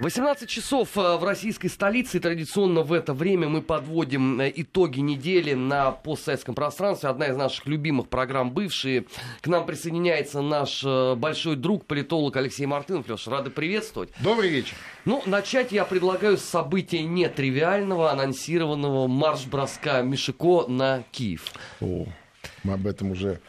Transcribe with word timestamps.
18 0.00 0.48
часов 0.48 0.96
э, 0.96 1.16
в 1.16 1.24
российской 1.24 1.68
столице. 1.68 2.16
И 2.16 2.20
традиционно 2.20 2.80
в 2.80 2.92
это 2.94 3.12
время 3.12 3.50
мы 3.50 3.60
подводим 3.60 4.40
э, 4.40 4.50
итоги 4.56 5.00
недели 5.00 5.52
на 5.52 5.90
постсоветском 5.90 6.54
пространстве. 6.54 7.10
Одна 7.10 7.26
из 7.26 7.36
наших 7.36 7.66
любимых 7.66 8.08
программ 8.08 8.50
«Бывшие». 8.50 9.04
К 9.42 9.46
нам 9.48 9.66
присоединяется 9.66 10.40
наш 10.40 10.82
э, 10.82 11.14
большой 11.16 11.56
друг, 11.56 11.84
политолог 11.84 12.34
Алексей 12.36 12.64
Мартынов. 12.64 13.08
Леша, 13.08 13.30
рады 13.30 13.50
приветствовать. 13.50 14.08
Добрый 14.20 14.48
вечер. 14.48 14.74
Ну, 15.04 15.22
начать 15.26 15.70
я 15.70 15.84
предлагаю 15.84 16.38
с 16.38 16.44
события 16.44 17.02
нетривиального, 17.02 18.10
анонсированного 18.10 19.06
марш-броска 19.06 20.00
Мишико 20.00 20.64
на 20.66 21.02
Киев. 21.12 21.52
О, 21.82 22.06
мы 22.62 22.74
об 22.74 22.86
этом 22.86 23.12
уже 23.12 23.40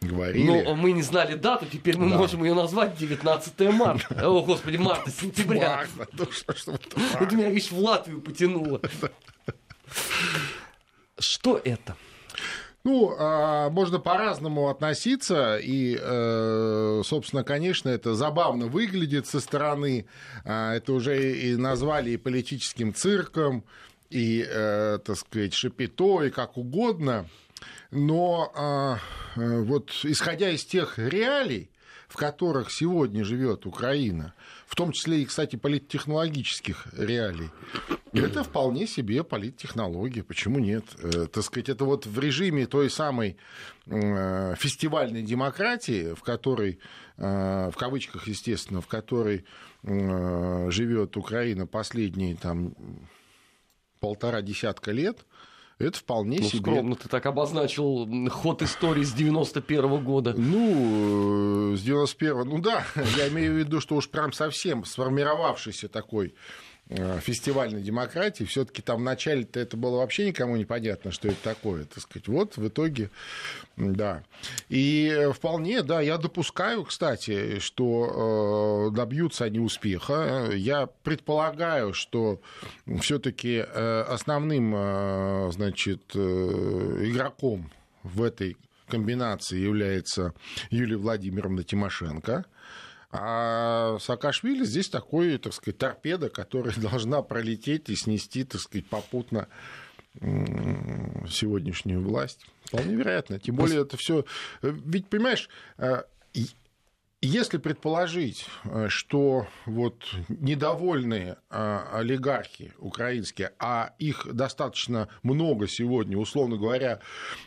говорили. 0.00 0.46
Ну, 0.46 0.74
мы 0.74 0.92
не 0.92 1.02
знали 1.02 1.34
дату, 1.34 1.66
теперь 1.70 1.96
мы 1.96 2.10
Да. 2.10 2.18
можем 2.18 2.44
ее 2.44 2.54
назвать 2.54 2.96
19 2.96 3.60
марта. 3.72 4.14
О, 4.28 4.42
господи, 4.42 4.76
марта, 4.76 5.10
сентября. 5.10 5.86
Ну 6.16 6.26
это 7.20 7.36
меня, 7.36 7.50
видишь, 7.50 7.70
в 7.70 7.78
Латвию 7.78 8.20
потянуло. 8.20 8.80
Что 11.18 11.60
это? 11.62 11.96
Ну, 12.84 13.14
а, 13.18 13.70
можно 13.70 13.98
по-разному 13.98 14.68
относиться, 14.68 15.58
и, 15.58 15.98
э, 16.00 17.02
собственно, 17.04 17.44
конечно, 17.44 17.88
это 17.88 18.14
забавно 18.14 18.66
выглядит 18.66 19.26
со 19.26 19.40
стороны. 19.40 20.06
А, 20.44 20.74
Это 20.74 20.92
уже 20.92 21.32
и 21.38 21.56
назвали 21.56 22.10
и 22.10 22.16
политическим 22.16 22.94
цирком, 22.94 23.64
и, 24.10 24.46
э, 24.48 24.98
так 25.04 25.16
сказать, 25.18 25.54
шапито, 25.54 26.22
и 26.22 26.30
как 26.30 26.56
угодно. 26.56 27.28
Но 27.90 28.52
а, 28.54 28.98
э, 29.36 29.62
вот 29.62 29.90
исходя 30.04 30.50
из 30.50 30.64
тех 30.64 30.98
реалий, 30.98 31.70
в 32.08 32.16
которых 32.16 32.70
сегодня 32.70 33.22
живет 33.22 33.66
Украина, 33.66 34.34
в 34.66 34.74
том 34.74 34.92
числе 34.92 35.22
и, 35.22 35.26
кстати, 35.26 35.56
политтехнологических 35.56 36.88
реалий, 36.96 37.50
это 38.12 38.42
вполне 38.42 38.86
себе 38.86 39.22
политтехнология. 39.22 40.24
Почему 40.24 40.58
нет? 40.58 40.84
Э, 41.02 41.26
так 41.26 41.44
сказать, 41.44 41.68
это 41.68 41.84
вот 41.84 42.06
в 42.06 42.18
режиме 42.18 42.66
той 42.66 42.90
самой 42.90 43.36
э, 43.86 44.54
фестивальной 44.56 45.22
демократии, 45.22 46.14
в 46.14 46.22
которой, 46.22 46.78
э, 47.18 47.70
в 47.70 47.76
кавычках, 47.76 48.26
естественно, 48.26 48.80
в 48.80 48.86
которой 48.86 49.44
живет 49.84 51.16
Украина 51.16 51.64
последние 51.64 52.34
там 52.34 52.74
полтора 54.00 54.42
десятка 54.42 54.90
лет, 54.90 55.24
это 55.78 55.98
вполне 55.98 56.38
Ну, 56.40 56.48
себе... 56.48 56.60
скромно 56.60 56.96
ты 56.96 57.08
так 57.08 57.26
обозначил 57.26 58.08
ход 58.30 58.62
истории 58.62 59.04
с 59.04 59.12
91 59.12 60.04
года. 60.04 60.34
Ну, 60.36 61.72
э, 61.72 61.76
с 61.76 61.82
91 61.82 62.48
ну 62.48 62.58
да, 62.58 62.84
я 63.16 63.28
имею 63.28 63.54
в 63.54 63.56
виду, 63.56 63.80
что 63.80 63.94
уж 63.94 64.08
прям 64.08 64.32
совсем 64.32 64.84
сформировавшийся 64.84 65.88
такой 65.88 66.34
фестивальной 67.20 67.82
демократии, 67.82 68.44
все-таки 68.44 68.80
там 68.80 69.00
в 69.00 69.02
начале-то 69.02 69.60
это 69.60 69.76
было 69.76 69.98
вообще 69.98 70.26
никому 70.26 70.56
не 70.56 70.64
понятно, 70.64 71.10
что 71.10 71.28
это 71.28 71.36
такое, 71.42 71.84
так 71.84 72.02
сказать. 72.02 72.28
Вот 72.28 72.56
в 72.56 72.66
итоге, 72.66 73.10
да. 73.76 74.22
И 74.68 75.12
э, 75.14 75.32
вполне, 75.32 75.82
да, 75.82 76.00
я 76.00 76.16
допускаю, 76.16 76.84
кстати, 76.84 77.58
что 77.58 78.88
э, 78.90 78.96
добьются 78.96 79.44
они 79.44 79.58
успеха. 79.58 80.50
Я 80.54 80.86
предполагаю, 81.02 81.92
что 81.92 82.40
все-таки 83.00 83.58
основным, 83.58 84.74
э, 84.74 85.50
значит, 85.52 86.02
э, 86.14 86.18
игроком 87.04 87.70
в 88.02 88.22
этой 88.22 88.56
комбинации 88.86 89.58
является 89.58 90.34
Юлия 90.70 90.96
Владимировна 90.96 91.62
Тимошенко. 91.62 92.46
А 93.10 93.98
Саакашвили 94.00 94.64
здесь 94.64 94.88
такой, 94.88 95.38
так 95.38 95.54
сказать, 95.54 95.78
торпеда, 95.78 96.28
которая 96.28 96.74
должна 96.76 97.22
пролететь 97.22 97.88
и 97.88 97.96
снести, 97.96 98.44
так 98.44 98.60
сказать, 98.60 98.86
попутно 98.86 99.48
сегодняшнюю 100.20 102.02
власть. 102.02 102.44
Вполне 102.64 102.96
вероятно. 102.96 103.38
Тем 103.38 103.54
более 103.54 103.82
это 103.82 103.96
все. 103.96 104.24
Ведь, 104.62 105.06
понимаешь, 105.06 105.48
э, 105.76 106.02
если 107.20 107.58
предположить, 107.58 108.46
э, 108.64 108.86
что 108.88 109.48
вот 109.66 110.04
недовольные 110.28 111.36
э, 111.50 111.80
олигархи 111.92 112.72
украинские, 112.78 113.52
а 113.58 113.92
их 113.98 114.28
достаточно 114.32 115.08
много 115.24 115.66
сегодня, 115.66 116.16
условно 116.16 116.56
говоря, 116.56 117.00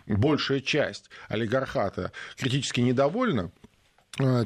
большая 0.07 0.59
часть 0.59 1.09
олигархата 1.29 2.11
критически 2.35 2.81
недовольна, 2.81 3.51
э, 3.60 3.60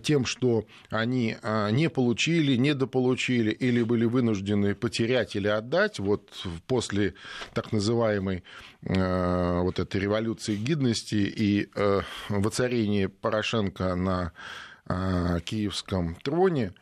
тем, 0.03 0.25
что 0.25 0.65
они 0.91 1.37
э, 1.41 1.71
не 1.71 1.89
получили, 1.89 2.55
недополучили 2.55 3.51
или 3.51 3.81
были 3.81 4.05
вынуждены 4.05 4.75
потерять 4.75 5.35
или 5.35 5.47
отдать 5.47 5.97
вот 5.99 6.29
после 6.67 7.15
так 7.53 7.71
называемой 7.71 8.43
э, 8.83 9.59
вот 9.61 9.79
этой 9.79 9.99
революции 9.99 10.55
гидности 10.55 11.15
и 11.15 11.67
э, 11.75 12.01
воцарения 12.29 13.09
Порошенко 13.09 13.95
на 13.95 14.33
э, 14.87 15.39
киевском 15.43 16.15
троне, 16.23 16.73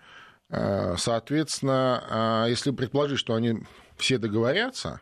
Э, 0.55 0.95
соответственно, 0.99 2.43
э, 2.45 2.49
если 2.51 2.69
предположить, 2.69 3.17
что 3.17 3.33
они 3.33 3.63
все 3.97 4.19
договорятся, 4.19 5.01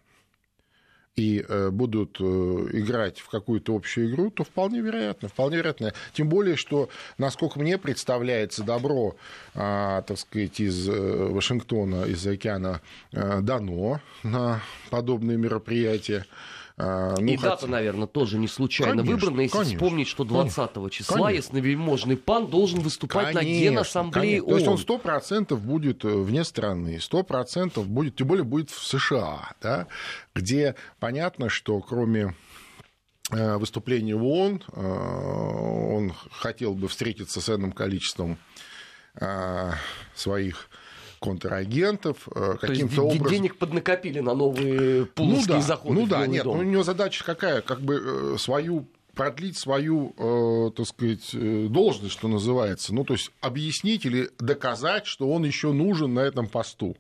и 1.16 1.44
э, 1.48 1.70
будут 1.72 2.18
э, 2.20 2.24
играть 2.24 3.20
в 3.20 3.30
какую-то 3.30 3.76
общую 3.76 4.10
игру, 4.10 4.32
то 4.32 4.44
вполне 4.44 4.80
вероятно, 4.80 5.28
вполне 5.28 5.58
вероятно. 5.58 5.94
Тем 6.14 6.30
более, 6.30 6.56
что, 6.56 6.90
насколько 7.18 7.60
мне 7.60 7.78
представляется, 7.78 8.64
добро, 8.64 9.16
а, 9.54 10.02
так 10.04 10.18
сказать, 10.18 10.60
из 10.60 10.88
э, 10.88 10.92
Вашингтона, 10.94 12.06
из 12.06 12.26
океана 12.26 12.82
дано 13.12 14.00
на 14.24 14.62
подобные 14.90 15.38
мероприятия. 15.38 16.26
А, 16.84 17.16
ну, 17.19 17.28
И 17.31 17.36
хотя- 17.36 17.52
дата, 17.52 17.68
наверное, 17.68 18.08
тоже 18.08 18.40
не 18.40 18.47
случайно 18.47 19.03
Конечно, 19.03 19.16
выбрана, 19.16 19.42
если 19.42 19.56
конечно, 19.58 19.75
вспомнить, 19.75 20.08
что 20.08 20.24
20 20.24 20.90
числа 20.90 21.18
Конечно. 21.18 21.36
ясновельможный 21.36 22.18
пан 22.18 22.47
должен 22.47 22.80
выступать 22.80 23.36
на 23.36 23.42
Конечно, 23.42 23.64
Генассамблее 23.69 24.40
конечно. 24.42 24.47
То 24.50 24.56
есть 24.56 24.68
он 24.68 24.74
ООН. 24.74 24.80
сто 24.81 24.97
процентов 24.97 25.62
будет 25.62 26.03
э, 26.06 26.08
вне 26.08 26.44
страны, 26.44 27.00
сто 27.00 27.22
процентов 27.22 27.88
будет, 27.88 28.16
тем 28.16 28.28
более 28.28 28.44
будет 28.44 28.72
в 28.72 28.84
США, 28.84 29.52
да, 29.62 29.86
где 30.34 30.74
понятно, 31.00 31.50
что 31.50 31.80
кроме 31.81 32.34
э, 33.31 33.58
выступления 33.58 34.16
в 34.16 34.24
ООН, 34.25 34.63
э, 34.74 34.81
он 35.96 36.13
хотел 36.31 36.74
бы 36.74 36.88
встретиться 36.88 37.42
с 37.42 37.50
энным 37.50 37.74
количеством 37.74 38.38
своих 40.16 40.69
контрагентов, 41.22 42.28
э, 42.36 42.58
каким-то 42.59 43.04
образом... 43.04 43.30
денег 43.30 43.58
поднакопили 43.58 44.20
на 44.20 44.34
новые 44.34 45.06
пуловские 45.06 45.56
ну 45.56 45.62
да, 45.62 45.62
заходы 45.62 46.00
Ну 46.00 46.08
да, 46.08 46.26
нет, 46.26 46.44
дом. 46.44 46.58
ну, 46.58 46.64
у 46.64 46.66
него 46.66 46.84
задача 46.84 47.24
какая? 47.24 47.62
Как 47.62 47.80
бы 47.80 48.34
э, 48.34 48.38
свою 48.40 48.88
продлить 49.14 49.58
свою, 49.58 50.16
э, 50.18 50.72
так 50.76 50.88
сказать, 50.88 51.30
э, 51.34 51.68
должность, 51.70 52.14
что 52.14 52.28
называется. 52.28 52.94
Ну, 52.94 53.04
то 53.04 53.14
есть 53.14 53.31
объяснить 53.40 54.06
или 54.06 54.31
доказать, 54.40 55.06
что 55.06 55.30
он 55.30 55.44
еще 55.46 55.72
нужен 55.74 56.14
на 56.16 56.22
этом 56.22 56.48
посту. 56.48 56.98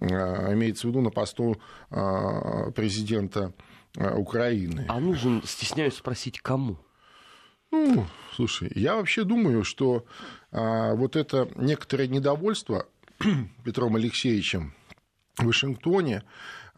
Э, 0.00 0.54
Имеется 0.54 0.86
в 0.86 0.90
виду 0.90 1.02
на 1.02 1.10
посту 1.10 1.60
э, 1.90 2.70
президента 2.74 3.52
Украины. 3.94 4.86
А 4.88 5.00
нужен, 5.00 5.42
стесняюсь 5.44 5.94
спросить, 5.94 6.40
кому? 6.40 6.78
Ну, 7.70 8.06
слушай, 8.34 8.70
я 8.74 8.96
вообще 8.96 9.24
думаю, 9.24 9.64
что 9.64 10.04
а, 10.52 10.94
вот 10.94 11.16
это 11.16 11.48
некоторое 11.56 12.06
недовольство 12.06 12.86
Петром 13.64 13.96
Алексеевичем 13.96 14.74
в 15.36 15.44
Вашингтоне, 15.46 16.22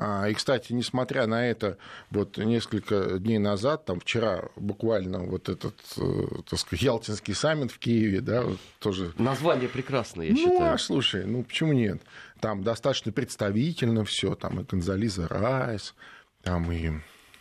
а, 0.00 0.28
и, 0.28 0.34
кстати, 0.34 0.72
несмотря 0.72 1.26
на 1.26 1.48
это, 1.48 1.76
вот 2.10 2.36
несколько 2.36 3.18
дней 3.18 3.38
назад, 3.38 3.84
там 3.84 3.98
вчера 3.98 4.44
буквально 4.54 5.18
вот 5.18 5.48
этот, 5.48 5.74
э, 5.96 6.26
так 6.48 6.58
сказать, 6.60 6.82
Ялтинский 6.82 7.34
саммит 7.34 7.72
в 7.72 7.78
Киеве, 7.80 8.20
да, 8.20 8.42
вот 8.42 8.60
тоже 8.78 9.12
Название 9.18 9.68
прекрасное, 9.68 10.26
я 10.26 10.32
ну, 10.32 10.38
считаю. 10.38 10.74
а 10.74 10.78
слушай, 10.78 11.24
ну 11.24 11.42
почему 11.42 11.72
нет? 11.72 12.00
Там 12.38 12.62
достаточно 12.62 13.10
представительно 13.10 14.04
все, 14.04 14.36
там 14.36 14.60
и 14.60 14.64
Гонзализа 14.64 15.26
Райс, 15.26 15.96
там 16.42 16.70
и, 16.70 16.90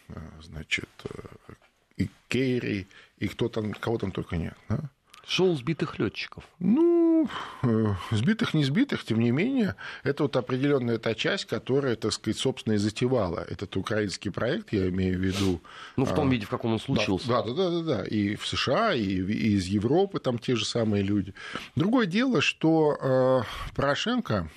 э, 0.10 0.20
значит, 0.42 0.90
э, 1.04 1.54
и 1.98 2.10
Керри, 2.28 2.88
и 3.20 3.28
кто 3.28 3.50
там, 3.50 3.72
кого 3.74 4.00
там 4.00 4.12
только 4.12 4.36
нет. 4.36 4.58
да? 4.68 4.90
Шоу 5.28 5.56
сбитых 5.56 6.00
летчиков. 6.00 6.44
Ну, 6.58 6.97
э, 7.64 7.96
сбитых, 8.12 8.54
не 8.54 8.64
сбитых, 8.64 9.04
тем 9.04 9.20
не 9.20 9.32
менее, 9.32 9.76
это 10.04 10.24
вот 10.24 10.36
определенная 10.36 10.98
та 10.98 11.16
часть, 11.16 11.46
которая, 11.46 11.96
так 11.96 12.14
сказать, 12.14 12.38
собственно, 12.38 12.74
и 12.74 12.78
затевала 12.78 13.40
этот 13.40 13.76
украинский 13.76 14.32
проект, 14.32 14.74
я 14.74 14.90
имею 14.90 15.18
в 15.18 15.22
виду. 15.22 15.62
Ну, 15.96 16.06
в 16.06 16.14
том 16.14 16.28
а, 16.28 16.32
виде, 16.32 16.46
в 16.46 16.50
каком 16.50 16.74
он 16.74 16.80
случился. 16.80 17.28
Да, 17.28 17.42
да, 17.44 17.54
да, 17.54 17.70
да, 17.70 17.82
да. 17.82 18.04
И 18.06 18.36
в 18.36 18.46
США, 18.46 18.94
и, 18.94 19.04
и 19.04 19.56
из 19.56 19.66
Европы 19.66 20.20
там 20.20 20.38
те 20.38 20.56
же 20.56 20.66
самые 20.66 21.04
люди. 21.04 21.34
Другое 21.76 22.06
дело, 22.06 22.42
что 22.42 22.98
э, 23.00 23.74
Порошенко 23.76 24.50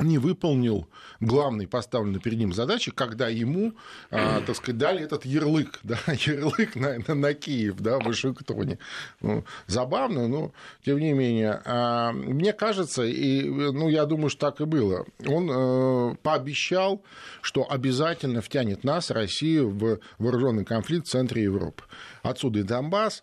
не 0.00 0.18
выполнил 0.18 0.88
главной 1.20 1.66
поставленной 1.66 2.20
перед 2.20 2.38
ним 2.38 2.52
задачи, 2.52 2.90
когда 2.90 3.28
ему, 3.28 3.74
а, 4.10 4.40
так 4.40 4.56
сказать, 4.56 4.78
дали 4.78 5.02
этот 5.02 5.24
ярлык, 5.24 5.80
да, 5.82 5.98
ярлык 6.06 6.76
на, 6.76 6.98
на, 7.06 7.14
на 7.14 7.34
Киев, 7.34 7.76
да, 7.78 7.98
в 7.98 8.04
Вашингтоне. 8.04 8.78
Ну, 9.20 9.44
забавно, 9.66 10.28
но 10.28 10.52
тем 10.84 10.98
не 10.98 11.12
менее. 11.12 11.60
А, 11.64 12.12
мне 12.12 12.52
кажется, 12.52 13.04
и, 13.04 13.48
ну, 13.48 13.88
я 13.88 14.06
думаю, 14.06 14.30
что 14.30 14.50
так 14.50 14.60
и 14.60 14.64
было, 14.64 15.06
он 15.26 15.50
а, 15.52 16.14
пообещал, 16.22 17.02
что 17.42 17.70
обязательно 17.70 18.40
втянет 18.40 18.84
нас, 18.84 19.10
Россию, 19.10 19.70
в 19.70 20.00
вооруженный 20.18 20.64
конфликт 20.64 21.06
в 21.06 21.10
центре 21.10 21.42
Европы. 21.42 21.84
Отсюда 22.22 22.60
и 22.60 22.62
Донбасс, 22.62 23.22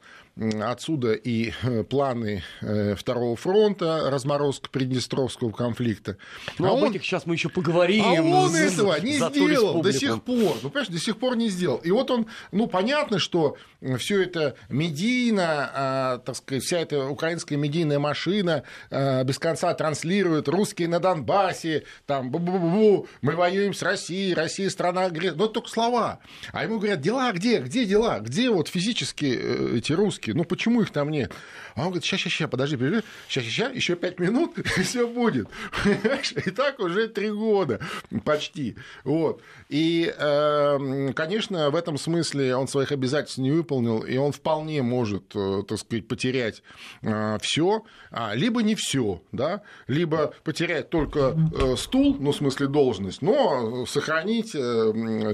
Отсюда 0.62 1.14
и 1.14 1.52
э, 1.64 1.84
планы 1.84 2.44
э, 2.62 2.96
Второго 2.96 3.36
фронта, 3.36 4.10
разморозка 4.12 4.70
Приднестровского 4.70 5.52
конфликта. 5.52 6.18
Ну, 6.60 6.68
а 6.68 6.78
об 6.78 6.84
он... 6.84 6.92
этих 6.92 7.04
сейчас 7.04 7.26
мы 7.26 7.34
еще 7.34 7.50
поговорим. 7.50 8.06
А 8.06 8.22
он 8.22 8.52
за, 8.52 8.60
этого 8.60 9.00
не 9.00 9.14
сделал 9.14 9.82
до 9.82 9.92
сих 9.92 10.22
пор. 10.22 10.58
Ну, 10.62 10.70
понимаешь, 10.70 10.90
до 10.90 11.00
сих 11.00 11.18
пор 11.18 11.36
не 11.36 11.50
сделал. 11.50 11.78
И 11.78 11.90
вот 11.90 12.12
он, 12.12 12.28
ну, 12.52 12.68
понятно, 12.68 13.18
что 13.18 13.58
все 13.98 14.22
это 14.22 14.56
медийно, 14.70 15.72
а, 15.74 16.18
так 16.20 16.36
сказать, 16.36 16.64
вся 16.64 16.80
эта 16.80 17.08
украинская 17.08 17.58
медийная 17.58 18.00
машина 18.00 18.64
а, 18.92 19.24
без 19.24 19.40
конца 19.40 19.74
транслирует 19.74 20.48
русские 20.48 20.88
на 20.88 21.00
Донбассе, 21.00 21.84
там, 22.06 22.30
бу 22.30 22.40
-бу 22.40 22.60
-бу 22.60 23.08
мы 23.22 23.36
воюем 23.36 23.74
с 23.74 23.82
Россией, 23.82 24.34
Россия 24.34 24.70
страна 24.70 25.06
агрессора. 25.06 25.40
Ну, 25.40 25.48
только 25.48 25.70
слова. 25.70 26.20
А 26.52 26.64
ему 26.64 26.78
говорят, 26.78 27.02
дела 27.02 27.32
где? 27.32 27.60
Где 27.60 27.86
дела? 27.86 28.20
Где 28.20 28.50
вот 28.50 28.68
физически 28.68 29.38
э, 29.40 29.78
эти 29.78 29.94
русские? 29.94 30.27
Русские, 30.28 30.36
ну 30.36 30.44
почему 30.44 30.82
их 30.82 30.92
там 30.92 31.10
нет? 31.10 31.32
А 31.76 31.82
он 31.82 31.88
говорит, 31.88 32.04
сейчас, 32.04 32.22
сейчас, 32.22 32.34
сейчас, 32.34 32.50
подожди, 32.50 32.76
подожди, 32.76 33.02
сейчас, 33.28 33.44
сейчас, 33.46 33.76
еще 33.76 33.96
пять 33.96 34.20
минут, 34.20 34.58
и 34.78 34.82
все 34.82 35.08
будет. 35.08 35.48
И 36.46 36.52
так 36.52 36.80
уже 36.80 37.08
три 37.08 37.30
года 37.32 37.80
почти. 38.24 38.76
Вот. 39.04 39.42
И, 39.70 40.14
эм, 40.18 41.14
конечно, 41.14 41.70
в 41.70 41.76
этом 41.76 41.98
смысле 41.98 42.56
он 42.56 42.68
своих 42.68 42.92
обязательств 42.92 43.38
не 43.38 43.52
выполнил, 43.52 44.00
и 44.00 44.18
он 44.18 44.32
вполне 44.32 44.82
может, 44.82 45.36
э, 45.36 45.64
так 45.68 45.78
сказать, 45.80 46.08
потерять 46.08 46.64
э, 47.02 47.38
все, 47.42 47.84
а, 48.12 48.34
либо 48.34 48.64
не 48.64 48.76
все, 48.76 49.22
да, 49.32 49.62
либо 49.88 50.34
потерять 50.44 50.90
только 50.90 51.36
э, 51.60 51.76
стул, 51.76 52.18
ну, 52.20 52.32
в 52.32 52.36
смысле 52.36 52.68
должность, 52.68 53.22
но 53.22 53.86
сохранить 53.86 54.56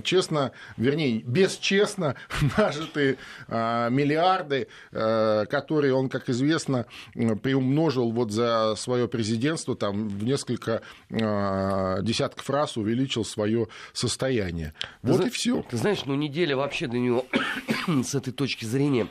честно, 0.03 0.51
вернее, 0.77 1.21
бесчестно 1.21 2.15
нажитые 2.57 3.17
миллиарды, 3.47 4.67
которые 4.91 5.93
он, 5.93 6.09
как 6.09 6.29
известно, 6.29 6.85
приумножил 7.13 8.11
вот 8.11 8.31
за 8.31 8.75
свое 8.77 9.07
президентство, 9.07 9.75
там 9.75 10.07
в 10.07 10.23
несколько 10.23 10.81
десятков 11.09 12.49
раз 12.49 12.77
увеличил 12.77 13.25
свое 13.25 13.67
состояние. 13.93 14.73
Вот 15.01 15.21
ты, 15.21 15.27
и 15.27 15.29
все. 15.29 15.63
Ты 15.69 15.77
знаешь, 15.77 16.05
ну 16.05 16.15
неделя 16.15 16.55
вообще 16.55 16.87
для 16.87 16.99
него 16.99 17.25
с 17.87 18.15
этой 18.15 18.33
точки 18.33 18.65
зрения 18.65 19.07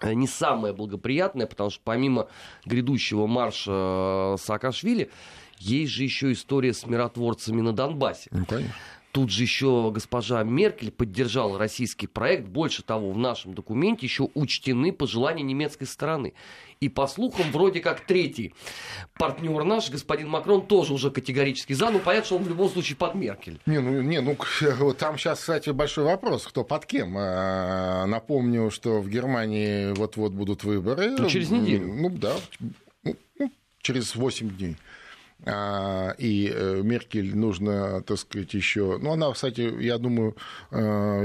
э, 0.00 0.12
не 0.14 0.26
самая 0.26 0.72
благоприятная, 0.72 1.46
потому 1.46 1.70
что 1.70 1.80
помимо 1.84 2.28
грядущего 2.64 3.26
марша 3.26 4.34
э, 4.34 4.36
Саакашвили, 4.38 5.10
есть 5.58 5.92
же 5.92 6.04
еще 6.04 6.32
история 6.32 6.72
с 6.72 6.86
миротворцами 6.86 7.60
на 7.60 7.72
Донбассе. 7.72 8.30
Ну, 8.32 8.46
конечно. 8.46 8.74
Тут 9.12 9.30
же 9.30 9.42
еще 9.42 9.90
госпожа 9.92 10.42
Меркель 10.44 10.92
поддержала 10.92 11.58
российский 11.58 12.06
проект. 12.06 12.46
Больше 12.46 12.82
того, 12.82 13.10
в 13.10 13.18
нашем 13.18 13.54
документе 13.54 14.06
еще 14.06 14.28
учтены 14.34 14.92
пожелания 14.92 15.42
немецкой 15.42 15.86
стороны. 15.86 16.32
И 16.80 16.88
по 16.88 17.06
слухам, 17.08 17.50
вроде 17.50 17.80
как 17.80 18.06
третий 18.06 18.54
партнер 19.18 19.64
наш, 19.64 19.90
господин 19.90 20.28
Макрон, 20.28 20.64
тоже 20.66 20.94
уже 20.94 21.10
категорически 21.10 21.72
за. 21.72 21.90
Ну, 21.90 21.98
понятно, 21.98 22.26
что 22.26 22.36
он 22.36 22.44
в 22.44 22.48
любом 22.48 22.70
случае 22.70 22.96
под 22.96 23.16
Меркель. 23.16 23.60
Не, 23.66 23.80
ну, 23.80 24.00
не, 24.00 24.20
ну 24.20 24.36
там 24.94 25.18
сейчас, 25.18 25.40
кстати, 25.40 25.70
большой 25.70 26.04
вопрос, 26.04 26.46
кто 26.46 26.62
под 26.62 26.86
кем. 26.86 27.16
А, 27.18 28.06
напомню, 28.06 28.70
что 28.70 29.00
в 29.00 29.08
Германии 29.08 29.92
вот-вот 29.92 30.32
будут 30.32 30.62
выборы. 30.62 31.10
Ну, 31.18 31.28
через 31.28 31.50
неделю. 31.50 31.92
Ну, 31.92 32.10
да, 32.10 32.36
ну, 33.02 33.16
через 33.82 34.14
8 34.14 34.56
дней. 34.56 34.76
А, 35.46 36.14
и 36.18 36.52
э, 36.54 36.82
Меркель 36.82 37.36
нужно, 37.36 38.02
так 38.02 38.18
сказать, 38.18 38.52
еще... 38.54 38.98
Ну, 39.00 39.12
она, 39.12 39.32
кстати, 39.32 39.72
я 39.82 39.98
думаю, 39.98 40.36
э, 40.70 40.78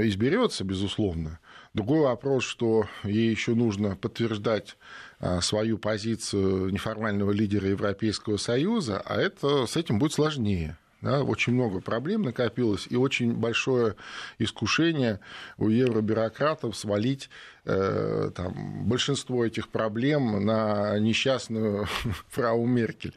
изберется, 0.06 0.64
безусловно. 0.64 1.38
Другой 1.74 2.00
вопрос, 2.00 2.44
что 2.44 2.86
ей 3.04 3.30
еще 3.30 3.54
нужно 3.54 3.96
подтверждать 3.96 4.78
а, 5.18 5.42
свою 5.42 5.76
позицию 5.76 6.70
неформального 6.70 7.32
лидера 7.32 7.68
Европейского 7.68 8.38
Союза, 8.38 9.02
а 9.04 9.20
это, 9.20 9.66
с 9.66 9.76
этим 9.76 9.98
будет 9.98 10.14
сложнее. 10.14 10.78
Да, 11.02 11.22
очень 11.22 11.52
много 11.52 11.80
проблем 11.80 12.22
накопилось, 12.22 12.86
и 12.88 12.96
очень 12.96 13.34
большое 13.34 13.96
искушение 14.38 15.20
у 15.58 15.68
евробюрократов 15.68 16.74
свалить 16.74 17.28
э, 17.66 18.30
там, 18.34 18.84
большинство 18.86 19.44
этих 19.44 19.68
проблем 19.68 20.44
на 20.44 20.98
несчастную 20.98 21.86
фрау 22.28 22.64
Меркель, 22.64 23.12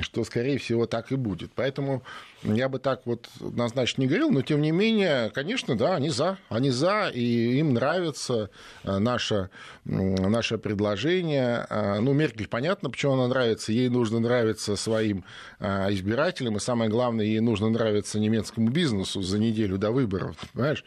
что, 0.00 0.24
скорее 0.24 0.58
всего, 0.58 0.86
так 0.86 1.12
и 1.12 1.16
будет. 1.16 1.52
Поэтому 1.54 2.02
я 2.42 2.68
бы 2.68 2.78
так 2.78 3.02
вот 3.04 3.28
однозначно 3.40 4.02
не 4.02 4.08
говорил, 4.08 4.30
но, 4.30 4.40
тем 4.42 4.62
не 4.62 4.70
менее, 4.70 5.30
конечно, 5.30 5.76
да, 5.76 5.96
они 5.96 6.08
за, 6.08 6.38
они 6.48 6.70
за, 6.70 7.10
и 7.12 7.58
им 7.58 7.74
нравится 7.74 8.48
э, 8.84 8.98
наше, 8.98 9.50
наше 9.84 10.56
предложение. 10.56 11.66
Э, 11.68 11.98
ну, 12.00 12.14
Меркель, 12.14 12.48
понятно, 12.48 12.88
почему 12.88 13.12
она 13.14 13.28
нравится, 13.28 13.72
ей 13.72 13.88
нужно 13.90 14.20
нравиться 14.20 14.76
своим 14.76 15.24
э, 15.58 15.92
избирателям, 15.92 16.56
и 16.56 16.60
самое 16.60 16.90
главное, 16.90 17.19
ей 17.20 17.40
нужно 17.40 17.68
нравиться 17.68 18.18
немецкому 18.18 18.70
бизнесу 18.70 19.22
за 19.22 19.38
неделю 19.38 19.78
до 19.78 19.90
выборов, 19.90 20.36
понимаешь? 20.52 20.84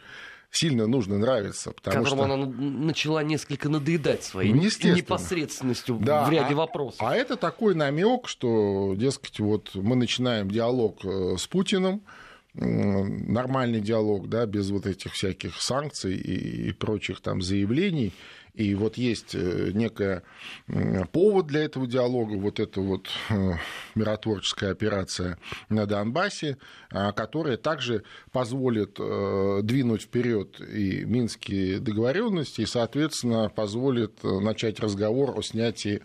сильно 0.54 0.86
нужно 0.86 1.18
нравиться. 1.18 1.72
Потому 1.72 2.04
Которому 2.04 2.24
что... 2.24 2.34
она 2.34 2.46
начала 2.46 3.22
несколько 3.22 3.68
надоедать 3.68 4.22
своей 4.22 4.52
ну, 4.52 4.62
непосредственностью 4.62 5.98
да, 6.00 6.24
в 6.24 6.30
ряде 6.30 6.54
а, 6.54 6.56
вопросов. 6.56 7.02
А 7.02 7.14
это 7.14 7.36
такой 7.36 7.74
намек, 7.74 8.28
что, 8.28 8.94
дескать, 8.96 9.40
вот 9.40 9.72
мы 9.74 9.96
начинаем 9.96 10.48
диалог 10.48 11.04
э, 11.04 11.36
с 11.38 11.46
Путиным, 11.46 12.02
нормальный 12.54 13.80
диалог, 13.80 14.28
да, 14.28 14.46
без 14.46 14.70
вот 14.70 14.86
этих 14.86 15.14
всяких 15.14 15.60
санкций 15.60 16.14
и, 16.14 16.68
и 16.68 16.72
прочих 16.72 17.20
там 17.20 17.42
заявлений. 17.42 18.12
И 18.54 18.76
вот 18.76 18.96
есть 18.96 19.34
э, 19.34 19.72
некая 19.74 20.22
повод 21.10 21.48
для 21.48 21.64
этого 21.64 21.88
диалога, 21.88 22.34
вот 22.34 22.60
эта 22.60 22.80
вот 22.80 23.08
э, 23.28 23.54
миротворческая 23.96 24.70
операция 24.70 25.38
на 25.68 25.86
Донбассе, 25.86 26.58
а, 26.90 27.10
которая 27.10 27.56
также 27.56 28.04
позволит 28.30 28.96
э, 29.00 29.60
двинуть 29.64 30.02
вперед 30.02 30.60
и 30.60 31.04
минские 31.04 31.80
договоренности, 31.80 32.60
и, 32.60 32.66
соответственно, 32.66 33.48
позволит 33.48 34.22
начать 34.22 34.78
разговор 34.78 35.36
о 35.36 35.42
снятии 35.42 36.02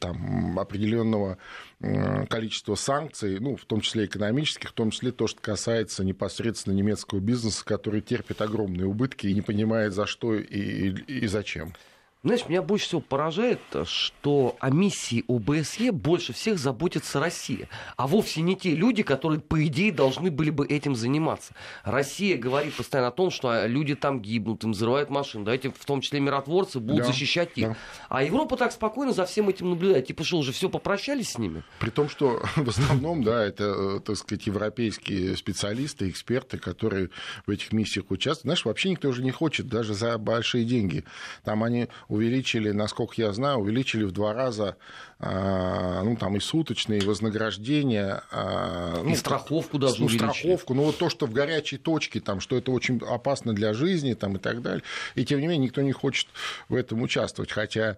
там, 0.00 0.58
определенного 0.58 1.38
количества 1.80 2.74
санкций, 2.74 3.38
ну, 3.38 3.56
в 3.56 3.64
том 3.64 3.80
числе 3.80 4.06
экономических, 4.06 4.70
в 4.70 4.72
том 4.72 4.90
числе 4.90 5.12
то, 5.12 5.26
что 5.26 5.40
касается 5.40 6.04
непосредственно 6.04 6.74
немецкого 6.74 7.20
бизнеса, 7.20 7.64
который 7.64 8.00
терпит 8.00 8.40
огромные 8.40 8.86
убытки 8.86 9.26
и 9.26 9.34
не 9.34 9.42
понимает, 9.42 9.92
за 9.92 10.06
что 10.06 10.34
и, 10.34 10.40
и, 10.42 11.20
и 11.20 11.26
зачем. 11.26 11.74
Знаешь, 12.22 12.48
меня 12.48 12.60
больше 12.60 12.86
всего 12.86 13.00
поражает, 13.00 13.60
что 13.84 14.56
о 14.58 14.70
миссии 14.70 15.24
ОБСЕ 15.28 15.92
больше 15.92 16.32
всех 16.32 16.58
заботится 16.58 17.20
Россия, 17.20 17.68
а 17.96 18.08
вовсе 18.08 18.40
не 18.40 18.56
те 18.56 18.74
люди, 18.74 19.04
которые, 19.04 19.40
по 19.40 19.64
идее, 19.64 19.92
должны 19.92 20.30
были 20.32 20.50
бы 20.50 20.66
этим 20.66 20.96
заниматься. 20.96 21.54
Россия 21.84 22.36
говорит 22.36 22.74
постоянно 22.74 23.08
о 23.08 23.12
том, 23.12 23.30
что 23.30 23.66
люди 23.66 23.94
там 23.94 24.20
гибнут, 24.20 24.64
им 24.64 24.72
взрывают 24.72 25.08
машины, 25.08 25.44
давайте 25.44 25.70
в 25.70 25.84
том 25.84 26.00
числе 26.00 26.18
миротворцы 26.18 26.80
будут 26.80 27.02
да, 27.02 27.04
защищать 27.04 27.50
их. 27.54 27.68
Да. 27.68 27.76
А 28.08 28.24
Европа 28.24 28.56
так 28.56 28.72
спокойно 28.72 29.12
за 29.12 29.24
всем 29.24 29.48
этим 29.48 29.70
наблюдает. 29.70 30.06
Типа 30.06 30.24
что, 30.24 30.38
уже 30.38 30.50
все 30.50 30.68
попрощались 30.68 31.32
с 31.32 31.38
ними? 31.38 31.62
При 31.78 31.90
том, 31.90 32.08
что 32.08 32.42
в 32.56 32.68
основном, 32.68 33.22
да, 33.22 33.44
это, 33.44 34.00
так 34.00 34.16
сказать, 34.16 34.46
европейские 34.46 35.36
специалисты, 35.36 36.08
эксперты, 36.08 36.58
которые 36.58 37.10
в 37.46 37.50
этих 37.50 37.72
миссиях 37.72 38.10
участвуют. 38.10 38.42
Знаешь, 38.42 38.64
вообще 38.64 38.90
никто 38.90 39.08
уже 39.08 39.22
не 39.22 39.30
хочет, 39.30 39.68
даже 39.68 39.94
за 39.94 40.18
большие 40.18 40.64
деньги. 40.64 41.04
Там 41.44 41.62
они 41.62 41.88
увеличили, 42.08 42.70
насколько 42.70 43.14
я 43.16 43.32
знаю, 43.32 43.58
увеличили 43.58 44.04
в 44.04 44.12
два 44.12 44.32
раза 44.32 44.76
а, 45.18 46.02
ну, 46.02 46.14
там 46.16 46.36
и 46.36 46.40
суточные 46.40 47.00
вознаграждения. 47.00 48.22
А, 48.30 49.02
ну, 49.02 49.10
и 49.10 49.14
страховку 49.14 49.78
даже 49.78 49.96
ну, 49.98 50.06
увеличили. 50.06 50.28
страховку, 50.28 50.74
ну, 50.74 50.82
вот 50.84 50.98
то, 50.98 51.08
что 51.08 51.26
в 51.26 51.32
горячей 51.32 51.78
точке, 51.78 52.20
там, 52.20 52.40
что 52.40 52.56
это 52.56 52.70
очень 52.70 52.98
опасно 52.98 53.54
для 53.54 53.72
жизни 53.72 54.12
там, 54.12 54.36
и 54.36 54.38
так 54.38 54.60
далее. 54.60 54.82
И, 55.14 55.24
тем 55.24 55.40
не 55.40 55.46
менее, 55.46 55.68
никто 55.68 55.80
не 55.80 55.92
хочет 55.92 56.28
в 56.68 56.74
этом 56.74 57.00
участвовать. 57.00 57.50
Хотя 57.50 57.96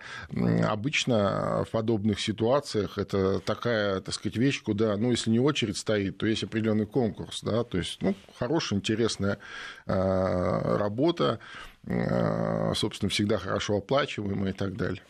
обычно 0.64 1.64
в 1.66 1.70
подобных 1.72 2.20
ситуациях 2.20 2.98
это 2.98 3.40
такая, 3.40 4.00
так 4.00 4.14
сказать, 4.14 4.36
вещь, 4.36 4.62
куда, 4.62 4.96
ну, 4.96 5.10
если 5.10 5.30
не 5.30 5.40
очередь 5.40 5.76
стоит, 5.76 6.18
то 6.18 6.26
есть 6.26 6.44
определенный 6.44 6.86
конкурс, 6.86 7.42
да, 7.42 7.64
то 7.64 7.78
есть, 7.78 7.98
ну, 8.00 8.14
хорошая, 8.38 8.78
интересная 8.78 9.38
а, 9.86 10.78
работа, 10.78 11.40
собственно, 11.84 13.08
всегда 13.10 13.38
хорошо 13.38 13.78
оплачиваемая 13.78 14.52
и 14.52 14.54
так 14.54 14.76
далее. 14.76 15.02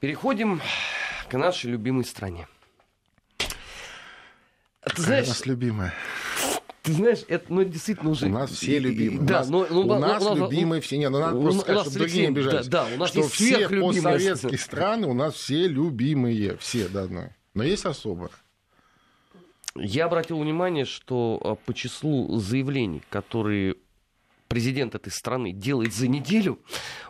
Переходим 0.00 0.60
к 1.28 1.38
нашей 1.38 1.70
любимой 1.70 2.04
стране. 2.04 2.48
Ты 4.96 5.02
знаешь, 5.02 5.26
у 5.26 5.28
нас 5.28 5.46
любимая. 5.46 5.94
Ты 6.82 6.92
знаешь, 6.94 7.20
это 7.28 7.44
ну, 7.52 7.62
действительно 7.62 8.10
уже... 8.10 8.26
У 8.26 8.30
нас 8.30 8.50
все 8.50 8.80
любимые. 8.80 9.20
Да, 9.20 9.36
у 9.36 9.38
нас, 9.38 9.48
но, 9.48 9.66
ну, 9.70 9.80
у 9.82 9.98
нас 9.98 10.26
у 10.26 10.34
любимые 10.34 10.82
все. 10.82 10.98
Не, 10.98 11.08
ну 11.08 11.20
надо 11.20 11.40
просто 11.40 11.60
сказать, 11.60 11.82
чтобы 11.82 11.98
другие 11.98 12.22
не 12.22 12.28
обижались. 12.28 12.66
Да, 12.66 12.88
да, 12.88 12.94
у 12.94 12.98
нас 12.98 13.10
что 13.10 13.20
есть 13.20 13.34
все 13.34 13.68
постсоветские 13.68 14.58
страны, 14.58 15.06
у 15.06 15.14
нас 15.14 15.34
все 15.34 15.68
любимые. 15.68 16.56
Все 16.56 16.88
до 16.88 17.04
одной. 17.04 17.28
Но 17.54 17.62
есть 17.62 17.84
особо. 17.84 18.30
Я 19.76 20.06
обратил 20.06 20.38
внимание, 20.38 20.84
что 20.84 21.40
а, 21.42 21.54
по 21.54 21.72
числу 21.72 22.38
заявлений, 22.38 23.02
которые 23.08 23.76
президент 24.52 24.94
этой 24.94 25.10
страны 25.10 25.52
делает 25.52 25.94
за 25.94 26.08
неделю, 26.08 26.58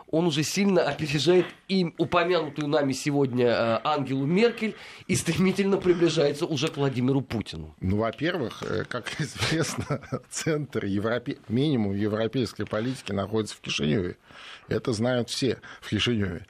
он 0.09 0.27
уже 0.27 0.43
сильно 0.43 0.81
опережает 0.81 1.45
им 1.67 1.93
упомянутую 1.97 2.69
нами 2.69 2.93
сегодня 2.93 3.47
э, 3.47 3.79
Ангелу 3.83 4.25
Меркель 4.25 4.75
и 5.07 5.15
стремительно 5.17 5.75
приближается 5.75 6.45
уже 6.45 6.69
к 6.69 6.77
Владимиру 6.77 7.19
Путину. 7.19 7.75
Ну, 7.81 7.97
во-первых, 7.97 8.63
э, 8.63 8.85
как 8.87 9.11
известно, 9.19 9.99
центр 10.29 10.85
Европе... 10.85 11.37
минимум 11.49 11.95
европейской 11.95 12.63
политики 12.65 13.11
находится 13.11 13.57
в 13.57 13.59
Кишиневе. 13.59 14.15
Это 14.69 14.93
знают 14.93 15.29
все 15.29 15.59
в 15.81 15.89
Кишиневе. 15.89 16.45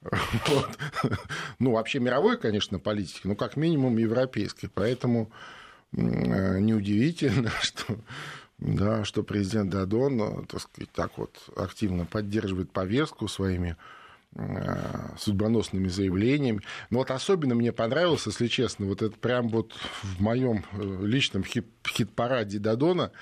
Вот. 0.46 0.78
Ну, 1.58 1.72
вообще 1.72 2.00
мировой, 2.00 2.38
конечно, 2.38 2.78
политики, 2.78 3.20
но 3.24 3.34
как 3.34 3.56
минимум 3.56 3.98
европейской. 3.98 4.68
Поэтому 4.68 5.30
э, 5.92 5.98
неудивительно, 6.60 7.50
что 7.60 7.98
да, 8.60 9.04
что 9.04 9.22
президент 9.22 9.70
Дадон, 9.70 10.16
ну, 10.18 10.44
так 10.46 10.60
сказать, 10.60 10.90
так 10.92 11.16
вот 11.16 11.34
активно 11.56 12.04
поддерживает 12.04 12.70
повестку 12.70 13.26
своими 13.26 13.76
э, 14.34 15.16
судьбоносными 15.18 15.88
заявлениями. 15.88 16.60
Но 16.90 16.98
вот 16.98 17.10
особенно 17.10 17.54
мне 17.54 17.72
понравилось, 17.72 18.26
если 18.26 18.48
честно, 18.48 18.84
вот 18.84 19.00
это 19.00 19.16
прям 19.16 19.48
вот 19.48 19.72
в 20.02 20.20
моем 20.20 20.66
э, 20.72 21.06
личном 21.06 21.42
хит-параде 21.42 22.58
Дадона, 22.58 23.12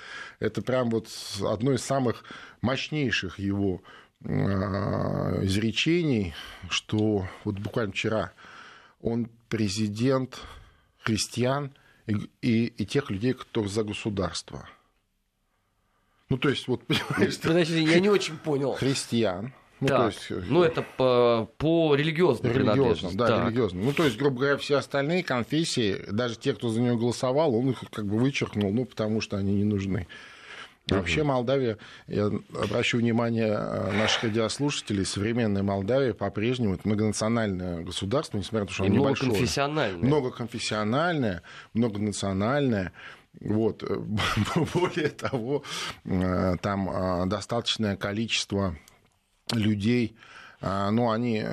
это 0.40 0.60
прям 0.60 0.90
вот 0.90 1.08
одно 1.40 1.72
из 1.72 1.84
самых 1.84 2.24
мощнейших 2.60 3.38
его 3.38 3.80
э, 4.24 4.28
изречений, 5.44 6.34
что 6.68 7.28
вот 7.44 7.60
буквально 7.60 7.92
вчера 7.92 8.32
он 9.00 9.30
президент 9.48 10.40
христиан 11.00 11.72
и, 12.08 12.28
и, 12.42 12.66
и 12.66 12.84
тех 12.84 13.08
людей, 13.08 13.34
кто 13.34 13.68
за 13.68 13.84
государство– 13.84 14.68
ну, 16.28 16.36
то 16.38 16.48
есть, 16.48 16.68
вот. 16.68 16.82
Подожди, 17.42 17.82
я 17.82 18.00
не 18.00 18.10
очень 18.10 18.36
понял. 18.36 18.72
Христиан. 18.74 19.52
Ну, 19.80 19.86
так, 19.86 19.98
то 19.98 20.06
есть, 20.34 20.48
ну, 20.50 20.62
это 20.64 20.84
по, 20.96 21.48
по 21.56 21.94
религиозной 21.94 22.52
религиозным, 22.52 23.16
да, 23.16 23.28
так. 23.28 23.46
религиозным. 23.46 23.84
Ну, 23.84 23.92
то 23.92 24.04
есть, 24.04 24.18
грубо 24.18 24.40
говоря, 24.40 24.56
все 24.56 24.76
остальные 24.76 25.22
конфессии, 25.22 26.04
даже 26.10 26.36
те, 26.36 26.52
кто 26.52 26.68
за 26.68 26.80
него 26.80 26.96
голосовал, 26.96 27.54
он 27.54 27.70
их 27.70 27.84
как 27.92 28.06
бы 28.06 28.18
вычеркнул, 28.18 28.72
ну, 28.72 28.84
потому 28.84 29.20
что 29.20 29.36
они 29.36 29.54
не 29.54 29.64
нужны. 29.64 30.08
Вообще 30.90 31.22
Молдавия, 31.22 31.78
я 32.06 32.30
обращу 32.54 32.98
внимание 32.98 33.54
э, 33.54 33.92
наших 33.92 34.24
радиослушателей, 34.24 35.04
современная 35.04 35.62
Молдавия 35.62 36.14
по-прежнему 36.14 36.74
это 36.74 36.88
многонациональное 36.88 37.82
государство, 37.82 38.38
несмотря 38.38 38.60
на 38.60 38.66
то, 38.66 38.72
что 38.72 38.84
оно 38.84 38.94
небольшое. 38.94 39.28
Многоконфессиональное. 39.28 40.06
Многоконфессиональное, 40.06 41.42
многонациональное. 41.74 42.92
Вот. 43.40 43.82
Более 44.74 45.10
того, 45.10 45.62
э, 46.04 46.56
там 46.60 46.90
э, 46.90 47.26
достаточное 47.26 47.96
количество 47.96 48.76
людей, 49.52 50.16
э, 50.60 50.90
ну, 50.90 51.10
они 51.10 51.44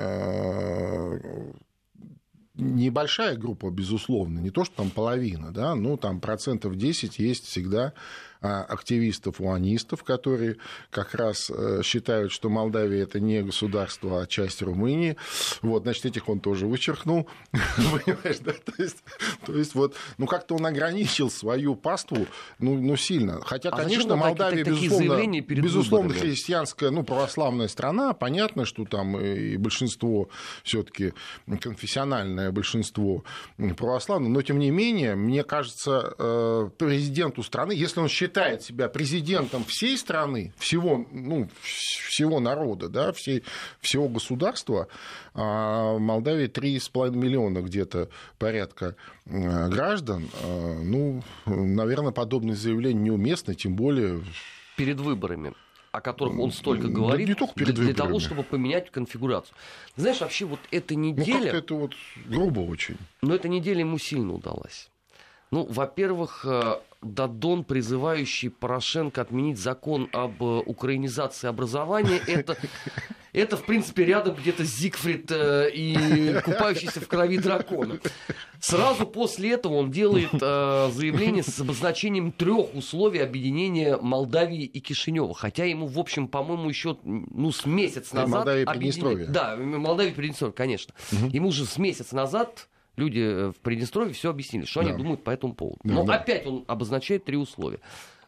небольшая 2.58 3.36
группа, 3.36 3.70
безусловно, 3.70 4.38
не 4.38 4.50
то, 4.50 4.64
что 4.64 4.76
там 4.76 4.90
половина, 4.90 5.52
да, 5.52 5.74
ну, 5.74 5.98
там 5.98 6.20
процентов 6.20 6.76
10 6.76 7.18
есть 7.18 7.44
всегда 7.44 7.92
активистов-уанистов, 8.40 10.04
которые 10.04 10.56
как 10.90 11.14
раз 11.14 11.50
э, 11.50 11.80
считают, 11.82 12.32
что 12.32 12.48
Молдавия 12.48 13.02
это 13.02 13.20
не 13.20 13.42
государство, 13.42 14.22
а 14.22 14.26
часть 14.26 14.62
Румынии. 14.62 15.16
Вот, 15.62 15.82
значит, 15.82 16.06
этих 16.06 16.28
он 16.28 16.40
тоже 16.40 16.66
вычеркнул. 16.66 17.28
Понимаешь, 17.76 18.38
да? 18.40 18.52
То 18.52 18.82
есть, 18.82 19.02
то 19.44 19.56
есть 19.56 19.74
вот, 19.74 19.96
ну, 20.18 20.26
как-то 20.26 20.54
он 20.54 20.66
ограничил 20.66 21.30
свою 21.30 21.74
паству, 21.74 22.26
ну, 22.58 22.78
ну 22.78 22.96
сильно. 22.96 23.40
Хотя, 23.40 23.70
а 23.70 23.76
конечно, 23.76 24.16
Молдавия, 24.16 24.64
безусловно, 24.64 25.40
безусловно 25.40 26.14
христианская, 26.14 26.90
ну, 26.90 27.02
православная 27.02 27.68
страна. 27.68 28.12
Понятно, 28.12 28.64
что 28.64 28.84
там 28.84 29.18
и 29.18 29.56
большинство 29.56 30.28
все-таки 30.62 31.14
конфессиональное 31.60 32.52
большинство 32.52 33.24
православное, 33.76 34.28
но 34.28 34.42
тем 34.42 34.58
не 34.58 34.70
менее, 34.70 35.14
мне 35.14 35.42
кажется, 35.42 36.14
э, 36.18 36.70
президенту 36.78 37.42
страны, 37.42 37.72
если 37.72 38.00
он 38.00 38.08
считает 38.08 38.25
считает 38.26 38.62
себя 38.62 38.88
президентом 38.88 39.64
всей 39.64 39.96
страны, 39.96 40.52
всего, 40.58 41.06
ну, 41.12 41.48
всего 41.62 42.40
народа, 42.40 42.88
да, 42.88 43.12
всей, 43.12 43.44
всего 43.80 44.08
государства, 44.08 44.88
а 45.34 45.94
в 45.94 46.00
Молдавии 46.00 46.48
3,5 46.48 47.14
миллиона 47.16 47.60
где-то 47.60 48.08
порядка 48.38 48.96
э, 49.26 49.68
граждан, 49.68 50.28
э, 50.42 50.78
ну, 50.82 51.22
наверное, 51.46 52.12
подобное 52.12 52.56
заявление 52.56 53.04
неуместно, 53.04 53.54
тем 53.54 53.76
более... 53.76 54.22
Перед 54.76 55.00
выборами 55.00 55.54
о 55.92 56.02
которых 56.02 56.38
он 56.38 56.52
столько 56.52 56.88
говорит, 56.88 57.26
да 57.26 57.32
не 57.32 57.38
только 57.38 57.54
перед 57.54 57.74
для, 57.74 57.84
для 57.86 57.94
того, 57.94 58.20
чтобы 58.20 58.42
поменять 58.42 58.90
конфигурацию. 58.90 59.56
Знаешь, 59.96 60.20
вообще 60.20 60.44
вот 60.44 60.60
эта 60.70 60.92
ну, 60.92 61.00
неделя... 61.00 61.52
Ну, 61.52 61.58
это 61.58 61.74
вот 61.74 61.94
грубо 62.26 62.60
очень. 62.60 62.98
Но 63.22 63.34
эта 63.34 63.48
неделя 63.48 63.80
ему 63.80 63.96
сильно 63.96 64.34
удалась. 64.34 64.90
Ну, 65.50 65.66
во-первых, 65.70 66.44
э, 66.44 66.80
Дадон, 67.02 67.64
призывающий 67.64 68.50
Порошенко 68.50 69.20
отменить 69.20 69.58
закон 69.58 70.08
об 70.12 70.42
э, 70.42 70.62
украинизации 70.66 71.46
образования, 71.46 72.20
это, 72.26 72.56
это 73.32 73.56
в 73.56 73.64
принципе, 73.64 74.04
рядом 74.04 74.34
где-то 74.34 74.64
Зигфрид 74.64 75.30
э, 75.30 75.70
и 75.72 76.40
купающийся 76.44 77.00
в 77.00 77.06
крови 77.06 77.38
дракона. 77.38 77.98
Сразу 78.60 79.06
после 79.06 79.52
этого 79.52 79.74
он 79.74 79.90
делает 79.90 80.30
э, 80.32 80.90
заявление 80.92 81.42
с 81.42 81.60
обозначением 81.60 82.32
трех 82.32 82.74
условий 82.74 83.20
объединения 83.20 83.96
Молдавии 83.96 84.64
и 84.64 84.80
Кишинева. 84.80 85.34
Хотя 85.34 85.64
ему, 85.64 85.86
в 85.86 85.98
общем, 85.98 86.28
по-моему, 86.28 86.68
еще 86.68 86.96
ну, 87.04 87.52
с 87.52 87.66
месяц 87.66 88.12
назад... 88.12 88.30
Молдавия 88.30 88.62
и 88.62 88.66
Приднестровье. 88.66 89.26
Да, 89.26 89.56
Молдавия 89.56 90.12
и 90.12 90.14
Приднестровье, 90.14 90.54
конечно. 90.54 90.94
Угу. 91.12 91.28
Ему 91.28 91.48
уже 91.48 91.66
с 91.66 91.78
месяц 91.78 92.12
назад 92.12 92.68
люди 92.96 93.20
э, 93.20 93.52
в 93.52 93.56
Приднестровье 93.60 94.12
все 94.12 94.30
объяснили, 94.30 94.64
что 94.64 94.82
да. 94.82 94.88
они 94.88 94.98
думают 94.98 95.22
по 95.22 95.30
этому 95.30 95.54
поводу. 95.54 95.80
Да, 95.84 95.94
Но 95.94 96.04
да. 96.04 96.14
опять 96.16 96.46
он 96.46 96.64
обозначает 96.66 97.24
три 97.24 97.36
условия. 97.36 97.80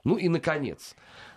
Ну 0.05 0.17
и, 0.17 0.29
наконец, 0.29 0.95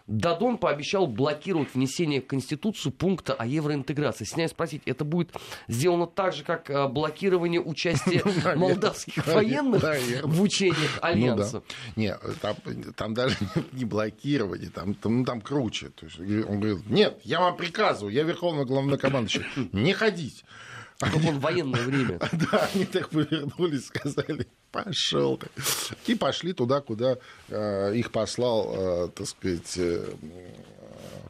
Дадон 0.07 0.57
пообещал 0.57 1.07
блокировать 1.07 1.73
внесение 1.73 2.21
в 2.21 2.27
Конституцию 2.27 2.91
пункта 2.91 3.33
о 3.33 3.45
евроинтеграции. 3.45 4.25
Сняю 4.25 4.49
спросить, 4.49 4.81
это 4.85 5.05
будет 5.05 5.33
сделано 5.67 6.07
так 6.07 6.33
же, 6.33 6.43
как 6.43 6.69
э, 6.69 6.87
блокирование 6.87 7.61
участия 7.61 8.21
молдавских 8.55 9.25
военных 9.27 9.83
в 10.23 10.41
учениях 10.41 10.99
ну 11.01 11.07
Альянса? 11.07 11.63
Нет, 11.95 12.19
там 12.95 13.13
даже 13.13 13.37
не 13.71 13.85
блокирование, 13.85 14.69
там 14.69 14.95
ну, 15.03 15.41
круче. 15.41 15.91
Он 16.19 16.59
говорит, 16.59 16.89
нет, 16.89 17.19
я 17.23 17.39
вам 17.39 17.55
приказываю, 17.55 18.13
я 18.13 18.23
верховный 18.23 18.65
главнокомандующий, 18.65 19.45
не 19.71 19.93
ходить. 19.93 20.43
Как 21.09 21.15
он 21.15 21.39
военное 21.39 21.83
время. 21.83 22.19
Да, 22.31 22.69
они 22.73 22.85
так 22.85 23.09
повернулись, 23.09 23.87
сказали, 23.87 24.47
пошел 24.71 25.37
ты. 25.37 25.47
И 26.07 26.15
пошли 26.15 26.53
туда, 26.53 26.81
куда 26.81 27.17
э, 27.49 27.95
их 27.95 28.11
послал, 28.11 28.73
э, 28.73 29.09
так 29.09 29.27
сказать, 29.27 29.77
э, 29.77 30.13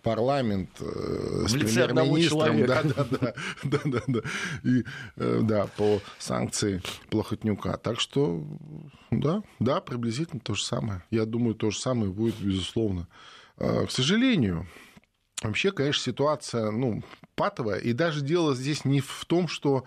парламент 0.04 0.70
э, 0.80 1.46
с 1.48 1.54
премьер-министром, 1.54 2.66
да, 2.66 2.84
да, 2.84 3.06
да, 3.10 3.34
да, 3.64 3.80
да, 3.86 4.02
да, 4.08 4.20
и, 4.64 4.84
э, 5.18 5.40
да, 5.44 5.68
по 5.78 6.02
санкции 6.20 6.82
Плохотнюка. 7.10 7.78
Так 7.78 8.00
что, 8.00 8.44
да, 9.12 9.44
да, 9.60 9.82
приблизительно 9.82 10.42
то 10.42 10.54
же 10.54 10.64
самое. 10.64 11.04
Я 11.12 11.26
думаю, 11.26 11.56
то 11.56 11.72
же 11.72 11.80
самое 11.80 12.12
будет, 12.12 12.36
безусловно. 12.40 13.08
Э, 13.58 13.86
к 13.86 13.92
сожалению, 13.92 14.68
Вообще, 15.42 15.72
конечно, 15.72 16.04
ситуация 16.04 16.72
ну, 16.72 17.04
патовая. 17.36 17.80
И 17.80 17.94
даже 17.94 18.22
дело 18.22 18.56
здесь 18.56 18.86
не 18.86 19.02
в 19.02 19.26
том, 19.26 19.48
что 19.48 19.86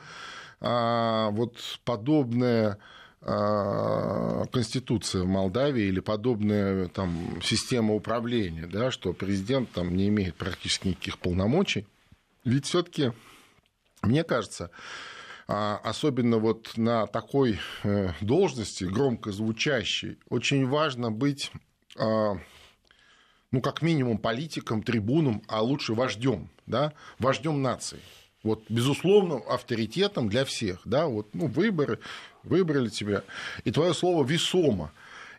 а, 0.60 1.30
вот 1.30 1.58
подобная 1.84 2.78
а, 3.20 4.44
конституция 4.52 5.22
в 5.22 5.28
Молдавии 5.28 5.84
или 5.84 6.00
подобная 6.00 6.88
там, 6.88 7.40
система 7.42 7.94
управления, 7.94 8.66
да, 8.66 8.90
что 8.90 9.12
президент 9.12 9.70
там 9.70 9.96
не 9.96 10.08
имеет 10.08 10.34
практически 10.34 10.88
никаких 10.88 11.18
полномочий. 11.18 11.86
Ведь 12.44 12.66
все-таки, 12.66 13.12
мне 14.02 14.24
кажется, 14.24 14.70
а, 15.46 15.80
особенно 15.84 16.38
вот 16.38 16.76
на 16.76 17.06
такой 17.06 17.60
э, 17.82 18.10
должности, 18.20 18.84
громко 18.84 19.30
звучащей, 19.30 20.18
очень 20.28 20.66
важно 20.66 21.10
быть 21.12 21.50
а, 21.96 22.38
ну, 23.54 23.60
как 23.60 23.82
минимум, 23.82 24.18
политиком, 24.18 24.82
трибуном, 24.82 25.40
а 25.46 25.62
лучше 25.62 25.94
вождем, 25.94 26.48
да, 26.66 26.92
вождем 27.20 27.62
нации. 27.62 28.00
Вот, 28.42 28.64
безусловно, 28.68 29.36
авторитетом 29.48 30.28
для 30.28 30.44
всех, 30.44 30.80
да, 30.84 31.06
вот, 31.06 31.28
ну, 31.34 31.46
выборы, 31.46 32.00
выбрали 32.42 32.88
тебя, 32.88 33.22
и 33.62 33.70
твое 33.70 33.94
слово 33.94 34.24
весомо. 34.24 34.90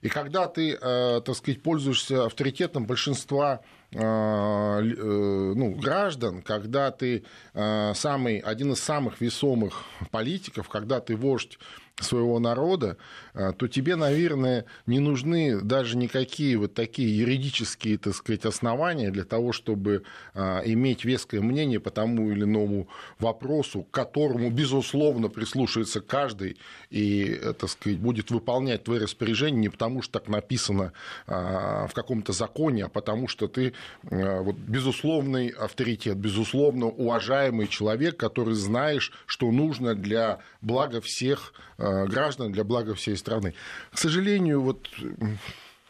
И 0.01 0.07
когда 0.07 0.48
ты, 0.48 0.77
э, 0.79 1.22
так 1.25 1.36
сказать, 1.36 1.62
пользуешься 1.62 2.25
авторитетом 2.25 2.86
большинства 2.86 3.60
э, 3.91 4.00
э, 4.00 5.53
ну, 5.55 5.75
граждан, 5.75 6.41
когда 6.41 6.91
ты 6.91 7.25
самый, 7.53 8.39
один 8.39 8.72
из 8.72 8.79
самых 8.79 9.19
весомых 9.19 9.84
политиков, 10.12 10.69
когда 10.69 11.01
ты 11.01 11.17
вождь 11.17 11.60
своего 12.04 12.40
народа, 12.40 12.98
а, 13.34 13.54
то 13.54 13.68
тебе, 13.68 13.96
наверное, 13.96 14.66
не 14.86 15.00
нужны 15.00 15.62
даже 15.62 15.96
никакие 15.98 16.58
вот 16.58 16.74
такие 16.74 17.18
юридические, 17.18 17.98
так 17.98 18.14
сказать, 18.14 18.46
основания 18.46 19.12
для 19.12 19.24
того, 19.24 19.54
чтобы 19.54 20.04
а, 20.34 20.62
иметь 20.66 21.06
веское 21.06 21.42
мнение 21.42 21.80
по 21.80 21.92
тому 21.92 22.32
или 22.32 22.44
иному 22.44 22.90
вопросу, 23.18 23.84
к 23.84 23.92
которому, 23.92 24.50
безусловно, 24.50 25.30
прислушивается 25.30 26.02
каждый 26.02 26.58
и, 26.90 27.40
так 27.60 27.70
сказать, 27.70 28.00
будет 28.00 28.30
выполнять 28.30 28.84
твои 28.84 29.00
распоряжения 29.00 29.60
не 29.60 29.70
потому, 29.70 30.02
что 30.02 30.20
так 30.20 30.28
написано 30.28 30.92
а, 31.28 31.88
в 31.88 31.94
каком-то 31.94 32.34
законе, 32.34 32.86
а 32.86 32.90
потому 32.90 33.28
что 33.30 33.48
ты 33.48 33.74
вот, 34.04 34.56
безусловный 34.58 35.48
авторитет, 35.48 36.18
безусловно 36.18 36.88
уважаемый 36.88 37.68
человек, 37.68 38.18
который 38.18 38.54
знаешь, 38.54 39.14
что 39.25 39.50
нужно 39.52 39.96
для 39.96 40.40
блага 40.62 41.00
всех 41.00 41.54
Э, 41.78 41.85
граждан, 42.08 42.51
для 42.51 42.63
блага 42.63 42.96
всей 42.96 43.18
страны. 43.18 43.54
К 43.92 43.98
сожалению, 43.98 44.62
вот 44.62 44.89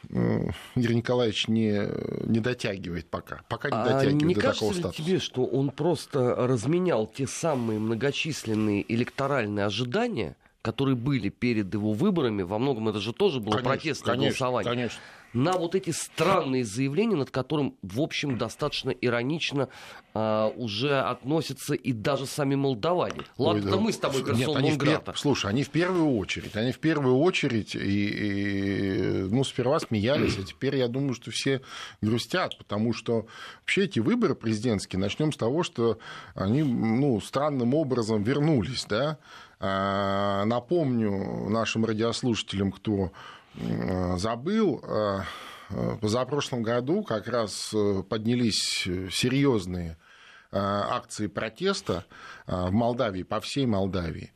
э, 0.10 0.50
Игорь 0.75 0.94
Николаевич 0.94 1.48
не, 1.48 1.90
не 2.28 2.40
дотягивает 2.40 3.10
пока. 3.10 3.42
Пока 3.50 3.70
не 3.70 3.78
дотягивает 3.78 4.24
а 4.24 4.25
не 4.25 4.36
до 4.36 4.42
кажется 4.42 4.60
такого 4.66 4.80
статуса. 4.80 5.04
тебе, 5.04 5.20
что 5.20 5.46
он 5.46 5.70
просто 5.70 6.36
разменял 6.36 7.08
те 7.08 7.28
самые 7.28 7.80
многочисленные 7.80 8.86
электоральные 8.94 9.66
ожидания, 9.66 10.36
которые 10.62 10.96
были 10.96 11.30
перед 11.30 11.74
его 11.74 11.94
выборами, 11.94 12.44
во 12.44 12.58
многом 12.60 12.90
это 12.90 13.00
же 13.00 13.14
тоже 13.14 13.40
было 13.40 13.52
конечно, 13.52 13.70
протестное 13.70 14.16
конечно, 14.16 14.46
голосование. 14.48 14.72
Конечно 14.72 15.02
на 15.36 15.54
вот 15.54 15.75
эти 15.75 15.92
странные 15.92 16.63
заявления, 16.63 17.18
над 17.18 17.30
которым, 17.30 17.75
в 17.82 18.01
общем, 18.01 18.38
достаточно 18.38 18.89
иронично 18.89 19.68
а, 20.13 20.48
уже 20.56 20.98
относятся 21.01 21.75
и 21.75 21.92
даже 21.92 22.25
сами 22.25 22.56
молдаване. 22.56 23.22
Ладно, 23.38 23.65
Ой, 23.65 23.72
да. 23.72 23.77
мы 23.77 23.92
с 23.92 23.98
тобой 23.98 24.24
персон 24.24 24.77
пер... 24.77 25.01
Слушай, 25.15 25.51
они 25.51 25.63
в 25.63 25.70
первую 25.70 26.18
очередь, 26.18 26.56
они 26.56 26.72
в 26.72 26.80
первую 26.80 27.18
очередь, 27.18 27.75
и, 27.75 27.80
и, 27.80 29.01
ну, 29.30 29.44
сперва 29.44 29.80
смеялись, 29.80 30.38
а 30.39 30.44
теперь 30.44 30.77
я 30.77 30.88
думаю, 30.88 31.13
что 31.13 31.32
все 31.32 31.62
грустят, 32.01 32.58
потому 32.58 32.94
что 32.94 33.27
вообще 33.60 33.84
эти 33.84 34.00
выборы 34.00 34.36
президентские, 34.36 35.00
начнем 35.01 35.34
с 35.34 35.38
того, 35.38 35.63
что 35.63 36.00
они, 36.34 36.63
ну, 36.63 37.20
странным 37.20 37.74
образом 37.74 38.24
вернулись, 38.24 38.86
да, 38.88 39.20
а, 39.60 40.46
Напомню 40.46 41.50
нашим 41.50 41.86
радиослушателям, 41.86 42.72
кто 42.72 43.06
Э, 43.06 43.35
забыл, 44.18 44.82
э, 44.84 45.20
э, 45.70 45.98
позапрошлом 46.02 46.64
году 46.64 47.04
как 47.04 47.28
раз 47.28 47.74
поднялись 48.10 48.88
серьезные 49.12 49.98
акции 50.52 51.28
протеста 51.28 52.06
в 52.48 52.72
Молдавии, 52.72 53.24
по 53.24 53.42
всей 53.42 53.66
Молдавии. 53.66 54.32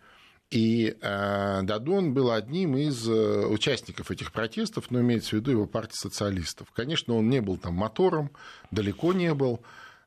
И 0.51 0.97
Дадон 1.01 2.13
был 2.13 2.31
одним 2.31 2.75
из 2.75 3.07
участников 3.07 4.11
этих 4.11 4.33
протестов, 4.33 4.91
но 4.91 4.99
имеется 4.99 5.29
в 5.29 5.33
виду 5.33 5.51
его 5.51 5.65
партия 5.65 5.95
социалистов. 5.95 6.71
Конечно, 6.73 7.15
он 7.15 7.29
не 7.29 7.39
был 7.39 7.57
там 7.57 7.75
мотором, 7.75 8.31
далеко 8.69 9.13
не 9.13 9.33
был. 9.33 9.61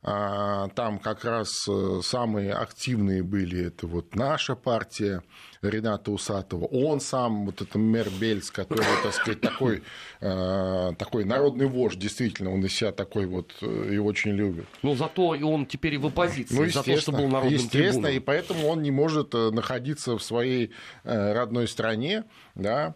А, 0.05 0.69
там 0.69 0.99
как 0.99 1.25
раз 1.25 1.69
самые 2.03 2.53
активные 2.55 3.23
были 3.23 3.67
это 3.67 3.87
вот 3.87 4.15
наша 4.17 4.57
партия, 4.57 5.23
Рената 5.63 6.11
Усатова, 6.11 6.65
он 6.67 7.01
сам, 7.01 7.47
вот 7.47 7.63
это 7.63 7.79
мэр 7.79 8.09
Бельц, 8.21 8.51
который, 8.51 8.85
так 9.03 9.15
сказать, 9.15 9.41
такой, 9.41 9.83
э, 10.21 10.93
такой 10.99 11.25
народный 11.25 11.67
вождь, 11.67 11.99
действительно, 11.99 12.53
он 12.53 12.65
из 12.65 12.75
себя 12.75 12.91
такой 12.91 13.27
вот 13.27 13.55
э, 13.61 13.91
и 13.93 13.99
очень 13.99 14.33
любит. 14.33 14.67
Ну, 14.83 14.97
зато 14.97 15.37
и 15.37 15.43
он 15.43 15.67
теперь 15.67 15.95
и 15.95 15.99
в 15.99 16.07
оппозиции, 16.07 16.55
ну, 16.55 16.69
за 16.69 16.83
то, 16.83 16.97
что 16.97 17.13
был 17.13 17.29
народным 17.29 17.53
Естественно, 17.53 18.09
трибуном. 18.09 18.17
и 18.17 18.19
поэтому 18.19 18.67
он 18.67 18.83
не 18.83 18.91
может 18.91 19.35
э, 19.35 19.51
находиться 19.51 20.19
в 20.19 20.23
своей 20.23 20.73
родной 21.05 21.69
стране, 21.69 22.25
да, 22.55 22.95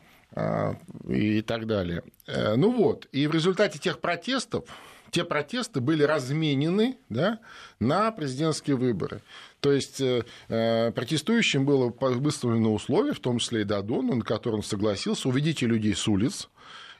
и 1.08 1.40
так 1.42 1.66
далее. 1.66 2.02
Ну 2.26 2.70
вот, 2.70 3.06
и 3.12 3.26
в 3.26 3.32
результате 3.32 3.78
тех 3.78 4.00
протестов, 4.00 4.64
те 5.10 5.24
протесты 5.24 5.80
были 5.80 6.02
разменены 6.02 6.98
да, 7.08 7.40
на 7.80 8.10
президентские 8.12 8.76
выборы. 8.76 9.22
То 9.60 9.72
есть 9.72 10.00
э, 10.00 10.24
э 10.48 10.92
протестующим 10.92 11.64
было 11.64 11.92
выставлено 12.00 12.72
условие, 12.72 13.14
в 13.14 13.20
том 13.20 13.38
числе 13.38 13.62
и 13.62 13.64
Дадону, 13.64 14.16
на 14.16 14.22
котором 14.22 14.62
согласился, 14.62 15.28
уведите 15.28 15.66
людей 15.66 15.94
с 15.94 16.06
улиц, 16.06 16.48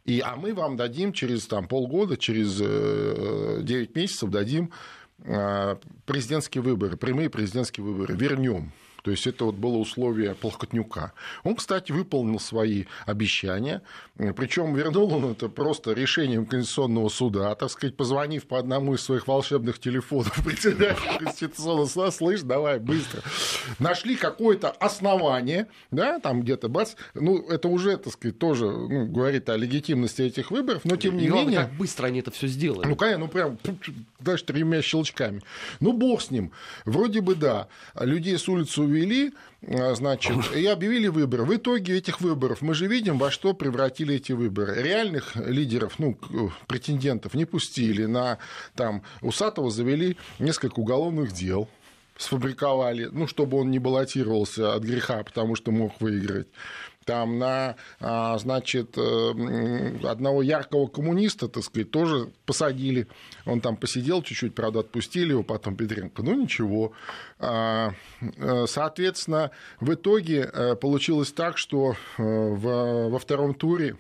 и, 0.05 0.21
а 0.21 0.37
мы 0.37 0.55
вам 0.55 0.77
дадим 0.77 1.13
через 1.13 1.47
там, 1.47 1.67
полгода, 1.67 2.17
через 2.17 2.59
э, 2.61 3.61
9 3.63 3.97
месяцев 3.97 4.31
дадим 4.31 4.71
э, 5.25 5.77
президентские 6.05 6.63
выборы, 6.63 6.97
прямые 6.97 7.29
президентские 7.29 7.85
выборы, 7.85 8.15
вернем 8.15 8.73
то 9.07 9.13
есть 9.13 9.25
это 9.29 9.45
вот 9.45 9.55
было 9.55 9.77
условие 9.77 10.35
Плохотнюка. 10.35 11.13
Он, 11.45 11.55
кстати, 11.55 11.93
выполнил 11.93 12.41
свои 12.41 12.87
обещания, 13.07 13.83
причем 14.17 14.75
вернул 14.75 15.15
он 15.15 15.31
это 15.31 15.49
просто 15.49 15.93
решением 15.93 16.45
Конституционного 16.45 17.09
суда, 17.09 17.55
так 17.55 17.71
сказать, 17.71 17.97
позвонив 17.97 18.49
по 18.49 18.59
одному 18.59 18.95
из 18.95 19.03
своих 19.03 19.29
волшебных 19.29 19.79
телефонов 19.79 20.35
председателю 20.45 21.21
Конституционного 21.21 21.87
суда, 21.87 22.11
слышь, 22.11 22.41
давай 22.41 22.81
быстро. 22.81 23.23
Нашли 23.79 24.17
какое-то 24.17 24.71
основание, 24.73 25.69
да, 25.93 26.19
там 26.19 26.43
где-то 26.43 26.69
бац, 26.69 26.95
ну, 27.15 27.49
это 27.49 27.69
уже, 27.69 27.99
так 27.99 28.13
сказать, 28.13 28.41
тоже 28.41 28.65
ну, 28.65 29.07
говорит 29.07 29.49
о 29.51 29.57
легитимности 29.57 30.23
этих 30.23 30.51
выборов, 30.51 30.85
но 30.85 30.97
тем 30.97 31.17
не 31.17 31.29
главное, 31.29 31.45
менее... 31.45 31.61
как 31.61 31.75
быстро 31.75 32.07
они 32.09 32.19
это 32.19 32.33
все 32.33 32.49
сделали. 32.49 32.89
Ну, 32.89 32.97
конечно, 32.97 33.27
ну, 33.27 33.29
прям 33.29 33.57
даже 34.19 34.43
тремя 34.43 34.83
щелчками. 34.83 35.43
Ну, 35.79 35.93
бог 35.93 36.23
с 36.23 36.33
ним. 36.33 36.51
Вроде 36.85 37.21
бы 37.21 37.37
да. 37.37 37.69
Людей 38.01 38.37
с 38.37 38.49
улицы 38.49 38.83
увели, 38.83 38.96
а, 39.63 39.95
значит, 39.95 40.37
и 40.55 40.67
объявили 40.67 41.09
выборы. 41.09 41.45
В 41.45 41.55
итоге 41.55 41.97
этих 41.97 42.21
выборов 42.21 42.63
мы 42.63 42.75
же 42.75 42.87
видим, 42.87 43.19
во 43.19 43.31
что 43.31 43.55
превратили 43.55 44.15
эти 44.15 44.33
выборы. 44.33 44.83
Реальных 44.83 45.37
лидеров, 45.37 45.99
ну, 45.99 46.19
претендентов 46.67 47.35
не 47.35 47.45
пустили. 47.45 48.07
На 48.07 48.39
там, 48.75 49.03
Усатого 49.23 49.71
завели 49.71 50.17
несколько 50.39 50.81
уголовных 50.81 51.33
дел 51.33 51.69
сфабриковали, 52.19 53.09
ну, 53.13 53.27
чтобы 53.27 53.59
он 53.59 53.71
не 53.71 53.79
баллотировался 53.79 54.75
от 54.75 54.83
греха, 54.83 55.23
потому 55.23 55.55
что 55.55 55.71
мог 55.71 56.01
выиграть 56.01 56.49
там 57.07 57.39
на, 57.39 57.77
а, 58.01 58.37
значит, 58.37 58.99
э, 58.99 59.99
одного 60.03 60.43
яркого 60.43 60.89
коммуниста, 60.89 61.49
так 61.49 61.63
сказать, 61.63 61.91
тоже 61.91 62.31
посадили. 62.45 63.07
Он 63.47 63.61
там 63.61 63.77
посидел 63.77 64.23
чуть-чуть, 64.23 64.55
правда, 64.55 64.81
отпустили 64.81 65.31
его, 65.31 65.43
потом 65.43 65.77
Петренко. 65.77 66.23
Ну, 66.23 66.35
ничего. 66.35 66.93
А, 67.39 67.93
э, 68.21 68.67
соответственно, 68.69 69.53
в 69.81 69.95
итоге 69.95 70.51
э, 70.53 70.75
получилось 70.75 71.33
так, 71.33 71.57
что 71.57 71.97
во 72.19 73.19
втором 73.19 73.55
туре 73.55 73.97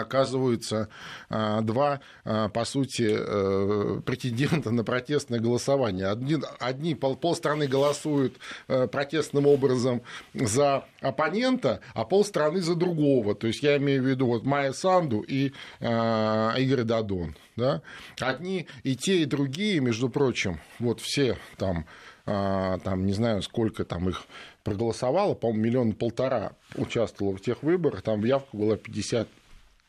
оказываются 0.00 0.88
а, 1.28 1.60
два, 1.60 2.00
а, 2.24 2.48
по 2.48 2.64
сути, 2.64 3.08
э, 3.16 4.00
претендента 4.04 4.70
на 4.70 4.84
протестное 4.84 5.40
голосование. 5.40 6.08
Одни, 6.08 6.36
одни 6.58 6.94
полстраны 6.94 7.66
голосуют 7.66 8.36
э, 8.68 8.86
протестным 8.86 9.46
образом 9.46 10.02
за 10.34 10.84
оппонента, 11.00 11.80
а 11.94 12.04
полстраны 12.04 12.60
за 12.60 12.74
другого. 12.74 13.34
То 13.34 13.46
есть 13.46 13.62
я 13.62 13.76
имею 13.76 14.02
в 14.02 14.06
виду 14.06 14.26
вот 14.26 14.44
Майя 14.44 14.72
Санду 14.72 15.20
и 15.20 15.52
а, 15.80 16.54
Игорь 16.56 16.84
Дадон. 16.84 17.36
Да? 17.56 17.82
Одни 18.20 18.66
и 18.82 18.96
те, 18.96 19.22
и 19.22 19.24
другие, 19.24 19.80
между 19.80 20.08
прочим, 20.08 20.60
вот 20.78 21.00
все 21.00 21.38
там 21.56 21.86
там, 22.24 23.04
не 23.04 23.12
знаю, 23.12 23.42
сколько 23.42 23.84
там 23.84 24.08
их 24.08 24.24
проголосовало, 24.62 25.34
по-моему, 25.34 25.62
миллион 25.62 25.92
полтора 25.92 26.52
участвовало 26.74 27.36
в 27.36 27.42
тех 27.42 27.62
выборах, 27.62 28.00
там 28.00 28.24
явка 28.24 28.56
была 28.56 28.76
50 28.76 29.28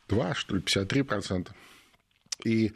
2, 0.08 0.34
что 0.34 0.56
ли, 0.56 0.62
53 0.62 1.02
процента. 1.02 1.54
И, 2.44 2.72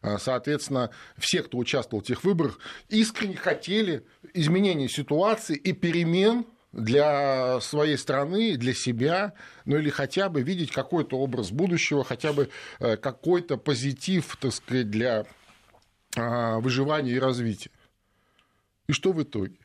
а, 0.00 0.18
соответственно, 0.18 0.90
все, 1.18 1.42
кто 1.42 1.58
участвовал 1.58 2.02
в 2.02 2.06
тех 2.06 2.24
выборах, 2.24 2.58
искренне 2.88 3.36
хотели 3.36 4.04
изменения 4.34 4.88
ситуации 4.88 5.56
и 5.56 5.72
перемен 5.72 6.46
для 6.72 7.60
своей 7.60 7.98
страны, 7.98 8.56
для 8.56 8.72
себя, 8.72 9.34
ну 9.66 9.76
или 9.76 9.90
хотя 9.90 10.30
бы 10.30 10.40
видеть 10.40 10.72
какой-то 10.72 11.18
образ 11.18 11.50
будущего, 11.50 12.02
хотя 12.02 12.32
бы 12.32 12.48
э, 12.80 12.96
какой-то 12.96 13.58
позитив, 13.58 14.36
так 14.40 14.54
сказать, 14.54 14.90
для 14.90 15.26
а, 16.16 16.58
выживания 16.60 17.12
и 17.12 17.18
развития. 17.18 17.70
И 18.86 18.92
что 18.92 19.12
в 19.12 19.22
итоге? 19.22 19.56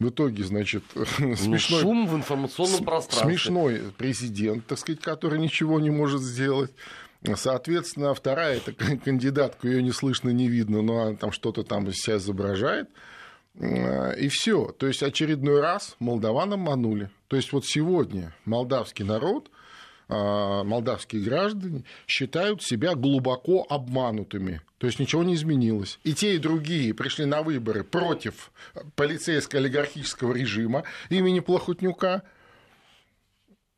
В 0.00 0.08
итоге, 0.08 0.44
значит, 0.44 0.82
ну, 1.18 1.36
смешной... 1.36 1.80
Шум 1.80 2.06
в 2.06 2.16
информационном 2.16 2.84
пространстве. 2.84 3.30
Смешной 3.30 3.82
президент, 3.96 4.66
так 4.66 4.78
сказать, 4.78 5.00
который 5.00 5.38
ничего 5.38 5.78
не 5.80 5.90
может 5.90 6.20
сделать. 6.20 6.72
Соответственно, 7.36 8.12
вторая 8.12 8.58
это 8.58 8.72
кандидатка, 8.72 9.68
ее 9.68 9.82
не 9.82 9.92
слышно, 9.92 10.30
не 10.30 10.48
видно, 10.48 10.82
но 10.82 11.00
она 11.00 11.16
там 11.16 11.32
что-то 11.32 11.62
там 11.62 11.88
из 11.88 11.94
себя 11.94 12.16
изображает. 12.16 12.90
И 13.58 14.28
все. 14.30 14.72
То 14.72 14.86
есть 14.86 15.02
очередной 15.02 15.60
раз 15.60 15.96
молдаван 16.00 16.52
обманули. 16.52 17.10
То 17.28 17.36
есть 17.36 17.52
вот 17.52 17.64
сегодня 17.64 18.34
молдавский 18.44 19.04
народ 19.04 19.50
молдавские 20.08 21.22
граждане 21.22 21.84
считают 22.06 22.62
себя 22.62 22.94
глубоко 22.94 23.66
обманутыми. 23.68 24.60
То 24.78 24.86
есть 24.86 24.98
ничего 24.98 25.22
не 25.24 25.34
изменилось. 25.34 25.98
И 26.04 26.12
те, 26.12 26.34
и 26.34 26.38
другие 26.38 26.92
пришли 26.92 27.24
на 27.24 27.42
выборы 27.42 27.84
против 27.84 28.52
полицейско-олигархического 28.96 30.34
режима 30.34 30.84
имени 31.08 31.40
Плохотнюка. 31.40 32.22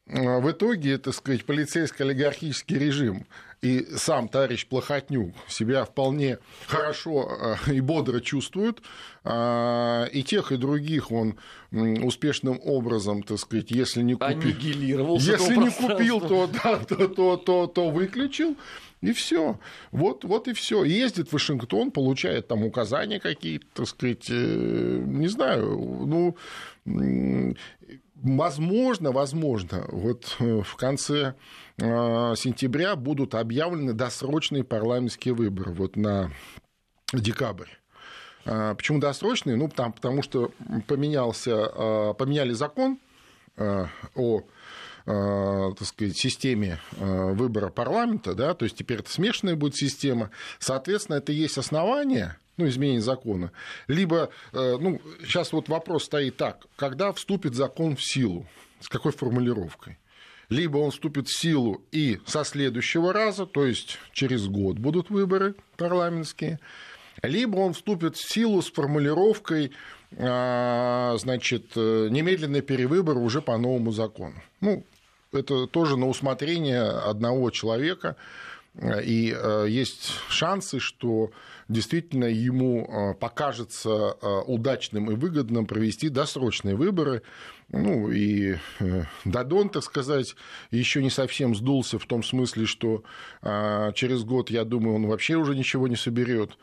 А, 0.08 0.40
в 0.40 0.50
итоге, 0.50 0.98
так 0.98 1.14
сказать, 1.14 1.44
полицейско-олигархический 1.44 2.78
режим 2.78 3.26
и 3.62 3.86
сам 3.96 4.28
товарищ 4.28 4.66
Плохотнюк 4.66 5.34
себя 5.48 5.84
вполне 5.84 6.38
хорошо 6.66 7.56
э, 7.66 7.74
и 7.74 7.80
бодро 7.80 8.20
чувствует, 8.20 8.82
а, 9.24 10.04
и 10.04 10.22
тех, 10.22 10.52
и 10.52 10.56
других 10.56 11.10
он 11.10 11.38
успешным 11.72 12.60
образом, 12.62 13.22
так 13.22 13.38
сказать, 13.38 13.70
если 13.70 14.02
не 14.02 14.14
купил, 14.14 15.16
если 15.16 15.56
не 15.56 15.70
купил, 15.70 16.20
то, 16.20 16.46
да, 16.46 16.78
то, 16.78 17.08
то, 17.08 17.36
то, 17.36 17.66
то 17.66 17.90
выключил, 17.90 18.56
и 19.02 19.12
все. 19.12 19.58
Вот, 19.90 20.24
вот 20.24 20.48
и 20.48 20.52
все. 20.52 20.84
Ездит 20.84 21.28
в 21.28 21.32
Вашингтон, 21.32 21.90
получает 21.90 22.48
там 22.48 22.64
указания 22.64 23.20
какие-то, 23.20 23.66
так 23.74 23.88
сказать, 23.88 24.26
э, 24.30 25.02
не 25.04 25.28
знаю, 25.28 25.76
ну, 26.06 26.36
возможно, 28.22 29.12
возможно, 29.12 29.86
вот 29.90 30.36
э, 30.40 30.62
в 30.62 30.76
конце 30.76 31.34
Э, 31.78 32.32
сентября 32.36 32.96
будут 32.96 33.34
объявлены 33.34 33.92
досрочные 33.92 34.64
парламентские 34.64 35.34
выборы 35.34 35.72
вот 35.72 35.96
на 35.96 36.32
декабрь. 37.12 37.68
Э, 38.46 38.74
почему 38.74 38.98
досрочные? 38.98 39.56
Ну, 39.56 39.68
там, 39.68 39.92
потому 39.92 40.22
что 40.22 40.52
поменялся, 40.86 41.50
э, 41.50 42.14
поменяли 42.14 42.52
закон 42.52 42.98
о 44.14 44.42
так 45.06 45.84
сказать, 45.84 46.18
системе 46.18 46.80
выбора 46.98 47.70
парламента, 47.70 48.34
да, 48.34 48.54
то 48.54 48.64
есть 48.64 48.76
теперь 48.76 48.98
это 48.98 49.10
смешанная 49.10 49.54
будет 49.54 49.76
система, 49.76 50.30
соответственно, 50.58 51.18
это 51.18 51.30
есть 51.30 51.56
основания, 51.56 52.38
ну, 52.56 52.66
изменение 52.68 53.00
закона. 53.00 53.52
Либо, 53.88 54.30
ну, 54.52 55.00
сейчас 55.22 55.52
вот 55.52 55.68
вопрос 55.68 56.04
стоит 56.04 56.36
так, 56.36 56.66
когда 56.76 57.12
вступит 57.12 57.54
закон 57.54 57.96
в 57.96 58.02
силу, 58.02 58.46
с 58.80 58.88
какой 58.88 59.12
формулировкой? 59.12 59.98
либо 60.48 60.78
он 60.78 60.90
вступит 60.90 61.28
в 61.28 61.38
силу 61.38 61.82
и 61.92 62.20
со 62.26 62.44
следующего 62.44 63.12
раза, 63.12 63.46
то 63.46 63.66
есть 63.66 63.98
через 64.12 64.46
год 64.46 64.78
будут 64.78 65.10
выборы 65.10 65.54
парламентские, 65.76 66.60
либо 67.22 67.56
он 67.56 67.72
вступит 67.72 68.16
в 68.16 68.32
силу 68.32 68.62
с 68.62 68.70
формулировкой 68.70 69.72
а, 70.16 71.16
значит, 71.18 71.72
э, 71.74 72.08
немедленный 72.10 72.62
перевыбор 72.62 73.16
уже 73.16 73.42
по 73.42 73.56
новому 73.58 73.90
закону. 73.90 74.40
Ну, 74.60 74.84
это 75.32 75.66
тоже 75.66 75.96
на 75.96 76.06
усмотрение 76.06 76.82
одного 76.82 77.50
человека, 77.50 78.16
и 78.80 79.34
э, 79.36 79.66
есть 79.68 80.12
шансы, 80.28 80.78
что 80.78 81.32
действительно 81.68 82.24
ему 82.24 82.86
э, 82.86 83.14
покажется 83.14 84.12
удачным 84.46 85.10
и 85.10 85.14
выгодным 85.14 85.66
провести 85.66 86.08
досрочные 86.08 86.76
выборы, 86.76 87.22
ну 87.68 88.10
и 88.10 88.56
э, 88.78 89.04
Дадон, 89.24 89.70
так 89.70 89.82
сказать, 89.82 90.36
еще 90.70 91.02
не 91.02 91.10
совсем 91.10 91.54
сдулся 91.54 91.98
в 91.98 92.06
том 92.06 92.22
смысле, 92.22 92.64
что 92.66 93.02
а, 93.42 93.92
через 93.92 94.22
год, 94.22 94.50
я 94.50 94.64
думаю, 94.64 94.96
он 94.96 95.06
вообще 95.06 95.34
уже 95.34 95.56
ничего 95.56 95.88
не 95.88 95.96
соберет. 95.96 96.58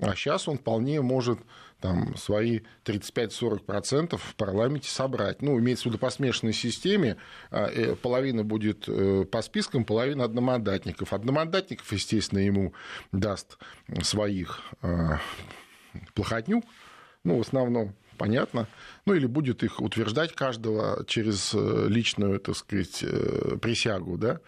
А 0.00 0.14
сейчас 0.14 0.48
он 0.48 0.58
вполне 0.58 1.00
может 1.02 1.38
там, 1.80 2.16
свои 2.16 2.60
35-40% 2.84 4.16
в 4.16 4.34
парламенте 4.36 4.90
собрать. 4.90 5.42
Ну, 5.42 5.58
имеется 5.58 5.84
в 5.84 5.86
виду 5.86 5.98
по 5.98 6.10
смешанной 6.10 6.52
системе, 6.52 7.16
а, 7.50 7.68
э, 7.68 7.94
половина 7.96 8.44
будет 8.44 8.88
э, 8.88 9.24
по 9.30 9.42
спискам, 9.42 9.84
половина 9.84 10.24
одномандатников. 10.24 11.12
Одномандатников, 11.12 11.90
естественно, 11.92 12.38
ему 12.38 12.72
даст 13.12 13.58
своих 14.02 14.62
а, 14.82 15.20
плохотнюк, 16.14 16.64
ну, 17.24 17.38
в 17.38 17.40
основном, 17.42 17.94
понятно. 18.16 18.68
Ну, 19.04 19.14
или 19.14 19.26
будет 19.26 19.62
их 19.62 19.80
утверждать 19.80 20.32
каждого 20.32 21.04
через 21.06 21.52
э, 21.54 21.86
личную, 21.88 22.40
так 22.40 22.56
сказать, 22.56 23.04
присягу, 23.60 24.16
да. 24.16 24.40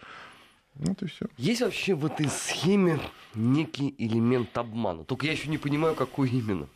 Вот 0.75 1.01
и 1.03 1.07
все. 1.07 1.25
Есть 1.37 1.61
вообще 1.61 1.93
в 1.93 2.05
этой 2.05 2.27
схеме 2.29 2.99
некий 3.35 3.93
элемент 3.97 4.57
обмана. 4.57 5.03
Только 5.03 5.25
я 5.25 5.33
еще 5.33 5.49
не 5.49 5.57
понимаю, 5.57 5.93
какой 5.93 6.29
именно. 6.29 6.69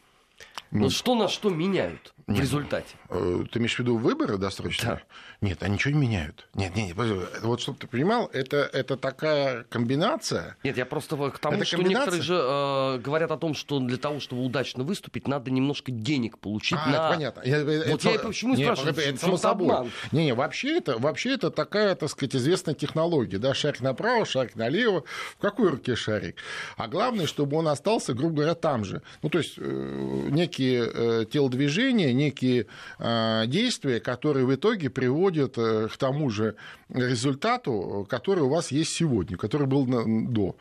Ну, 0.74 0.86
вот 0.86 0.92
что 0.92 1.14
на 1.14 1.28
что 1.28 1.50
меняют 1.50 2.14
в 2.26 2.40
результате? 2.40 2.96
Э, 3.10 3.44
ты 3.52 3.60
имеешь 3.60 3.76
в 3.76 3.80
виду 3.80 3.98
выборы 3.98 4.38
досрочные? 4.38 4.96
Да. 4.96 5.02
Нет, 5.40 5.62
они 5.62 5.76
ничего 5.76 5.94
не 5.94 6.00
меняют. 6.00 6.48
Нет, 6.56 6.76
нет, 6.76 6.98
нет. 6.98 7.42
Вот 7.44 7.62
чтобы 7.62 7.78
ты 7.78 7.86
понимал, 7.86 8.28
это, 8.34 8.58
это 8.74 8.98
такая 8.98 9.66
комбинация. 9.66 10.58
Нет, 10.64 10.78
я 10.78 10.86
просто 10.86 11.16
к 11.30 11.38
тому, 11.38 11.58
это 11.58 11.66
что 11.66 11.78
комбинация... 11.78 12.14
некоторые 12.14 12.22
же 12.24 12.36
э, 12.36 13.00
говорят 13.04 13.30
о 13.32 13.38
том, 13.38 13.54
что 13.54 13.80
для 13.80 13.98
того, 13.98 14.20
чтобы 14.20 14.44
удачно 14.44 14.84
выступить, 14.84 15.28
надо 15.28 15.52
немножко 15.52 15.92
денег 15.92 16.40
получить 16.40 16.80
а, 16.84 16.90
на... 16.90 17.10
понятно. 17.10 17.42
Я, 17.46 17.60
вот 17.64 18.00
это, 18.06 18.10
я 18.10 18.20
почему 18.20 18.56
нет, 18.56 18.66
спрашиваю, 18.66 18.94
это, 18.94 19.02
это 19.02 19.20
само 19.20 19.38
собой. 19.38 19.68
Обман? 19.68 19.92
Не, 20.12 20.26
не, 20.26 20.34
вообще 20.34 20.78
это, 20.78 20.98
вообще 20.98 21.36
это 21.36 21.52
такая, 21.52 21.94
так 21.96 22.10
сказать, 22.10 22.36
известная 22.36 22.74
технология. 22.74 23.38
Да? 23.38 23.54
Шарик 23.54 23.82
направо, 23.82 24.26
шарик 24.26 24.56
налево. 24.56 25.04
В 25.38 25.42
какой 25.42 25.70
руке 25.70 25.96
шарик? 25.96 26.38
А 26.78 26.88
главное, 26.88 27.28
чтобы 27.28 27.58
он 27.58 27.68
остался, 27.68 28.14
грубо 28.14 28.38
говоря, 28.38 28.56
там 28.56 28.86
же. 28.86 29.04
Ну, 29.22 29.30
то 29.30 29.38
есть, 29.38 29.56
э, 29.58 30.30
некие 30.64 30.92
э, 30.94 31.26
телодвижения, 31.26 32.14
некие 32.14 32.68
э, 33.00 33.44
действия, 33.48 34.00
которые 34.00 34.46
в 34.46 34.56
итоге 34.56 34.90
приводят 34.90 35.58
э, 35.58 35.88
к 35.88 35.98
тому 35.98 36.30
же 36.30 36.56
результату, 36.90 38.06
который 38.10 38.44
у 38.44 38.50
вас 38.50 38.72
есть 38.72 38.94
сегодня, 38.94 39.38
который 39.38 39.68
был 39.68 39.86
до. 39.86 40.56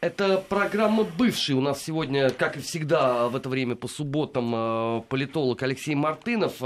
Это 0.00 0.44
программа 0.48 1.04
«Бывший». 1.04 1.54
У 1.54 1.60
нас 1.60 1.82
сегодня, 1.82 2.30
как 2.30 2.56
и 2.56 2.60
всегда, 2.60 3.28
в 3.28 3.36
это 3.36 3.48
время 3.48 3.76
по 3.76 3.88
субботам 3.88 5.02
политолог 5.08 5.62
Алексей 5.62 5.94
Мартынов. 5.94 6.60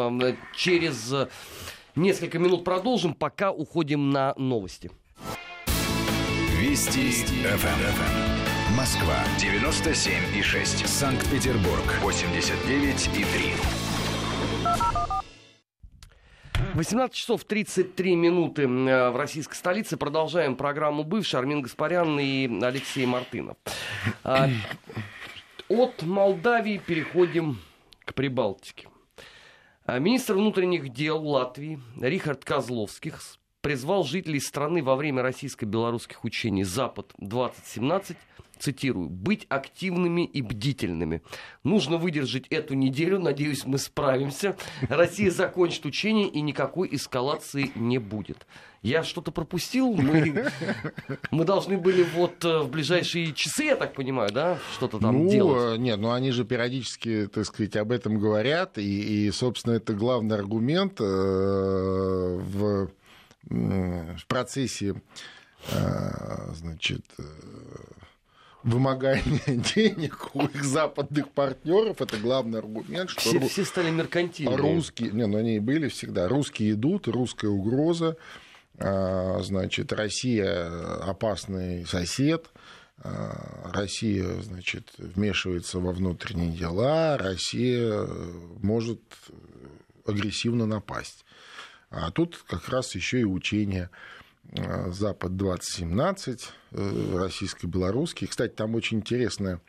Через 0.57 1.14
несколько 1.94 2.38
минут 2.38 2.64
продолжим, 2.64 3.14
пока 3.14 3.53
уходим 3.53 4.11
на 4.11 4.35
новости. 4.37 4.90
Вести, 6.59 7.03
Вести. 7.03 7.35
ФМ. 7.44 8.30
Москва 8.76 9.16
97 9.38 10.37
и 10.37 10.42
6. 10.42 10.87
Санкт-Петербург 10.87 11.83
89 12.02 13.09
и 13.09 13.24
3. 13.24 13.52
18 16.74 17.14
часов 17.14 17.44
33 17.44 18.14
минуты 18.14 18.62
э, 18.62 19.11
в 19.11 19.16
российской 19.16 19.56
столице. 19.56 19.96
Продолжаем 19.96 20.54
программу 20.54 21.02
«Бывший». 21.02 21.40
Армин 21.40 21.62
Гаспарян 21.62 22.20
и 22.20 22.46
Алексей 22.62 23.06
Мартынов. 23.06 23.56
А, 24.22 24.48
от 25.68 26.02
Молдавии 26.02 26.78
переходим 26.78 27.59
к 28.04 28.14
Прибалтике. 28.14 28.88
А, 29.85 29.98
министр 29.98 30.35
внутренних 30.35 30.90
дел 30.90 31.26
Латвии 31.26 31.80
Рихард 32.00 32.44
Козловских 32.44 33.20
призвал 33.61 34.05
жителей 34.05 34.40
страны 34.40 34.83
во 34.83 34.96
время 34.96 35.23
российско-белорусских 35.23 36.25
учений 36.25 36.64
«Запад-2017» 36.64 38.16
цитирую, 38.61 39.09
«быть 39.09 39.46
активными 39.49 40.25
и 40.25 40.42
бдительными. 40.42 41.23
Нужно 41.64 41.96
выдержать 41.96 42.46
эту 42.49 42.75
неделю, 42.75 43.18
надеюсь, 43.18 43.64
мы 43.64 43.79
справимся. 43.79 44.57
Россия 44.88 45.31
закончит 45.31 45.87
учение, 45.87 46.29
и 46.29 46.40
никакой 46.40 46.88
эскалации 46.92 47.73
не 47.75 47.99
будет». 47.99 48.46
Я 48.83 49.03
что-то 49.03 49.31
пропустил? 49.31 49.92
Мы, 49.92 50.46
мы 51.31 51.44
должны 51.44 51.77
были 51.77 52.03
вот 52.14 52.42
э, 52.46 52.61
в 52.61 52.70
ближайшие 52.70 53.35
часы, 53.35 53.64
я 53.64 53.77
так 53.77 53.92
понимаю, 53.92 54.33
да, 54.33 54.59
что-то 54.75 54.99
там 54.99 55.25
ну, 55.25 55.31
делать? 55.31 55.79
Нет, 55.79 55.99
ну 55.99 56.12
они 56.12 56.31
же 56.31 56.46
периодически, 56.46 57.27
так 57.27 57.44
сказать, 57.44 57.77
об 57.77 57.92
этом 57.92 58.18
говорят, 58.18 58.79
и, 58.79 59.27
и 59.27 59.31
собственно, 59.33 59.75
это 59.75 59.92
главный 59.92 60.35
аргумент 60.35 60.99
э, 60.99 61.05
в, 61.05 62.90
в 63.42 64.26
процессе 64.26 64.94
э, 65.72 66.53
значит, 66.55 67.05
вымогание 68.62 69.40
денег 69.74 70.35
у 70.35 70.44
их 70.44 70.64
западных 70.64 71.31
партнеров. 71.31 72.00
Это 72.00 72.18
главный 72.18 72.59
аргумент, 72.59 73.11
что 73.11 73.20
все, 73.20 73.40
все 73.48 73.64
стали 73.64 73.90
меркантильными. 73.90 74.57
Русские, 74.57 75.11
не, 75.12 75.26
ну 75.26 75.38
они 75.38 75.57
и 75.57 75.61
были 75.61 75.88
всегда. 75.88 76.29
Русские 76.29 76.72
идут, 76.72 77.09
русская 77.09 77.48
угроза. 77.48 78.16
А, 78.79 79.40
значит, 79.42 79.92
Россия 79.92 81.03
опасный 81.03 81.87
сосед. 81.87 82.46
Россия, 83.64 84.42
значит, 84.42 84.90
вмешивается 84.98 85.79
во 85.79 85.92
внутренние 85.92 86.50
дела. 86.50 87.16
Россия 87.16 88.07
может 88.61 89.00
агрессивно 90.05 90.66
напасть. 90.66 91.24
А 91.90 92.11
тут 92.11 92.44
как 92.48 92.68
раз 92.68 92.94
еще 92.94 93.20
и 93.20 93.24
учения 93.24 93.90
Э, 94.53 94.90
Запад-2017, 94.90 96.48
э, 96.72 97.16
российско-белорусский. 97.16 98.26
Кстати, 98.26 98.53
там 98.53 98.74
очень 98.74 98.98
интересная 98.98 99.61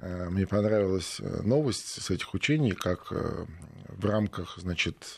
мне 0.00 0.46
понравилась 0.46 1.18
новость 1.42 2.00
с 2.00 2.08
этих 2.10 2.32
учений, 2.32 2.70
как 2.70 3.10
в 3.10 4.06
рамках, 4.06 4.56
значит, 4.56 5.16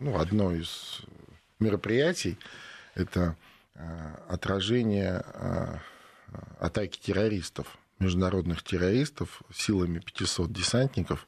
ну, 0.00 0.18
одной 0.18 0.60
из 0.60 1.00
мероприятий, 1.58 2.36
это 2.94 3.36
отражение 4.28 5.24
атаки 6.60 6.98
террористов, 6.98 7.78
международных 8.00 8.62
террористов 8.62 9.42
силами 9.50 9.98
500 10.00 10.52
десантников 10.52 11.26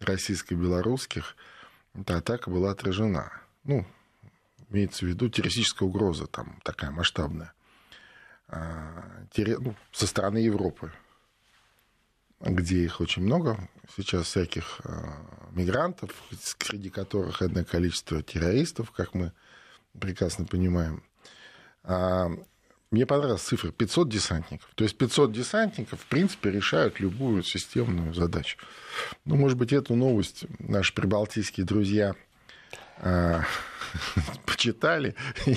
российско-белорусских. 0.00 1.36
Эта 1.94 2.16
атака 2.16 2.50
была 2.50 2.72
отражена. 2.72 3.30
Ну, 3.66 3.84
имеется 4.70 5.04
в 5.04 5.08
виду 5.08 5.28
террористическая 5.28 5.88
угроза 5.88 6.26
там 6.26 6.60
такая 6.62 6.90
масштабная. 6.90 7.52
Ну, 8.48 9.74
со 9.92 10.06
стороны 10.06 10.38
Европы, 10.38 10.92
где 12.40 12.84
их 12.84 13.00
очень 13.00 13.22
много, 13.22 13.68
сейчас 13.96 14.26
всяких 14.26 14.80
мигрантов, 15.50 16.10
среди 16.58 16.90
которых 16.90 17.42
одно 17.42 17.64
количество 17.64 18.22
террористов, 18.22 18.92
как 18.92 19.14
мы 19.14 19.32
прекрасно 19.98 20.44
понимаем. 20.44 21.02
Мне 22.92 23.04
понравилась 23.04 23.42
цифра 23.42 23.72
500 23.72 24.08
десантников. 24.08 24.70
То 24.76 24.84
есть 24.84 24.96
500 24.96 25.32
десантников, 25.32 26.00
в 26.00 26.06
принципе, 26.06 26.52
решают 26.52 27.00
любую 27.00 27.42
системную 27.42 28.14
задачу. 28.14 28.58
Ну, 29.24 29.34
может 29.34 29.58
быть, 29.58 29.72
эту 29.72 29.96
новость 29.96 30.44
наши 30.60 30.94
прибалтийские 30.94 31.66
друзья 31.66 32.14
а, 32.14 32.25
почитали 34.46 35.14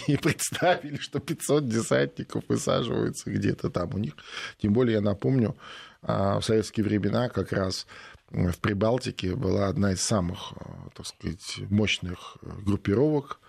и 0.07 0.17
представили, 0.17 0.97
что 0.97 1.19
500 1.19 1.67
десантников 1.67 2.43
высаживаются 2.47 3.31
где-то 3.31 3.69
там 3.69 3.93
у 3.93 3.97
них. 3.97 4.13
Тем 4.61 4.73
более, 4.73 4.95
я 4.95 5.01
напомню, 5.01 5.57
а, 6.01 6.39
в 6.39 6.45
советские 6.45 6.85
времена 6.85 7.29
как 7.29 7.51
раз 7.51 7.87
в 8.29 8.57
Прибалтике 8.59 9.35
была 9.35 9.67
одна 9.67 9.93
из 9.93 10.01
самых, 10.01 10.53
а, 10.55 10.89
так 10.95 11.07
сказать, 11.07 11.59
мощных 11.69 12.37
группировок 12.41 13.39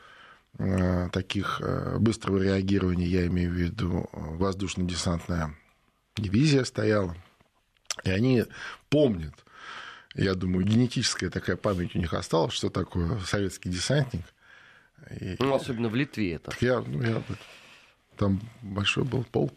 Э, 0.59 1.09
таких 1.13 1.61
э, 1.63 1.97
быстрого 1.99 2.43
реагирования, 2.43 3.07
я 3.07 3.27
имею 3.29 3.51
в 3.51 3.55
виду 3.55 4.11
воздушно-десантная 4.13 5.55
дивизия 6.17 6.65
стояла, 6.65 7.17
и 8.05 8.11
они 8.11 8.45
помнят, 8.89 9.33
я 10.15 10.35
думаю, 10.35 10.65
генетическая 10.65 11.31
такая 11.31 11.57
память 11.57 11.95
у 11.95 11.99
них 11.99 12.13
осталась, 12.15 12.55
что 12.55 12.71
такое 12.71 13.19
советский 13.21 13.71
десантник. 13.71 14.25
И... 15.21 15.37
Ну, 15.39 15.55
особенно 15.55 15.89
в 15.89 15.95
Литве 15.95 16.35
это. 16.35 16.53
Я, 16.61 16.81
ну, 16.81 17.03
я, 17.03 17.23
там 18.17 18.41
большой 18.63 19.05
был 19.05 19.25
полк. 19.25 19.55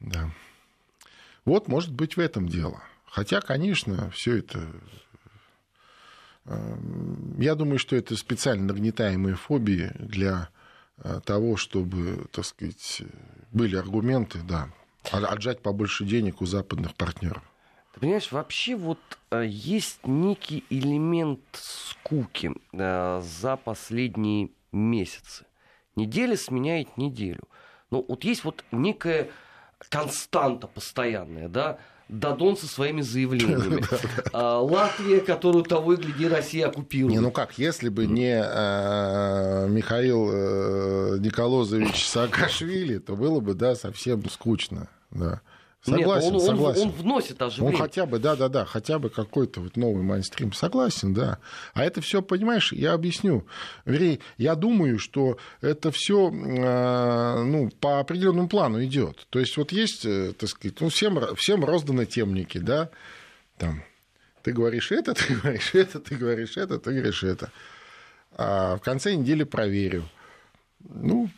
Да. 0.00 0.30
Вот, 1.44 1.68
может 1.68 1.92
быть, 1.92 2.16
в 2.16 2.20
этом 2.20 2.48
дело. 2.48 2.82
Хотя, 3.06 3.40
конечно, 3.40 4.10
все 4.10 4.36
это 4.38 4.68
Эм, 6.48 7.38
я 7.38 7.54
думаю, 7.54 7.78
что 7.78 7.94
это 7.94 8.16
специально 8.16 8.64
нагнетаемые 8.64 9.34
фобии 9.34 9.92
для 9.98 10.48
э, 10.96 11.20
того, 11.24 11.56
чтобы, 11.56 12.26
так 12.32 12.46
сказать, 12.46 13.02
были 13.52 13.76
аргументы, 13.76 14.40
да, 14.42 14.70
отжать 15.12 15.60
побольше 15.60 16.04
денег 16.04 16.40
у 16.40 16.46
западных 16.46 16.94
партнеров. 16.94 17.42
Ты 17.94 18.00
понимаешь, 18.00 18.32
вообще 18.32 18.76
вот 18.76 18.98
э, 19.30 19.44
есть 19.46 20.00
некий 20.04 20.64
элемент 20.70 21.40
скуки 21.54 22.52
э, 22.72 23.20
за 23.22 23.56
последние 23.56 24.50
месяцы. 24.72 25.44
Неделя 25.96 26.36
сменяет 26.36 26.96
неделю. 26.96 27.42
Но 27.90 28.04
вот 28.06 28.24
есть 28.24 28.44
вот 28.44 28.64
некая 28.70 29.30
константа 29.90 30.66
постоянная, 30.66 31.48
да, 31.48 31.78
Дадон 32.08 32.56
со 32.56 32.66
своими 32.66 33.02
заявлениями. 33.02 33.84
А, 34.32 34.60
Латвия, 34.60 35.20
которую 35.20 35.64
того 35.64 35.94
и 35.94 35.96
гляди, 35.96 36.26
Россия 36.28 36.68
оккупирует. 36.68 37.12
Не, 37.12 37.20
ну 37.20 37.30
как, 37.30 37.58
если 37.58 37.88
бы 37.88 38.06
не 38.06 38.40
а, 38.42 39.66
Михаил 39.66 40.28
а, 40.30 41.16
Николозович 41.18 42.06
Саакашвили, 42.06 42.98
то 42.98 43.16
было 43.16 43.40
бы, 43.40 43.54
да, 43.54 43.74
совсем 43.74 44.28
скучно. 44.30 44.88
Да. 45.10 45.40
Согласен, 45.80 46.32
Нет, 46.32 46.40
он, 46.40 46.46
согласен. 46.46 46.82
Он, 46.82 46.88
он 46.88 46.94
вносит 46.94 47.40
оживление. 47.40 47.76
Он 47.76 47.80
хотя 47.80 48.04
бы, 48.04 48.18
да, 48.18 48.34
да, 48.34 48.48
да, 48.48 48.64
хотя 48.64 48.98
бы 48.98 49.10
какой-то 49.10 49.60
вот 49.60 49.76
новый 49.76 50.02
майнстрим. 50.02 50.52
Согласен, 50.52 51.14
да. 51.14 51.38
А 51.72 51.84
это 51.84 52.00
все, 52.00 52.20
понимаешь, 52.20 52.72
я 52.72 52.94
объясню. 52.94 53.46
Вернее, 53.84 54.18
я 54.38 54.56
думаю, 54.56 54.98
что 54.98 55.38
это 55.60 55.92
все 55.92 56.30
э, 56.30 57.42
ну, 57.44 57.70
по 57.80 58.00
определенному 58.00 58.48
плану 58.48 58.82
идет. 58.84 59.26
То 59.30 59.38
есть 59.38 59.56
вот 59.56 59.70
есть, 59.70 60.04
э, 60.04 60.32
так 60.36 60.48
сказать, 60.48 60.80
ну, 60.80 60.88
всем, 60.88 61.36
всем 61.36 61.64
розданы 61.64 62.06
темники, 62.06 62.58
да, 62.58 62.90
там, 63.56 63.84
ты 64.42 64.52
говоришь 64.52 64.90
это, 64.90 65.14
ты 65.14 65.34
говоришь 65.34 65.74
это, 65.74 66.00
ты 66.00 66.16
говоришь 66.16 66.56
это, 66.56 66.78
ты 66.78 66.92
говоришь 66.92 67.22
это. 67.22 67.52
А 68.36 68.76
в 68.76 68.80
конце 68.80 69.14
недели 69.14 69.44
проверю. 69.44 70.08
Ну, 70.80 71.30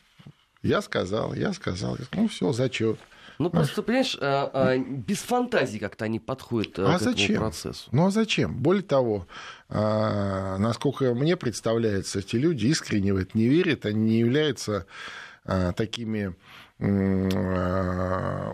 я 0.63 0.81
сказал, 0.81 1.35
я 1.35 1.53
сказал, 1.53 1.99
ну 2.13 2.29
все, 2.29 2.53
зачет. 2.53 2.99
Ну, 3.41 3.49
просто, 3.49 3.83
понимаешь, 3.83 4.19
а, 4.21 4.51
а, 4.53 4.77
без 4.77 5.21
фантазии 5.21 5.79
как-то 5.79 6.05
они 6.05 6.21
подходят 6.21 6.79
а 6.79 6.99
к 6.99 7.01
зачем? 7.01 7.37
этому 7.37 7.49
процессу. 7.49 7.89
Ну, 7.91 8.05
а 8.05 8.11
зачем? 8.11 8.55
Более 8.55 8.83
того, 8.83 9.27
насколько 9.71 11.15
мне 11.15 11.39
представляется, 11.39 12.19
эти 12.19 12.37
люди 12.37 12.67
искренне 12.67 13.15
в 13.15 13.17
это 13.17 13.39
не 13.39 13.49
верят, 13.49 13.87
они 13.87 14.11
не 14.11 14.19
являются 14.19 14.85
такими 15.45 16.35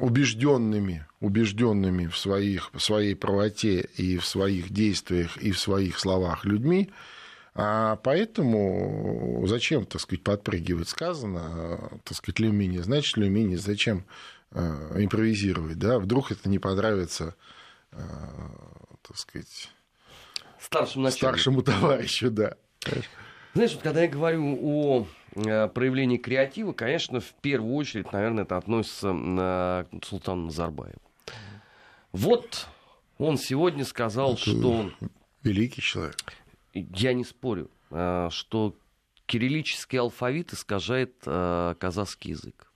убежденными, 0.04 1.04
убежденными 1.20 2.06
в, 2.06 2.16
своих, 2.16 2.70
в 2.72 2.78
своей 2.78 3.16
правоте 3.16 3.88
и 3.96 4.18
в 4.18 4.24
своих 4.24 4.70
действиях 4.70 5.36
и 5.38 5.50
в 5.50 5.58
своих 5.58 5.98
словах 5.98 6.44
людьми, 6.44 6.90
а 7.58 7.96
поэтому 7.96 9.42
зачем, 9.46 9.86
так 9.86 10.00
сказать, 10.00 10.22
подпрыгивать 10.22 10.88
сказано, 10.88 12.00
так 12.04 12.16
сказать, 12.16 12.38
люмини, 12.38 12.78
значит 12.78 13.16
люмини, 13.16 13.56
зачем 13.56 14.04
Э, 14.04 14.35
импровизировать, 14.52 15.78
да, 15.78 15.98
вдруг 15.98 16.32
это 16.32 16.48
не 16.48 16.58
понравится, 16.58 17.34
э, 17.92 17.98
так 19.02 19.16
сказать, 19.16 19.70
старшему, 20.60 21.10
старшему 21.10 21.62
товарищу, 21.62 22.30
да. 22.30 22.56
Знаешь, 23.54 23.74
вот 23.74 23.82
когда 23.82 24.02
я 24.02 24.08
говорю 24.08 24.58
о 24.60 25.06
э, 25.34 25.68
проявлении 25.68 26.16
креатива, 26.16 26.72
конечно, 26.72 27.20
в 27.20 27.34
первую 27.42 27.74
очередь, 27.74 28.12
наверное, 28.12 28.44
это 28.44 28.56
относится 28.56 29.12
к 29.12 30.04
Султану 30.04 30.46
Назарбаеву. 30.46 31.00
Вот 32.12 32.66
он 33.18 33.36
сегодня 33.36 33.84
сказал, 33.84 34.34
это 34.34 34.42
что... 34.42 34.90
Великий 35.42 35.82
человек. 35.82 36.16
Я 36.72 37.12
не 37.12 37.24
спорю, 37.24 37.70
что 37.88 38.76
кириллический 39.26 39.98
алфавит 39.98 40.52
искажает 40.52 41.14
казахский 41.24 42.30
язык. 42.30 42.70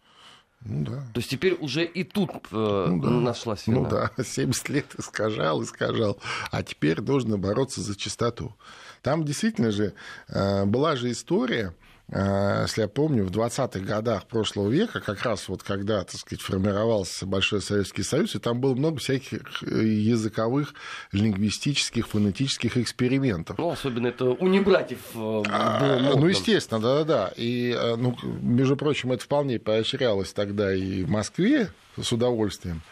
Ну, 0.62 0.84
да. 0.84 0.96
То 1.14 1.20
есть 1.20 1.30
теперь 1.30 1.54
уже 1.54 1.84
и 1.84 2.04
тут 2.04 2.30
э, 2.52 2.86
ну, 2.90 3.00
да. 3.00 3.10
нашлась 3.10 3.66
вина. 3.66 3.80
Ну 3.80 3.88
да, 3.88 4.10
70 4.22 4.68
лет 4.68 4.86
искажал, 4.98 5.62
искажал. 5.62 6.18
А 6.50 6.62
теперь 6.62 7.00
нужно 7.00 7.38
бороться 7.38 7.80
за 7.80 7.96
чистоту. 7.96 8.54
Там 9.02 9.24
действительно 9.24 9.70
же 9.70 9.94
э, 10.28 10.66
была 10.66 10.96
же 10.96 11.10
история, 11.10 11.74
если 12.12 12.82
я 12.82 12.88
помню, 12.88 13.24
в 13.24 13.30
20-х 13.30 13.78
годах 13.80 14.26
прошлого 14.26 14.68
века, 14.68 15.00
как 15.00 15.22
раз 15.22 15.48
вот 15.48 15.62
когда, 15.62 16.02
так 16.02 16.16
сказать, 16.16 16.42
формировался 16.42 17.24
Большой 17.26 17.62
Советский 17.62 18.02
Союз, 18.02 18.34
и 18.34 18.38
там 18.38 18.60
было 18.60 18.74
много 18.74 18.98
всяких 18.98 19.62
э, 19.62 19.84
языковых, 19.84 20.74
лингвистических, 21.12 22.08
фонетических 22.08 22.76
экспериментов. 22.76 23.58
Ну, 23.58 23.70
особенно 23.70 24.08
это 24.08 24.24
у 24.24 24.48
небратьев 24.48 24.98
э, 25.14 25.42
а, 25.48 25.98
Ну, 26.16 26.26
естественно, 26.26 26.80
да-да-да. 26.80 27.32
И, 27.36 27.78
ну, 27.96 28.16
между 28.22 28.76
прочим, 28.76 29.12
это 29.12 29.24
вполне 29.24 29.60
поощрялось 29.60 30.32
тогда 30.32 30.74
и 30.74 31.04
в 31.04 31.10
Москве 31.10 31.70
с 32.00 32.12
удовольствием. 32.12 32.82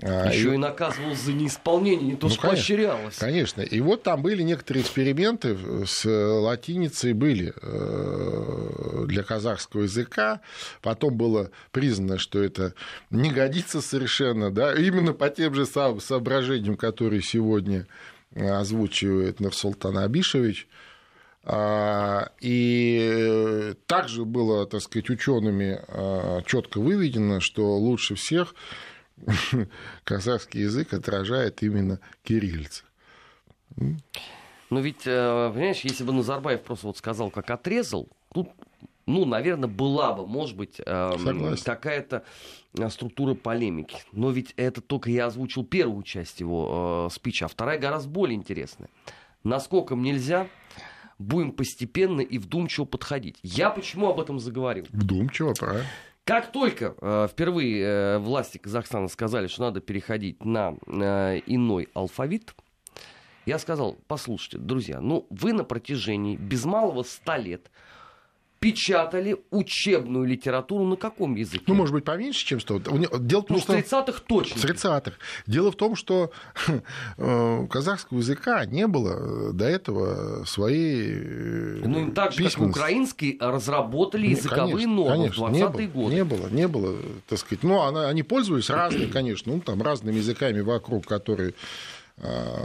Еще 0.00 0.52
и, 0.52 0.54
и 0.54 0.56
наказывал 0.56 1.14
за 1.14 1.32
неисполнение, 1.32 2.12
не 2.12 2.16
то 2.16 2.28
ну, 2.28 2.34
поощрялось. 2.36 3.16
Конечно. 3.16 3.60
И 3.60 3.80
вот 3.80 4.02
там 4.02 4.22
были 4.22 4.42
некоторые 4.42 4.82
эксперименты 4.82 5.56
с 5.86 6.04
латиницей 6.06 7.12
были 7.12 7.52
э, 7.60 9.04
для 9.06 9.22
казахского 9.22 9.82
языка. 9.82 10.40
Потом 10.80 11.16
было 11.16 11.50
признано, 11.70 12.18
что 12.18 12.42
это 12.42 12.74
не 13.10 13.30
годится 13.30 13.80
совершенно, 13.82 14.50
да, 14.50 14.74
именно 14.74 15.12
по 15.12 15.28
тем 15.28 15.54
же 15.54 15.66
соображениям, 15.66 16.76
которые 16.76 17.22
сегодня 17.22 17.86
озвучивает 18.34 19.40
Нурсултан 19.40 19.98
Абишевич. 19.98 20.66
А, 21.44 22.30
и 22.40 23.74
также 23.86 24.24
было, 24.24 24.64
так 24.66 24.80
сказать, 24.80 25.10
учеными 25.10 25.80
а, 25.88 26.40
четко 26.42 26.80
выведено, 26.80 27.40
что 27.40 27.76
лучше 27.76 28.14
всех 28.14 28.54
казахский 30.04 30.62
язык 30.62 30.92
отражает 30.92 31.62
именно 31.62 32.00
кириллица. 32.22 32.84
Но 33.76 34.80
ведь, 34.80 35.06
э, 35.06 35.50
понимаешь, 35.52 35.80
если 35.80 36.04
бы 36.04 36.12
Назарбаев 36.12 36.62
просто 36.62 36.86
вот 36.86 36.96
сказал, 36.96 37.30
как 37.30 37.50
отрезал, 37.50 38.08
тут 38.32 38.48
ну, 39.06 39.24
наверное, 39.24 39.68
была 39.68 40.12
бы, 40.12 40.26
может 40.26 40.56
быть, 40.56 40.80
эм, 40.84 41.18
Согласен. 41.18 41.64
какая-то 41.64 42.24
э, 42.78 42.88
структура 42.88 43.34
полемики. 43.34 43.96
Но 44.12 44.30
ведь 44.30 44.54
это 44.56 44.80
только 44.80 45.10
я 45.10 45.26
озвучил 45.26 45.64
первую 45.64 46.02
часть 46.04 46.40
его 46.40 47.08
э, 47.10 47.14
спича, 47.14 47.46
а 47.46 47.48
вторая 47.48 47.78
гораздо 47.78 48.08
более 48.08 48.36
интересная. 48.36 48.88
Насколько 49.42 49.96
нельзя, 49.96 50.48
будем 51.18 51.52
постепенно 51.52 52.20
и 52.20 52.38
вдумчиво 52.38 52.84
подходить. 52.84 53.38
Я 53.42 53.70
почему 53.70 54.08
об 54.08 54.20
этом 54.20 54.38
заговорил? 54.38 54.86
Вдумчиво, 54.90 55.52
правильно. 55.54 55.88
Как 56.24 56.52
только 56.52 56.94
э, 57.00 57.28
впервые 57.28 57.82
э, 57.82 58.18
власти 58.18 58.58
Казахстана 58.58 59.08
сказали, 59.08 59.48
что 59.48 59.62
надо 59.62 59.80
переходить 59.80 60.44
на 60.44 60.76
э, 60.86 61.40
иной 61.46 61.88
алфавит, 61.94 62.54
я 63.44 63.58
сказал, 63.58 63.98
послушайте, 64.06 64.58
друзья, 64.58 65.00
ну 65.00 65.26
вы 65.30 65.52
на 65.52 65.64
протяжении 65.64 66.36
без 66.36 66.64
малого 66.64 67.02
ста 67.02 67.38
лет 67.38 67.72
печатали 68.62 69.36
учебную 69.50 70.24
литературу 70.24 70.84
на 70.84 70.94
каком 70.94 71.34
языке? 71.34 71.64
Ну, 71.66 71.74
может 71.74 71.92
быть, 71.92 72.04
поменьше, 72.04 72.46
чем 72.46 72.60
100. 72.60 72.82
У 72.90 72.96
него- 72.96 73.16
Дело 73.18 73.42
в 73.42 73.46
том, 73.46 73.56
Ну, 73.56 73.60
с 73.60 73.64
что... 73.64 73.74
30-х 73.76 74.22
точно. 74.28 74.60
С 74.60 74.64
30-х. 74.64 75.12
Дело 75.48 75.72
в 75.72 75.76
том, 75.76 75.96
что 75.96 76.30
э, 77.18 77.66
казахского 77.68 78.18
языка 78.18 78.64
не 78.64 78.86
было 78.86 79.50
э, 79.50 79.52
до 79.52 79.64
этого 79.64 80.44
своей 80.44 81.12
э, 81.12 81.82
Ну, 81.84 82.12
так 82.12 82.32
же, 82.32 82.48
как 82.48 82.60
украинский, 82.60 83.36
разработали 83.40 84.26
Ну, 84.26 84.30
языковые 84.30 84.70
конечно, 84.72 84.94
нормы 84.94 85.10
конечно, 85.16 85.46
в 85.46 85.50
не 85.52 85.60
20-е 85.62 85.88
было, 85.88 86.02
годы. 86.04 86.14
Не 86.14 86.24
было, 86.24 86.48
не 86.48 86.68
было, 86.68 86.96
так 87.28 87.38
сказать. 87.40 87.64
Ну, 87.64 87.80
она, 87.80 88.08
они 88.08 88.22
пользовались 88.22 88.70
разными, 88.70 89.06
конечно, 89.12 89.52
ну, 89.52 89.60
там 89.60 89.82
разными 89.82 90.18
языками 90.18 90.60
вокруг, 90.60 91.04
которые 91.04 91.50
а, 91.50 91.54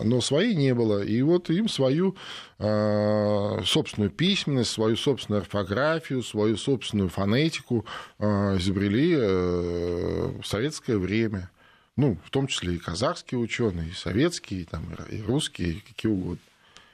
но 0.03 0.21
своей 0.21 0.55
не 0.55 0.73
было. 0.73 1.03
И 1.03 1.21
вот 1.21 1.49
им 1.49 1.67
свою 1.67 2.15
а, 2.59 3.61
собственную 3.65 4.11
письменность, 4.11 4.71
свою 4.71 4.95
собственную 4.95 5.41
орфографию, 5.41 6.23
свою 6.23 6.57
собственную 6.57 7.09
фонетику 7.09 7.85
а, 8.19 8.57
изобрели 8.57 9.15
э, 9.17 10.31
в 10.41 10.45
советское 10.45 10.97
время. 10.97 11.49
Ну, 11.95 12.17
в 12.23 12.29
том 12.29 12.47
числе 12.47 12.75
и 12.75 12.77
казахские 12.77 13.39
ученые, 13.39 13.89
и 13.89 13.93
советские, 13.93 14.61
и, 14.61 14.63
там, 14.65 14.83
и 15.09 15.21
русские, 15.21 15.69
и 15.69 15.79
какие 15.79 16.11
угодно. 16.11 16.41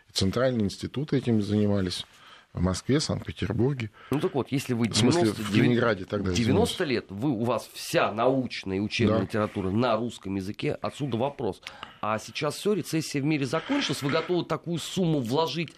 И 0.10 0.14
центральные 0.14 0.66
институты 0.66 1.18
этим 1.18 1.42
занимались 1.42 2.06
в 2.54 2.62
Москве, 2.62 3.00
Санкт-Петербурге. 3.00 3.90
Ну 4.12 4.20
так 4.20 4.36
вот, 4.36 4.52
если 4.52 4.74
вы 4.74 4.88
В 4.88 4.96
смысле, 4.96 5.22
90, 5.24 5.42
в 5.44 5.56
Ленинграде 5.56 6.06
тогда, 6.06 6.32
90 6.32 6.84
лет, 6.84 7.06
вы, 7.10 7.32
у 7.32 7.44
вас 7.46 7.68
вся 7.74 8.12
научная 8.12 8.78
и 8.78 8.80
учебная 8.80 9.18
Да. 9.18 9.24
литература 9.24 9.72
на 9.72 9.96
русском 9.98 10.36
языке, 10.36 10.78
отсюда 10.80 11.18
вопрос. 11.18 11.62
А 12.02 12.20
сейчас 12.20 12.56
все, 12.56 12.74
рецессия 12.74 13.22
в 13.22 13.26
мире 13.26 13.46
закончилась, 13.48 14.04
вы 14.04 14.12
готовы 14.12 14.46
такую 14.46 14.78
сумму 14.78 15.20
вложить 15.20 15.74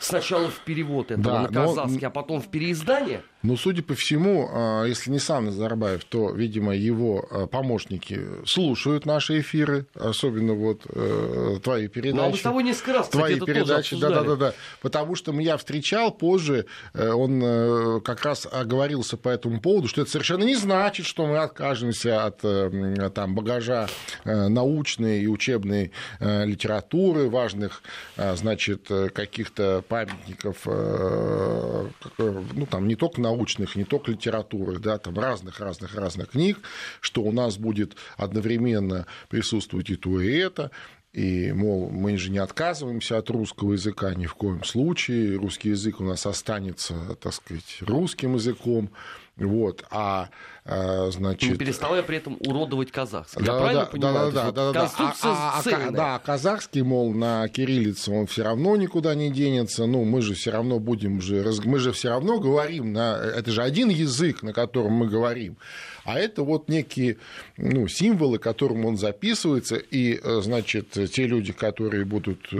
сначала 0.00 0.48
в 0.48 0.60
перевод 0.60 1.10
этого 1.10 1.22
Да, 1.22 1.42
на 1.42 1.50
но- 1.50 1.66
казахский, 1.66 2.06
а 2.06 2.10
потом 2.10 2.40
в 2.40 2.48
переиздание? 2.48 3.22
Но, 3.42 3.56
судя 3.56 3.82
по 3.82 3.94
всему, 3.94 4.48
а, 4.50 4.84
если 4.84 5.10
не 5.10 5.18
сам 5.18 5.46
Назарбаев, 5.46 6.04
то, 6.04 6.30
видимо, 6.30 6.74
его 6.74 7.26
а, 7.30 7.46
помощники 7.46 8.20
слушают 8.46 9.06
наши 9.06 9.40
эфиры, 9.40 9.86
особенно 9.94 10.54
вот 10.54 10.82
э, 10.88 11.58
твои 11.62 11.88
передачи. 11.88 12.16
Ну, 12.16 12.24
а 12.24 12.30
мы 12.30 12.36
с 12.36 12.40
тобой 12.40 12.64
несколько 12.64 12.92
раз, 12.94 13.06
кстати, 13.06 13.18
Твои 13.18 13.38
тоже 13.38 13.52
передачи, 13.52 13.96
да, 13.96 14.08
обсуждали. 14.08 14.14
да, 14.14 14.22
да, 14.22 14.36
да. 14.36 14.54
Потому 14.80 15.14
что 15.14 15.32
я 15.40 15.56
встречал 15.56 16.10
позже, 16.10 16.66
э, 16.94 17.10
он 17.10 17.40
э, 17.42 18.00
как 18.00 18.24
раз 18.24 18.46
оговорился 18.50 19.16
по 19.16 19.28
этому 19.28 19.60
поводу, 19.60 19.88
что 19.88 20.02
это 20.02 20.10
совершенно 20.10 20.44
не 20.44 20.56
значит, 20.56 21.06
что 21.06 21.26
мы 21.26 21.38
откажемся 21.38 22.24
от 22.24 22.40
э, 22.42 23.10
там, 23.14 23.34
багажа 23.34 23.88
научной 24.24 25.22
и 25.22 25.26
учебной 25.26 25.92
литературы, 26.20 27.28
важных, 27.28 27.82
э, 28.16 28.34
значит, 28.36 28.88
каких-то 29.12 29.84
памятников, 29.88 30.66
ну, 30.66 32.66
там, 32.68 32.88
не 32.88 32.96
только 32.96 33.20
научных, 33.26 33.76
не 33.76 33.84
только 33.84 34.12
литературы, 34.12 34.78
да, 34.78 34.98
там 34.98 35.18
разных-разных-разных 35.18 36.30
книг, 36.30 36.58
что 37.00 37.22
у 37.22 37.32
нас 37.32 37.58
будет 37.58 37.96
одновременно 38.16 39.06
присутствовать 39.28 39.90
и 39.90 39.96
то, 39.96 40.20
и 40.20 40.32
это, 40.32 40.70
и, 41.12 41.50
мол, 41.52 41.88
мы 41.88 42.18
же 42.18 42.30
не 42.30 42.38
отказываемся 42.38 43.16
от 43.16 43.30
русского 43.30 43.72
языка 43.72 44.14
ни 44.14 44.26
в 44.26 44.34
коем 44.34 44.62
случае. 44.64 45.38
Русский 45.38 45.70
язык 45.70 45.98
у 46.00 46.04
нас 46.04 46.26
останется, 46.26 47.16
так 47.22 47.32
сказать, 47.32 47.78
русским 47.80 48.34
языком. 48.34 48.90
Вот, 49.38 49.84
а, 49.90 50.30
а, 50.64 51.06
Не 51.06 51.12
значит... 51.12 51.58
переставая 51.58 52.02
при 52.02 52.16
этом 52.16 52.38
уродовать 52.40 52.90
казахский. 52.90 53.42
Я 53.42 53.46
Да, 53.46 53.58
правильно 53.58 53.80
да, 53.84 53.90
понимаю? 53.90 54.32
да, 54.32 54.44
да, 54.44 54.50
да, 54.50 54.52
да, 54.52 54.72
да. 54.72 54.80
Конструкция 54.80 55.30
А- 55.30 55.34
а- 55.34 55.58
а- 55.58 55.62
цельная. 55.62 55.90
Да, 55.90 56.18
казахский, 56.20 56.80
мол, 56.80 57.12
на 57.12 57.46
кириллице 57.48 58.10
он 58.12 58.26
все 58.26 58.44
равно 58.44 58.76
никуда 58.76 59.14
не 59.14 59.30
денется. 59.30 59.84
Ну, 59.84 60.04
мы 60.04 60.22
же 60.22 60.32
все 60.32 60.52
равно 60.52 60.78
будем 60.78 61.20
же, 61.20 61.44
мы 61.64 61.78
же 61.78 61.92
все 61.92 62.08
равно 62.08 62.38
говорим 62.38 62.94
на, 62.94 63.16
это 63.18 63.50
же 63.50 63.62
один 63.62 63.90
язык, 63.90 64.42
на 64.42 64.54
котором 64.54 64.92
мы 64.92 65.06
говорим. 65.06 65.58
А 66.04 66.18
это 66.18 66.42
вот 66.42 66.70
некие 66.70 67.18
ну, 67.58 67.88
символы, 67.88 68.38
которым 68.38 68.86
он 68.86 68.96
записывается, 68.96 69.76
и, 69.76 70.18
э, 70.22 70.40
значит, 70.40 70.92
те 71.12 71.26
люди, 71.26 71.52
которые 71.52 72.06
будут 72.06 72.48
э, 72.52 72.56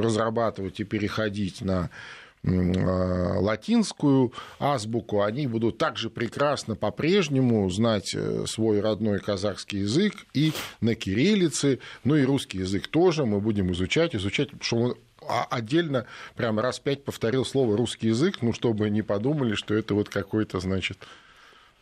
разрабатывать 0.00 0.78
и 0.78 0.84
переходить 0.84 1.62
на 1.62 1.86
э, 1.86 2.19
латинскую 2.42 4.32
азбуку, 4.58 5.22
они 5.22 5.46
будут 5.46 5.78
также 5.78 6.10
прекрасно 6.10 6.74
по-прежнему 6.74 7.68
знать 7.70 8.14
э, 8.14 8.44
свой 8.46 8.80
родной 8.80 9.20
казахский 9.20 9.80
язык 9.80 10.14
и 10.32 10.52
на 10.80 10.94
кириллице, 10.94 11.80
ну 12.04 12.16
и 12.16 12.24
русский 12.24 12.58
язык 12.58 12.88
тоже 12.88 13.26
мы 13.26 13.40
будем 13.40 13.72
изучать, 13.72 14.14
изучать, 14.14 14.48
потому 14.50 14.64
что 14.64 14.76
он 14.76 14.94
а- 15.28 15.46
отдельно 15.50 16.06
прям 16.34 16.58
раз 16.58 16.80
пять 16.80 17.04
повторил 17.04 17.44
слово 17.44 17.76
русский 17.76 18.08
язык, 18.08 18.38
ну, 18.42 18.52
чтобы 18.52 18.88
не 18.90 19.02
подумали, 19.02 19.54
что 19.54 19.74
это 19.74 19.94
вот 19.94 20.08
какой-то, 20.08 20.60
значит, 20.60 20.98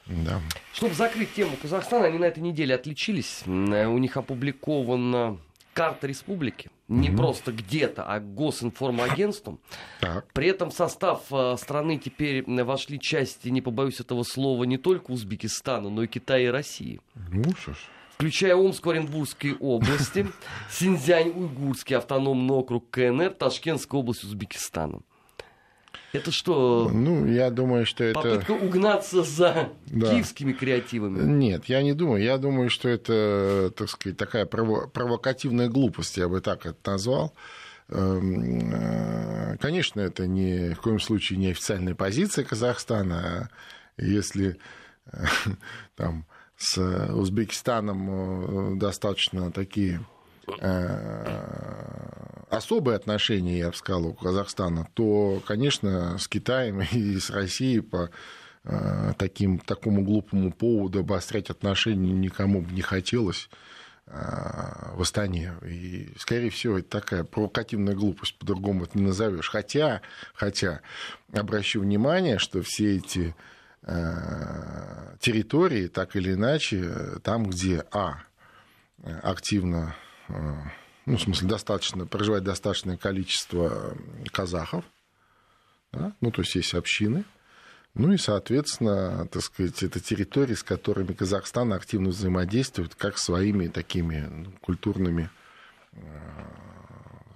да. 0.07 0.41
Чтобы 0.73 0.95
закрыть 0.95 1.35
тему 1.35 1.57
Казахстана, 1.61 2.07
они 2.07 2.19
на 2.19 2.25
этой 2.25 2.41
неделе 2.41 2.75
отличились. 2.75 3.43
Э, 3.47 3.87
У 3.87 3.99
них 3.99 4.17
опубликована 4.17 5.39
карта 5.75 6.07
республики. 6.07 6.71
Не 6.89 7.11
просто 7.11 7.53
где-то, 7.53 8.03
а 8.03 8.19
госинформагентством. 8.19 9.61
Так. 10.01 10.33
При 10.33 10.49
этом 10.49 10.71
в 10.71 10.75
состав 10.75 11.25
э, 11.31 11.57
страны 11.59 11.99
теперь 11.99 12.45
вошли 12.65 12.99
части, 12.99 13.49
не 13.49 13.61
побоюсь 13.61 14.01
этого 14.01 14.23
слова, 14.23 14.65
не 14.65 14.79
только 14.79 15.11
Узбекистана, 15.11 15.91
но 15.91 16.03
и 16.03 16.07
Китая 16.07 16.47
и 16.47 16.51
России. 16.51 17.01
Ну, 17.31 17.45
что 17.57 17.75
ж. 17.75 17.77
Включая 18.15 18.57
Омскую, 18.57 18.95
Оренбургской 18.95 19.55
области, 19.61 20.27
Синьцзянь-Уйгурский 20.71 21.97
автономный 21.97 22.55
округ 22.55 22.91
КНР, 22.91 23.31
Ташкентская 23.31 24.01
область 24.01 24.25
Узбекистана. 24.25 25.01
Это 26.13 26.31
что, 26.31 26.91
Ну, 26.93 27.27
я 27.27 27.51
думаю, 27.51 27.85
что 27.85 28.03
это... 28.05 28.21
попытка 28.21 28.53
угнаться 28.53 29.23
за 29.23 29.69
Да. 29.87 30.11
киевскими 30.11 30.53
креативами? 30.53 31.21
Нет, 31.23 31.67
я 31.67 31.83
не 31.83 31.93
думаю. 31.93 32.23
Я 32.23 32.39
думаю, 32.39 32.71
что 32.71 32.89
это, 32.89 33.71
так 33.77 33.91
сказать, 33.91 34.17
такая 34.17 34.47
прово- 34.47 34.89
провокативная 34.89 35.69
глупость, 35.69 36.17
я 36.17 36.29
бы 36.29 36.41
так 36.41 36.65
это 36.65 36.93
назвал. 36.93 37.35
Эм, 37.91 38.73
э, 38.73 39.57
Конечно, 39.61 40.01
это 40.01 40.27
ни 40.27 40.73
в 40.75 40.81
коем 40.81 41.01
случае 41.01 41.39
не 41.39 41.51
официальная 41.51 41.95
позиция 41.95 42.45
Казахстана. 42.45 43.51
а 43.99 44.03
Если 44.03 44.57
э, 45.13 45.25
там 45.97 46.25
с 46.57 46.79
Узбекистаном 47.13 48.75
э, 48.75 48.79
достаточно 48.79 49.53
такие 49.53 50.01
особые 52.59 52.97
отношения, 52.97 53.59
я 53.59 53.71
бы 53.71 53.77
сказал, 53.77 54.07
у 54.07 54.13
Казахстана, 54.13 54.89
то, 54.95 55.43
конечно, 55.47 56.19
с 56.19 56.29
Китаем 56.29 56.83
и 56.93 57.19
с 57.19 57.31
Россией 57.31 57.81
по 57.81 58.11
э, 58.65 59.13
таким, 59.17 59.59
такому 59.59 60.03
глупому 60.03 60.53
поводу 60.53 61.01
обострять 61.01 61.51
отношения 61.51 62.13
никому 62.13 62.61
бы 62.61 62.71
не 62.73 62.83
хотелось 62.83 63.49
э, 64.07 64.13
в 64.95 65.01
Астане. 65.01 65.55
И, 65.65 66.13
скорее 66.19 66.51
всего, 66.51 66.79
это 66.79 67.01
такая 67.01 67.25
провокативная 67.25 67.95
глупость, 67.95 68.39
по-другому 68.39 68.85
это 68.85 68.99
не 68.99 69.05
назовешь. 69.05 69.49
Хотя, 69.49 70.03
хотя, 70.35 70.81
обращу 71.33 71.81
внимание, 71.81 72.39
что 72.39 72.63
все 72.63 72.97
эти 72.97 73.35
э, 73.83 75.17
территории, 75.21 75.87
так 75.87 76.17
или 76.17 76.35
иначе, 76.35 76.93
там, 77.23 77.45
где, 77.45 77.85
а, 77.93 78.23
активно, 79.23 79.95
ну, 81.09 81.17
в 81.17 81.23
смысле, 81.23 81.49
достаточно, 81.49 82.07
проживает 82.07 82.45
достаточное 82.45 82.97
количество 82.97 83.97
казахов, 84.31 84.85
да, 85.93 86.13
ну, 86.21 86.31
то 86.31 86.43
есть 86.43 86.55
есть 86.55 86.75
общины, 86.75 87.25
ну 87.95 88.13
и, 88.13 88.19
соответственно, 88.19 89.27
так 89.29 89.43
сказать, 89.43 89.83
это 89.83 90.01
территории, 90.01 90.55
с 90.55 90.63
которыми 90.63 91.15
Казахстан 91.15 91.73
активно 91.73 92.11
взаимодействует, 92.11 92.95
как 92.95 93.19
своими 93.19 93.69
такими 93.69 94.21
ну, 94.21 94.53
культурными 94.61 95.31
э, 95.93 95.99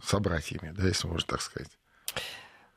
собратьями, 0.05 0.73
да, 0.77 0.87
если 0.87 1.09
можно 1.09 1.27
так 1.27 1.41
сказать. 1.41 1.71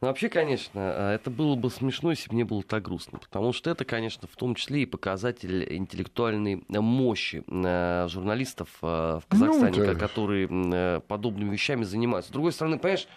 Ну, 0.02 0.10
вообще, 0.10 0.28
конечно, 0.30 0.80
э, 0.80 1.16
это 1.16 1.30
было 1.32 1.56
бы 1.56 1.70
смешно, 1.70 2.10
если 2.12 2.30
бы 2.30 2.36
не 2.36 2.44
было 2.44 2.62
так 2.64 2.84
грустно. 2.84 3.18
Потому 3.18 3.54
что 3.54 3.70
это, 3.70 3.86
конечно, 3.86 4.28
в 4.28 4.36
том 4.36 4.54
числе 4.56 4.82
и 4.84 4.86
показатель 4.86 5.66
интеллектуальной 5.74 6.64
мощи 6.68 7.44
э, 7.48 8.08
журналистов 8.10 8.70
э, 8.82 8.86
в 8.86 9.24
Казахстане, 9.28 9.80
Ну, 9.80 9.86
да. 9.86 9.94
ко- 9.94 10.00
которые 10.00 10.50
э, 10.52 11.00
подобными 11.08 11.52
вещами 11.52 11.84
занимаются. 11.84 12.30
С 12.30 12.34
другой 12.34 12.52
стороны, 12.52 12.78
понимаешь, 12.78 13.08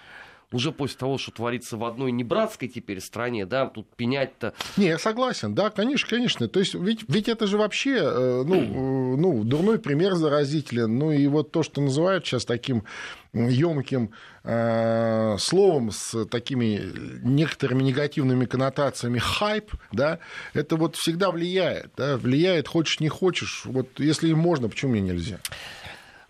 уже 0.53 0.73
после 0.73 0.97
того, 0.97 1.19
что 1.19 1.31
творится 1.31 1.77
в 1.77 1.85
одной 1.85 2.11
небратской 2.11 2.69
теперь 2.69 3.01
стране, 3.01 3.45
да, 3.45 3.67
тут 3.67 3.87
пенять-то... 3.97 4.55
Не, 4.77 4.87
я 4.87 4.99
согласен, 4.99 5.55
да, 5.55 5.71
конечно, 5.71 6.09
конечно. 6.09 6.49
То 6.49 6.61
есть 6.61 6.75
ведь, 6.75 7.05
ведь 7.09 7.29
это 7.29 7.47
же 7.47 7.59
вообще, 7.59 7.97
э, 7.97 8.43
ну, 8.47 8.57
э, 8.57 9.17
ну, 9.17 9.45
дурной 9.45 9.79
пример 9.79 10.15
заразителен. 10.15 10.99
Ну 10.99 11.11
и 11.11 11.27
вот 11.27 11.53
то, 11.53 11.63
что 11.63 11.81
называют 11.81 12.27
сейчас 12.27 12.45
таким 12.45 12.85
емким 13.35 14.13
э, 14.45 15.37
словом 15.39 15.91
с 15.91 16.25
такими 16.27 16.93
некоторыми 17.23 17.83
негативными 17.83 18.47
коннотациями 18.47 19.19
хайп, 19.19 19.73
да, 19.93 20.19
это 20.55 20.77
вот 20.77 20.97
всегда 20.97 21.31
влияет, 21.31 21.91
да, 21.97 22.17
влияет, 22.17 22.69
хочешь 22.69 23.01
не 23.01 23.09
хочешь, 23.09 23.63
вот 23.67 23.89
если 23.99 24.33
можно, 24.33 24.69
почему 24.69 24.93
мне 24.93 25.03
нельзя? 25.03 25.41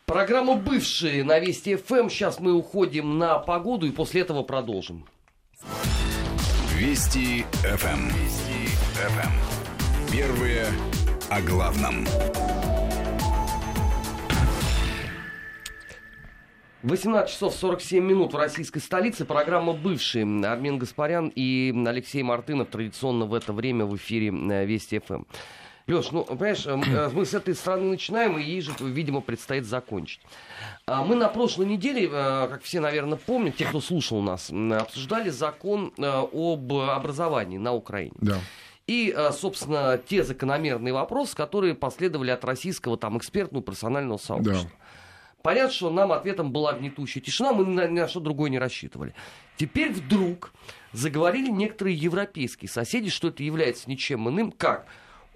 Программа 0.09 0.55
«Бывшие» 0.55 1.23
на 1.23 1.39
Вести 1.39 1.77
ФМ. 1.77 2.09
Сейчас 2.09 2.41
мы 2.41 2.55
уходим 2.55 3.19
на 3.19 3.39
погоду 3.39 3.87
и 3.87 3.91
после 3.91 4.23
этого 4.23 4.43
продолжим. 4.43 5.05
Вести 6.75 7.45
ФМ. 7.63 8.09
Вести 8.09 8.69
ФМ. 8.95 10.11
Первые 10.11 10.65
о 11.29 11.43
главном. 11.43 12.07
18 16.85 17.31
часов 17.31 17.55
47 17.55 18.03
минут 18.03 18.33
в 18.33 18.37
российской 18.39 18.81
столице. 18.81 19.27
Программа 19.27 19.75
«Бывшие». 19.75 20.25
Армен 20.47 20.79
Гаспарян 20.79 21.31
и 21.35 21.75
Алексей 21.87 22.23
Мартынов 22.23 22.69
традиционно 22.69 23.27
в 23.27 23.35
это 23.35 23.53
время 23.53 23.85
в 23.85 23.95
эфире 23.97 24.29
э, 24.29 24.65
Вести 24.65 25.01
ФМ. 25.01 25.25
Леш, 25.89 26.13
ну, 26.13 26.23
понимаешь, 26.23 26.67
эм, 26.67 26.83
э, 26.83 27.09
мы 27.15 27.25
с 27.25 27.33
этой 27.33 27.55
страны 27.55 27.85
начинаем, 27.85 28.39
и 28.39 28.43
ей 28.43 28.61
же, 28.61 28.73
видимо, 28.79 29.23
предстоит 29.23 29.65
закончить. 29.65 30.21
А 30.87 31.03
мы 31.03 31.15
на 31.15 31.29
прошлой 31.29 31.65
неделе, 31.65 32.07
э, 32.13 32.49
как 32.49 32.63
все, 32.63 32.81
наверное, 32.81 33.17
помнят, 33.17 33.57
те, 33.57 33.65
кто 33.65 33.81
слушал 33.81 34.21
нас, 34.21 34.51
обсуждали 34.51 35.31
закон 35.31 35.95
э, 35.97 36.03
об 36.05 36.73
образовании 36.75 37.57
на 37.57 37.73
Украине. 37.73 38.13
Да. 38.21 38.39
И, 38.87 39.15
собственно, 39.33 39.99
те 39.99 40.25
закономерные 40.25 40.95
вопросы, 40.95 41.37
которые 41.37 41.75
последовали 41.75 42.31
от 42.31 42.43
российского 42.43 42.97
там 42.97 43.19
экспертного 43.19 43.63
персонального 43.63 44.17
сообщества. 44.17 44.71
Да. 44.71 45.43
Понятно, 45.43 45.73
что 45.73 45.91
нам 45.91 46.11
ответом 46.11 46.53
была 46.53 46.73
гнетущая 46.73 47.23
тишина, 47.23 47.53
мы 47.53 47.67
ни 47.67 47.75
на, 47.75 47.87
ни 47.87 48.01
на 48.01 48.09
что 48.09 48.21
другое 48.21 48.49
не 48.49 48.59
рассчитывали. 48.59 49.15
Теперь 49.59 49.93
вдруг 49.93 50.55
заговорили 50.93 51.51
некоторые 51.51 51.97
европейские 51.97 52.71
соседи, 52.71 53.11
что 53.11 53.29
это 53.29 53.43
является 53.43 53.91
ничем 53.91 54.27
иным, 54.27 54.53
как 54.53 54.87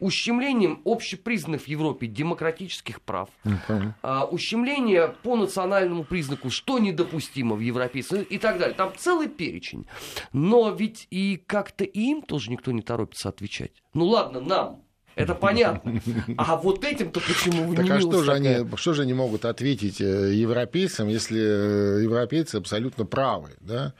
ущемлением 0.02 0.82
общепризнанных 0.84 1.62
в 1.62 1.68
Европе 1.68 2.06
демократических 2.06 3.00
прав, 3.00 3.28
ну, 3.44 3.56
а, 4.02 4.24
ущемление 4.24 5.14
по 5.22 5.36
национальному 5.36 6.04
признаку, 6.04 6.50
что 6.50 6.78
недопустимо 6.78 7.54
в 7.56 7.60
Европейском 7.60 8.22
и 8.22 8.38
так 8.38 8.58
далее. 8.58 8.74
Там 8.74 8.92
целый 8.96 9.28
перечень. 9.28 9.86
Но 10.32 10.70
ведь 10.70 11.06
и 11.10 11.42
как-то 11.46 11.84
им 11.84 12.22
тоже 12.22 12.50
никто 12.50 12.72
не 12.72 12.82
торопится 12.82 13.28
отвечать. 13.28 13.82
Ну 13.94 14.06
ладно, 14.06 14.40
нам, 14.40 14.82
это 15.14 15.34
понятно. 15.34 16.00
А 16.38 16.56
вот 16.56 16.84
этим-то 16.84 17.20
почему 17.20 17.74
так 17.74 17.90
а 17.90 18.00
что 18.00 18.22
же, 18.22 18.32
они, 18.32 18.66
что 18.76 18.94
же 18.94 19.02
они 19.02 19.12
могут 19.12 19.44
ответить 19.44 20.00
э, 20.00 20.32
европейцам, 20.34 21.08
если 21.08 21.40
э, 21.40 22.02
европейцы 22.02 22.56
абсолютно 22.56 23.04
правы? 23.04 23.50
Да? 23.60 23.92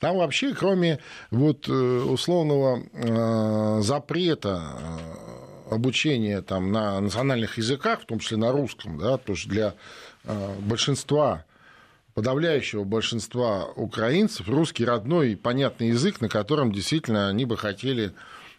Там 0.00 0.16
вообще, 0.16 0.54
кроме 0.54 0.98
вот 1.30 1.68
э, 1.68 1.72
условного 1.72 2.82
запрета 3.82 4.98
обучение 5.70 6.42
там, 6.42 6.72
на 6.72 7.00
национальных 7.00 7.58
языках, 7.58 8.02
в 8.02 8.06
том 8.06 8.18
числе 8.18 8.36
на 8.36 8.52
русском, 8.52 8.98
да, 8.98 9.16
потому 9.16 9.36
что 9.36 9.48
для 9.48 9.74
э, 10.24 10.54
большинства 10.60 11.44
подавляющего 12.14 12.84
большинства 12.84 13.66
украинцев 13.76 14.48
русский 14.48 14.84
родной 14.84 15.32
и 15.32 15.36
понятный 15.36 15.88
язык, 15.88 16.20
на 16.20 16.28
котором 16.28 16.72
действительно 16.72 17.28
они 17.28 17.44
бы 17.44 17.56
хотели 17.56 18.12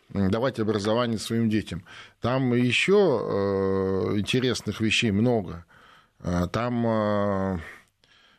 давать 0.10 0.60
образование 0.60 1.18
своим 1.18 1.50
детям. 1.50 1.84
Там 2.22 2.54
еще 2.54 2.94
э, 4.14 4.20
интересных 4.20 4.80
вещей 4.80 5.12
много. 5.12 5.66
Э, 6.20 6.48
там 6.52 7.62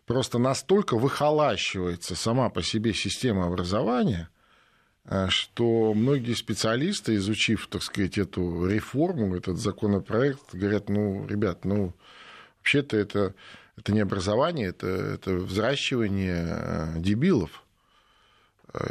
просто 0.07 0.39
настолько 0.39 0.97
выхолащивается 0.97 2.15
сама 2.15 2.49
по 2.49 2.63
себе 2.63 2.95
система 2.95 3.47
образования– 3.47 4.29
что 5.29 5.95
многие 5.95 6.35
специалисты, 6.35 7.15
изучив, 7.17 7.67
так 7.69 7.83
сказать, 7.83 8.19
эту 8.19 8.67
реформу, 8.67 9.37
этот 9.37 9.57
законопроект, 9.57 10.55
говорят, 10.55 10.89
ну, 10.89 11.27
ребят, 11.27 11.65
ну, 11.65 11.95
вообще-то 12.59 12.97
это, 12.99 13.35
это 13.79 13.93
не 13.93 14.01
образование, 14.01 14.69
это, 14.69 14.87
это 14.87 15.35
взращивание 15.37 16.45
э, 16.47 16.95
дебилов. 16.99 17.65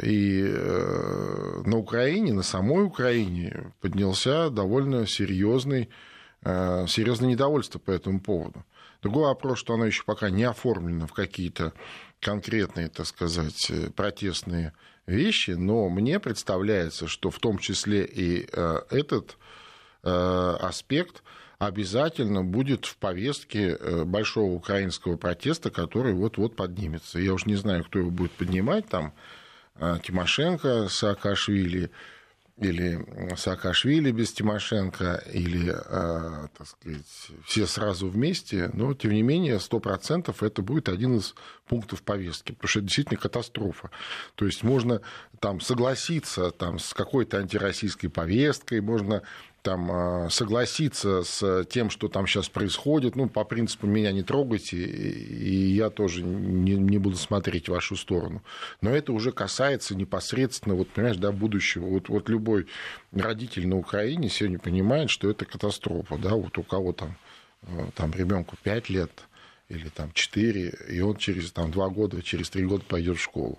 И 0.02 0.42
э, 0.44 1.62
на 1.64 1.76
Украине, 1.76 2.32
на 2.32 2.42
самой 2.42 2.84
Украине 2.84 3.72
поднялся 3.80 4.50
довольно 4.50 5.06
серьезный, 5.06 5.88
э, 6.42 6.86
серьезное 6.88 7.30
недовольство 7.30 7.78
по 7.78 7.92
этому 7.92 8.20
поводу. 8.20 8.64
Другой 9.02 9.26
вопрос, 9.26 9.60
что 9.60 9.74
оно 9.74 9.86
еще 9.86 10.02
пока 10.04 10.30
не 10.30 10.42
оформлено 10.42 11.06
в 11.06 11.12
какие-то 11.12 11.72
конкретные, 12.20 12.88
так 12.88 13.06
сказать, 13.06 13.70
протестные 13.94 14.72
вещи, 15.08 15.52
но 15.52 15.88
мне 15.88 16.20
представляется, 16.20 17.08
что 17.08 17.30
в 17.30 17.38
том 17.38 17.58
числе 17.58 18.04
и 18.04 18.48
э, 18.52 18.80
этот 18.90 19.36
э, 20.02 20.10
аспект 20.60 21.22
обязательно 21.58 22.44
будет 22.44 22.84
в 22.84 22.96
повестке 22.98 23.70
э, 23.70 24.04
большого 24.04 24.52
украинского 24.52 25.16
протеста, 25.16 25.70
который 25.70 26.12
вот-вот 26.12 26.54
поднимется. 26.54 27.18
Я 27.18 27.34
уж 27.34 27.46
не 27.46 27.56
знаю, 27.56 27.84
кто 27.84 27.98
его 27.98 28.10
будет 28.10 28.32
поднимать, 28.32 28.88
там 28.88 29.12
Тимошенко, 30.02 30.88
Саакашвили, 30.88 31.90
или 32.60 33.34
Саакашвили 33.36 34.10
без 34.10 34.32
Тимошенко, 34.32 35.22
или, 35.32 35.70
э, 35.70 36.48
так 36.56 36.66
сказать, 36.66 37.30
все 37.46 37.66
сразу 37.66 38.08
вместе, 38.08 38.70
но, 38.72 38.94
тем 38.94 39.12
не 39.12 39.22
менее, 39.22 39.58
100% 39.58 40.42
это 40.42 40.62
будет 40.62 40.88
один 40.88 41.18
из 41.18 41.34
пунктов 41.66 42.02
повестки, 42.02 42.52
потому 42.52 42.68
что 42.68 42.78
это 42.80 42.88
действительно 42.88 43.20
катастрофа. 43.20 43.90
То 44.34 44.46
есть 44.46 44.62
можно 44.62 45.00
там 45.40 45.60
согласиться 45.60 46.50
там, 46.50 46.78
с 46.78 46.92
какой-то 46.94 47.38
антироссийской 47.38 48.10
повесткой, 48.10 48.80
можно 48.80 49.22
там, 49.62 49.90
а, 49.90 50.30
согласиться 50.30 51.22
с 51.22 51.64
тем, 51.64 51.90
что 51.90 52.08
там 52.08 52.26
сейчас 52.26 52.48
происходит. 52.48 53.16
Ну, 53.16 53.28
по 53.28 53.44
принципу, 53.44 53.86
меня 53.86 54.12
не 54.12 54.22
трогайте, 54.22 54.76
и 54.76 55.72
я 55.72 55.90
тоже 55.90 56.22
не, 56.22 56.74
не 56.74 56.98
буду 56.98 57.16
смотреть 57.16 57.68
в 57.68 57.72
вашу 57.72 57.96
сторону. 57.96 58.42
Но 58.80 58.90
это 58.90 59.12
уже 59.12 59.32
касается 59.32 59.94
непосредственно, 59.94 60.74
вот, 60.74 60.88
понимаешь, 60.88 61.16
да, 61.16 61.32
будущего. 61.32 61.86
Вот, 61.86 62.08
вот 62.08 62.28
любой 62.28 62.66
родитель 63.12 63.66
на 63.66 63.76
Украине 63.76 64.28
сегодня 64.28 64.58
понимает, 64.58 65.10
что 65.10 65.30
это 65.30 65.44
катастрофа. 65.44 66.16
Да, 66.18 66.34
вот 66.34 66.56
у 66.58 66.62
кого 66.62 66.92
там, 66.92 67.16
э, 67.62 67.88
там 67.94 68.12
ребенку 68.12 68.56
5 68.62 68.88
лет 68.90 69.10
или 69.68 69.88
там 69.88 70.12
4, 70.12 70.78
и 70.88 71.00
он 71.00 71.16
через 71.16 71.52
там, 71.52 71.70
2 71.70 71.88
года, 71.90 72.22
через 72.22 72.48
3 72.50 72.64
года 72.64 72.84
пойдет 72.86 73.18
в 73.18 73.22
школу. 73.22 73.58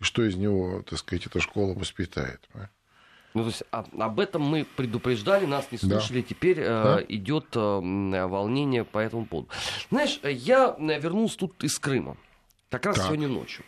И 0.00 0.04
что 0.04 0.24
из 0.24 0.36
него, 0.36 0.82
так 0.88 0.98
сказать, 0.98 1.26
эта 1.26 1.40
школа 1.40 1.74
воспитает? 1.74 2.40
Понимаешь? 2.52 2.70
Ну, 3.34 3.42
то 3.42 3.48
есть 3.48 3.64
об, 3.72 4.00
об 4.00 4.20
этом 4.20 4.42
мы 4.42 4.64
предупреждали, 4.64 5.44
нас 5.44 5.66
не 5.72 5.78
слушали, 5.78 6.20
да. 6.20 6.26
теперь 6.28 6.60
э, 6.60 6.64
да. 6.64 7.04
идет 7.08 7.46
э, 7.56 7.58
волнение 7.58 8.84
по 8.84 8.98
этому 8.98 9.26
поводу. 9.26 9.48
Знаешь, 9.90 10.20
я 10.22 10.76
э, 10.78 11.00
вернулся 11.00 11.38
тут 11.38 11.64
из 11.64 11.76
Крыма, 11.80 12.16
как 12.70 12.86
раз 12.86 12.96
так. 12.96 13.06
сегодня 13.06 13.26
ночью. 13.26 13.64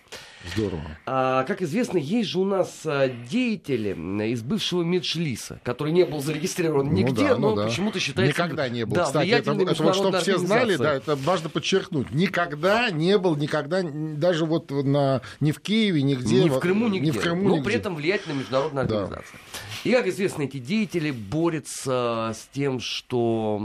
Здорово. 0.54 0.82
А, 1.06 1.44
как 1.44 1.62
известно, 1.62 1.98
есть 1.98 2.30
же 2.30 2.38
у 2.38 2.44
нас 2.44 2.82
а, 2.84 3.08
деятели 3.08 3.90
из 4.30 4.42
бывшего 4.42 4.82
Меджлиса, 4.82 5.60
который 5.64 5.92
не 5.92 6.04
был 6.04 6.20
зарегистрирован 6.20 6.86
ну 6.86 6.92
нигде, 6.92 7.28
да, 7.28 7.36
ну 7.36 7.50
но 7.50 7.56
да. 7.56 7.64
почему-то 7.66 7.98
считается... 7.98 8.42
Никогда 8.42 8.68
не 8.68 8.84
был. 8.84 8.94
Да, 8.94 9.04
Кстати, 9.04 9.28
это, 9.28 9.52
это 9.52 9.82
вот, 9.82 9.94
чтобы 9.94 10.18
все 10.18 10.38
знали, 10.38 10.76
да, 10.76 10.94
это 10.94 11.16
важно 11.16 11.48
подчеркнуть. 11.48 12.10
Никогда 12.12 12.90
не 12.90 13.18
был, 13.18 13.36
никогда, 13.36 13.82
даже 13.82 14.44
вот 14.46 14.70
на, 14.70 15.22
ни 15.40 15.52
в 15.52 15.60
Киеве, 15.60 16.02
нигде. 16.02 16.44
Ни 16.44 16.48
в 16.48 16.58
Крыму, 16.58 16.88
нигде. 16.88 17.10
Ни 17.10 17.10
в 17.12 17.20
Крыму, 17.20 17.48
но 17.48 17.56
нигде. 17.56 17.64
при 17.64 17.74
этом 17.76 17.96
влиятельная 17.96 18.38
международная 18.38 18.84
организация. 18.84 19.38
Да. 19.52 19.66
И, 19.86 19.92
как 19.92 20.08
известно, 20.08 20.42
эти 20.42 20.58
деятели 20.58 21.12
борются 21.12 22.32
с 22.34 22.48
тем, 22.52 22.80
что 22.80 23.56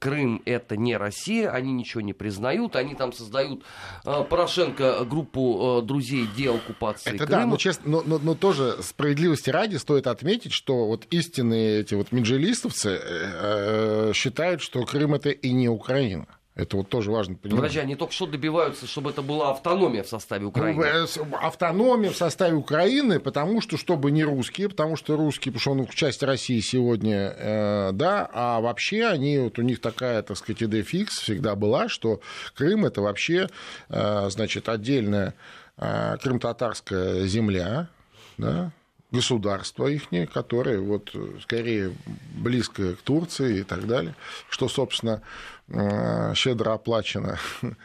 Крым 0.00 0.42
это 0.44 0.76
не 0.76 0.96
Россия, 0.96 1.50
они 1.50 1.72
ничего 1.72 2.00
не 2.00 2.12
признают, 2.12 2.74
они 2.74 2.96
там 2.96 3.12
создают 3.12 3.62
а, 4.04 4.24
Порошенко 4.24 5.04
группу 5.04 5.78
а, 5.78 5.79
друзей 5.82 6.28
деоккупации 6.36 7.14
это 7.14 7.26
Крыма. 7.26 7.40
Да, 7.40 7.46
но, 7.46 7.56
честно, 7.56 7.90
но, 7.90 8.02
но, 8.04 8.18
но 8.18 8.34
тоже 8.34 8.76
справедливости 8.82 9.50
ради 9.50 9.76
стоит 9.76 10.06
отметить, 10.06 10.52
что 10.52 10.86
вот 10.86 11.06
истинные 11.10 11.80
эти 11.80 11.94
вот 11.94 12.12
меджелистовцы 12.12 12.90
э, 12.90 13.00
э, 13.02 14.12
считают, 14.14 14.62
что 14.62 14.84
Крым 14.84 15.14
это 15.14 15.30
и 15.30 15.52
не 15.52 15.68
Украина. 15.68 16.26
Это 16.56 16.76
вот 16.76 16.88
тоже 16.88 17.10
важно 17.10 17.36
понимать. 17.36 17.60
Подожди, 17.60 17.78
они 17.78 17.94
только 17.94 18.12
что 18.12 18.26
добиваются, 18.26 18.86
чтобы 18.86 19.10
это 19.10 19.22
была 19.22 19.50
автономия 19.50 20.02
в 20.02 20.08
составе 20.08 20.46
Украины. 20.46 21.06
Ну, 21.16 21.36
автономия 21.40 22.10
в 22.10 22.16
составе 22.16 22.54
Украины, 22.54 23.20
потому 23.20 23.60
что, 23.60 23.78
чтобы 23.78 24.10
не 24.10 24.24
русские, 24.24 24.68
потому 24.68 24.96
что 24.96 25.16
русские, 25.16 25.52
потому 25.52 25.60
что 25.60 25.70
он 25.70 25.86
часть 25.86 26.22
России 26.22 26.60
сегодня, 26.60 27.34
э, 27.36 27.90
да, 27.92 28.28
а 28.32 28.60
вообще 28.60 29.06
они, 29.06 29.38
вот 29.38 29.58
у 29.58 29.62
них 29.62 29.80
такая, 29.80 30.22
так 30.22 30.36
сказать, 30.36 30.62
идея 30.62 30.82
фикс 30.82 31.20
всегда 31.20 31.54
была, 31.54 31.88
что 31.88 32.20
Крым 32.54 32.84
это 32.84 33.00
вообще, 33.00 33.48
э, 33.88 34.28
значит, 34.28 34.68
отдельная 34.68 35.34
крым-татарская 35.80 37.26
земля, 37.26 37.88
да, 38.36 38.72
государство 39.10 39.86
их, 39.86 40.08
которое 40.32 40.80
вот 40.80 41.14
скорее 41.42 41.94
близко 42.34 42.94
к 42.94 43.02
Турции 43.02 43.60
и 43.60 43.62
так 43.62 43.86
далее, 43.86 44.14
что, 44.48 44.68
собственно, 44.68 45.22
а, 45.68 46.34
щедро 46.34 46.74
оплачено 46.74 47.38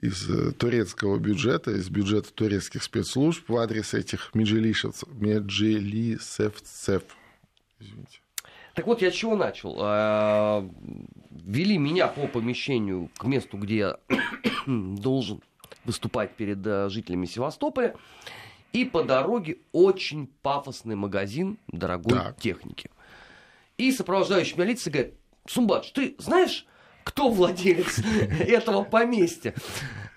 из 0.00 0.28
турецкого 0.56 1.18
бюджета, 1.18 1.72
из 1.72 1.90
бюджета 1.90 2.32
турецких 2.32 2.82
спецслужб 2.82 3.46
в 3.48 3.56
адрес 3.56 3.94
этих 3.94 4.34
меджилисевцев. 4.34 7.02
Извините. 7.78 8.20
Так 8.74 8.86
вот, 8.86 9.02
я 9.02 9.10
с 9.10 9.14
чего 9.14 9.36
начал? 9.36 9.76
А, 9.80 10.66
вели 11.30 11.76
меня 11.76 12.08
по 12.08 12.26
помещению 12.26 13.10
к 13.18 13.24
месту, 13.24 13.58
где 13.58 13.76
я 13.76 13.98
должен 14.66 15.42
выступать 15.84 16.34
перед 16.34 16.66
э, 16.66 16.88
жителями 16.88 17.26
Севастополя. 17.26 17.94
И 18.72 18.84
по 18.84 19.02
дороге 19.02 19.58
очень 19.72 20.28
пафосный 20.42 20.96
магазин 20.96 21.58
дорогой 21.68 22.18
так. 22.18 22.40
техники. 22.40 22.90
И 23.76 23.92
сопровождающий 23.92 24.54
меня 24.56 24.66
лица 24.66 24.90
говорит, 24.90 25.14
Сумбач, 25.46 25.92
ты 25.92 26.14
знаешь, 26.18 26.66
кто 27.04 27.28
владелец 27.28 27.98
этого 28.40 28.84
поместья? 28.84 29.54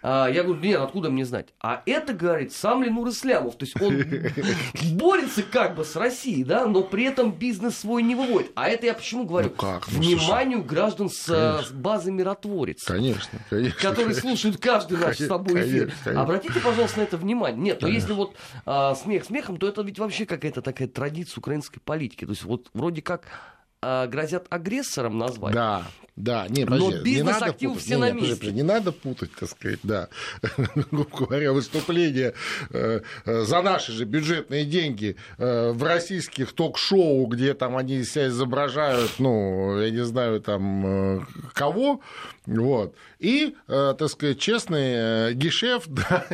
А, 0.07 0.27
я 0.29 0.43
говорю, 0.43 0.61
нет, 0.61 0.79
откуда 0.81 1.09
мне 1.09 1.25
знать? 1.25 1.47
А 1.59 1.81
это, 1.87 2.13
говорит, 2.13 2.53
сам 2.53 2.83
Ленур 2.83 3.09
Ислямов. 3.09 3.55
То 3.55 3.65
есть 3.65 3.81
он 3.81 4.03
борется 4.95 5.41
как 5.41 5.73
бы 5.75 5.83
с 5.83 5.95
Россией, 5.95 6.43
да, 6.43 6.67
но 6.67 6.83
при 6.83 7.05
этом 7.05 7.31
бизнес 7.31 7.79
свой 7.79 8.03
не 8.03 8.13
выводит. 8.13 8.51
А 8.53 8.67
это 8.67 8.85
я 8.85 8.93
почему 8.93 9.25
говорю? 9.25 9.49
Ну 9.49 9.55
как? 9.55 9.87
Ну, 9.91 9.97
Вниманию 9.97 10.59
слушай, 10.59 10.69
граждан 10.69 11.09
с, 11.09 11.25
с 11.25 11.71
базы 11.71 12.11
миротворец. 12.11 12.83
Конечно, 12.83 13.39
конечно. 13.49 13.81
Которые 13.81 14.13
слушают 14.13 14.57
каждый 14.59 14.99
наш 14.99 15.17
с 15.17 15.27
тобой 15.27 15.67
эфир. 15.67 15.91
Конечно, 16.03 16.21
Обратите, 16.21 16.59
пожалуйста, 16.59 16.99
на 16.99 17.03
это 17.03 17.17
внимание. 17.17 17.59
Нет, 17.59 17.81
но 17.81 17.87
если 17.87 18.13
вот 18.13 18.35
а, 18.67 18.93
смех 18.93 19.25
смехом, 19.25 19.57
то 19.57 19.67
это 19.67 19.81
ведь 19.81 19.97
вообще 19.97 20.27
какая-то 20.27 20.61
такая 20.61 20.87
традиция 20.87 21.39
украинской 21.39 21.79
политики. 21.79 22.25
То 22.25 22.31
есть 22.31 22.43
вот 22.43 22.69
вроде 22.75 23.01
как 23.01 23.23
а, 23.81 24.05
грозят 24.05 24.45
агрессором 24.51 25.17
назвать. 25.17 25.55
Да, 25.55 25.83
да, 26.15 26.47
не, 26.47 26.63
подожди, 26.63 26.95
Но 26.95 27.03
бизнес 27.03 27.41
не 27.41 27.47
актив 27.47 27.77
все 27.77 27.95
не, 27.95 28.01
на 28.01 28.11
месте. 28.11 28.35
Подожди, 28.35 28.55
не 28.55 28.63
надо 28.63 28.93
путать, 28.93 29.31
так 29.37 29.49
сказать, 29.49 29.79
да. 29.83 30.07
Грубо 30.91 31.09
говоря, 31.25 31.51
выступление 31.51 32.33
э, 32.69 33.01
э, 33.25 33.41
за 33.41 33.61
наши 33.61 33.91
же 33.91 34.05
бюджетные 34.05 34.63
деньги 34.63 35.17
э, 35.37 35.71
в 35.71 35.83
российских 35.83 36.53
ток-шоу, 36.53 37.25
где 37.27 37.53
там 37.53 37.75
они 37.75 38.01
себя 38.05 38.27
изображают, 38.27 39.11
ну, 39.19 39.77
я 39.77 39.89
не 39.89 40.05
знаю, 40.05 40.39
там, 40.39 41.27
кого, 41.53 41.99
вот. 42.45 42.95
И, 43.19 43.55
так 43.67 44.07
сказать, 44.07 44.39
честный 44.39 45.33
гешефт, 45.33 45.87
да, 45.89 46.25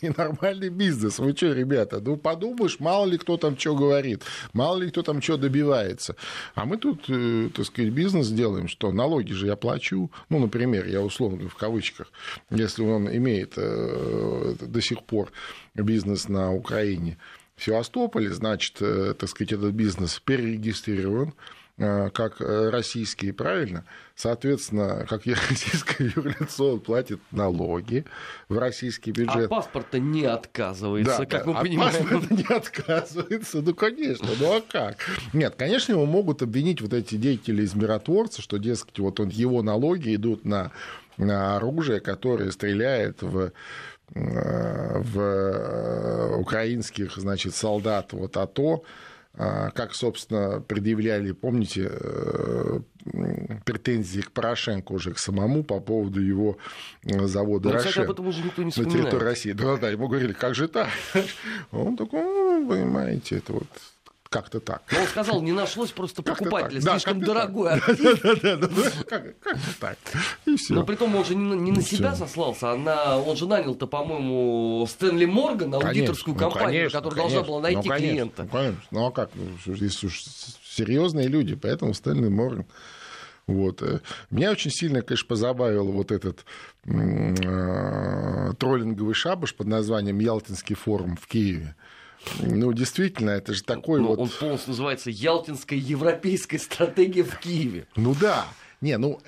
и 0.00 0.08
нормальный 0.16 0.68
бизнес. 0.68 1.18
Вы 1.18 1.36
что, 1.36 1.52
ребята, 1.52 2.00
ну, 2.00 2.16
подумаешь, 2.16 2.78
мало 2.78 3.04
ли 3.04 3.18
кто 3.18 3.36
там 3.36 3.58
что 3.58 3.74
говорит, 3.74 4.22
мало 4.52 4.78
ли 4.78 4.90
кто 4.90 5.02
там 5.02 5.20
что 5.20 5.36
добивается. 5.36 6.16
А 6.54 6.64
мы 6.64 6.76
тут, 6.78 7.06
так 7.52 7.66
сказать, 7.66 7.92
бизнес 7.92 8.28
делаем, 8.28 8.68
что 8.68 8.92
налоги 8.92 9.25
налоги 9.26 9.32
же 9.32 9.46
я 9.46 9.56
плачу. 9.56 10.10
Ну, 10.28 10.38
например, 10.38 10.86
я 10.86 11.00
условно 11.00 11.48
в 11.48 11.54
кавычках, 11.54 12.12
если 12.50 12.82
он 12.82 13.08
имеет 13.08 13.54
э, 13.56 14.54
до 14.60 14.80
сих 14.80 15.02
пор 15.02 15.32
бизнес 15.74 16.28
на 16.28 16.52
Украине, 16.52 17.16
в 17.56 17.64
Севастополе, 17.64 18.32
значит, 18.32 18.76
э, 18.80 19.14
так 19.18 19.28
сказать, 19.28 19.52
этот 19.52 19.72
бизнес 19.74 20.20
перерегистрирован, 20.24 21.32
как 21.78 22.40
российский, 22.40 23.32
правильно? 23.32 23.84
Соответственно, 24.14 25.04
как 25.06 25.26
российское 25.26 26.10
юрлицо, 26.16 26.74
он 26.74 26.80
платит 26.80 27.20
налоги 27.32 28.06
в 28.48 28.58
российский 28.58 29.12
бюджет. 29.12 29.46
А 29.46 29.48
паспорта 29.48 29.98
не 29.98 30.24
отказывается, 30.24 31.18
да, 31.18 31.26
как 31.26 31.46
мы 31.46 31.52
а 31.52 31.60
понимаем. 31.60 31.92
Паспорта 31.92 32.34
не 32.34 32.56
отказывается, 32.56 33.60
ну, 33.60 33.74
конечно, 33.74 34.28
ну 34.40 34.56
а 34.56 34.62
как? 34.62 34.96
Нет, 35.34 35.54
конечно, 35.58 35.92
его 35.92 36.06
могут 36.06 36.40
обвинить 36.40 36.80
вот 36.80 36.94
эти 36.94 37.16
деятели 37.16 37.62
из 37.62 37.74
миротворца, 37.74 38.40
что, 38.40 38.56
дескать, 38.56 38.98
вот 38.98 39.20
он, 39.20 39.28
его 39.28 39.62
налоги 39.62 40.14
идут 40.14 40.46
на, 40.46 40.72
на 41.18 41.56
оружие, 41.56 42.00
которое 42.00 42.50
стреляет 42.52 43.20
в 43.20 43.52
в 44.14 46.38
украинских, 46.38 47.16
значит, 47.16 47.56
солдат 47.56 48.12
вот 48.12 48.36
АТО, 48.36 48.74
а, 48.74 48.80
как, 49.36 49.94
собственно, 49.94 50.60
предъявляли, 50.60 51.32
помните, 51.32 51.90
э, 51.90 52.80
претензии 53.64 54.20
к 54.20 54.32
Порошенко 54.32 54.92
уже 54.92 55.12
к 55.12 55.18
самому 55.18 55.62
по 55.62 55.78
поводу 55.78 56.20
его 56.22 56.56
э, 57.04 57.26
завода 57.26 57.68
ну, 57.68 57.74
Рошен 57.74 58.04
об 58.04 58.10
этом 58.10 58.26
уже 58.28 58.42
никто 58.42 58.62
не 58.62 58.72
на 58.74 58.90
территории 58.90 59.24
России. 59.24 59.52
Да, 59.52 59.76
да, 59.76 59.90
ему 59.90 60.08
говорили, 60.08 60.32
как 60.32 60.54
же 60.54 60.68
так? 60.68 60.88
Он 61.70 61.96
такой, 61.96 62.22
ну, 62.22 62.66
понимаете, 62.68 63.36
это 63.36 63.52
вот 63.52 63.66
как-то 64.28 64.60
так. 64.60 64.82
Но 64.90 65.00
он 65.00 65.06
сказал, 65.06 65.42
не 65.42 65.52
нашлось 65.52 65.90
просто 65.90 66.22
покупателя, 66.22 66.80
слишком 66.80 67.20
дорогой 67.20 67.72
артист. 67.74 68.22
Да, 68.22 68.56
да, 68.56 68.56
да, 68.56 68.90
как 69.08 69.34
так. 69.80 69.98
Но 70.70 70.84
при 70.84 70.96
том 70.96 71.14
он 71.14 71.24
же 71.24 71.34
не 71.34 71.72
на 71.72 71.82
себя 71.82 72.14
сослался, 72.14 72.72
а. 72.72 73.16
Он 73.18 73.36
же 73.36 73.46
нанял-то, 73.46 73.86
по-моему, 73.86 74.86
Стэнли 74.88 75.24
Морган, 75.24 75.74
аудиторскую 75.74 76.34
ну, 76.34 76.40
компанию, 76.40 76.90
которая 76.90 77.16
должна 77.16 77.42
была 77.42 77.60
найти 77.60 77.88
ну, 77.88 77.96
клиента. 77.96 78.48
Ну 78.90 79.06
а 79.06 79.10
как? 79.10 79.30
Здесь 79.64 80.02
уж 80.04 80.22
серьезные 80.64 81.28
люди, 81.28 81.54
поэтому 81.54 81.94
Стэнли 81.94 82.28
Морган. 82.28 82.66
Вот. 83.46 83.80
Э, 83.82 84.00
меня 84.30 84.50
очень 84.50 84.70
сильно, 84.70 85.02
конечно, 85.02 85.28
позабавил 85.28 85.92
вот 85.92 86.10
этот 86.10 86.44
э, 86.84 88.52
троллинговый 88.58 89.14
шабаш 89.14 89.54
под 89.54 89.68
названием 89.68 90.18
«Ялтинский 90.18 90.74
форум» 90.74 91.16
в 91.16 91.26
Киеве. 91.28 91.76
Ну, 92.40 92.72
действительно, 92.72 93.30
это 93.30 93.54
же 93.54 93.62
такой 93.62 94.00
Но 94.00 94.08
вот... 94.08 94.18
Он 94.18 94.28
полностью 94.28 94.70
называется 94.70 95.10
«Ялтинская 95.10 95.78
европейская 95.78 96.58
стратегия 96.58 97.24
в 97.24 97.38
Киеве». 97.38 97.86
Ну 97.96 98.14
да, 98.20 98.46
не, 98.80 98.98
ну, 98.98 99.20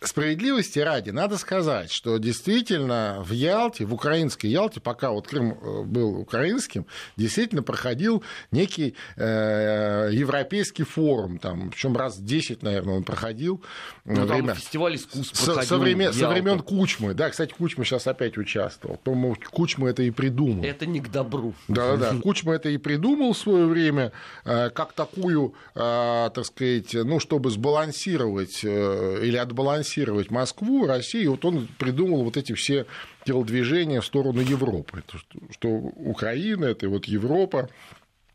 справедливости 0.00 0.78
ради, 0.78 1.10
надо 1.10 1.38
сказать, 1.38 1.90
что 1.90 2.18
действительно 2.18 3.22
в 3.24 3.32
Ялте, 3.32 3.84
в 3.84 3.94
украинской 3.94 4.46
Ялте, 4.46 4.80
пока 4.80 5.10
вот 5.10 5.26
Крым 5.26 5.58
э, 5.60 5.82
был 5.82 6.18
украинским, 6.20 6.86
действительно 7.16 7.62
проходил 7.62 8.22
некий 8.50 8.94
э, 9.16 10.10
европейский 10.12 10.84
форум, 10.84 11.38
там, 11.38 11.70
причем 11.70 11.96
раз 11.96 12.18
10, 12.18 12.62
наверное, 12.62 12.96
он 12.96 13.04
проходил. 13.04 13.62
Ну, 14.04 14.26
время... 14.26 14.48
там 14.48 14.56
фестиваль 14.56 14.96
искусств 14.96 15.36
со, 15.36 15.62
со, 15.62 15.78
времен, 15.78 16.12
со 16.12 16.28
времен 16.28 16.60
Кучмы. 16.60 17.14
Да, 17.14 17.30
кстати, 17.30 17.52
Кучма 17.52 17.84
сейчас 17.84 18.06
опять 18.06 18.38
участвовал. 18.38 18.98
По-моему, 18.98 19.36
Кучма 19.50 19.88
это 19.88 20.02
и 20.02 20.10
придумал. 20.10 20.64
Это 20.64 20.86
не 20.86 21.00
к 21.00 21.10
добру. 21.10 21.54
Да-да-да, 21.68 22.20
Кучма 22.20 22.54
это 22.54 22.68
и 22.68 22.76
придумал 22.76 23.32
в 23.32 23.38
свое 23.38 23.66
время, 23.66 24.12
э, 24.44 24.70
как 24.70 24.92
такую, 24.92 25.54
э, 25.74 26.30
так 26.32 26.44
сказать, 26.44 26.94
ну, 26.94 27.18
чтобы 27.18 27.50
сбалансировать 27.50 28.64
Э, 28.64 28.83
или 29.22 29.36
отбалансировать 29.36 30.30
Москву, 30.30 30.86
Россию, 30.86 31.32
вот 31.32 31.44
он 31.44 31.68
придумал 31.78 32.24
вот 32.24 32.36
эти 32.36 32.52
все 32.54 32.86
телодвижения 33.24 34.00
в 34.00 34.06
сторону 34.06 34.40
Европы, 34.40 35.02
что 35.50 35.68
Украина– 35.68 36.64
это 36.66 36.88
вот 36.88 37.06
Европа, 37.06 37.68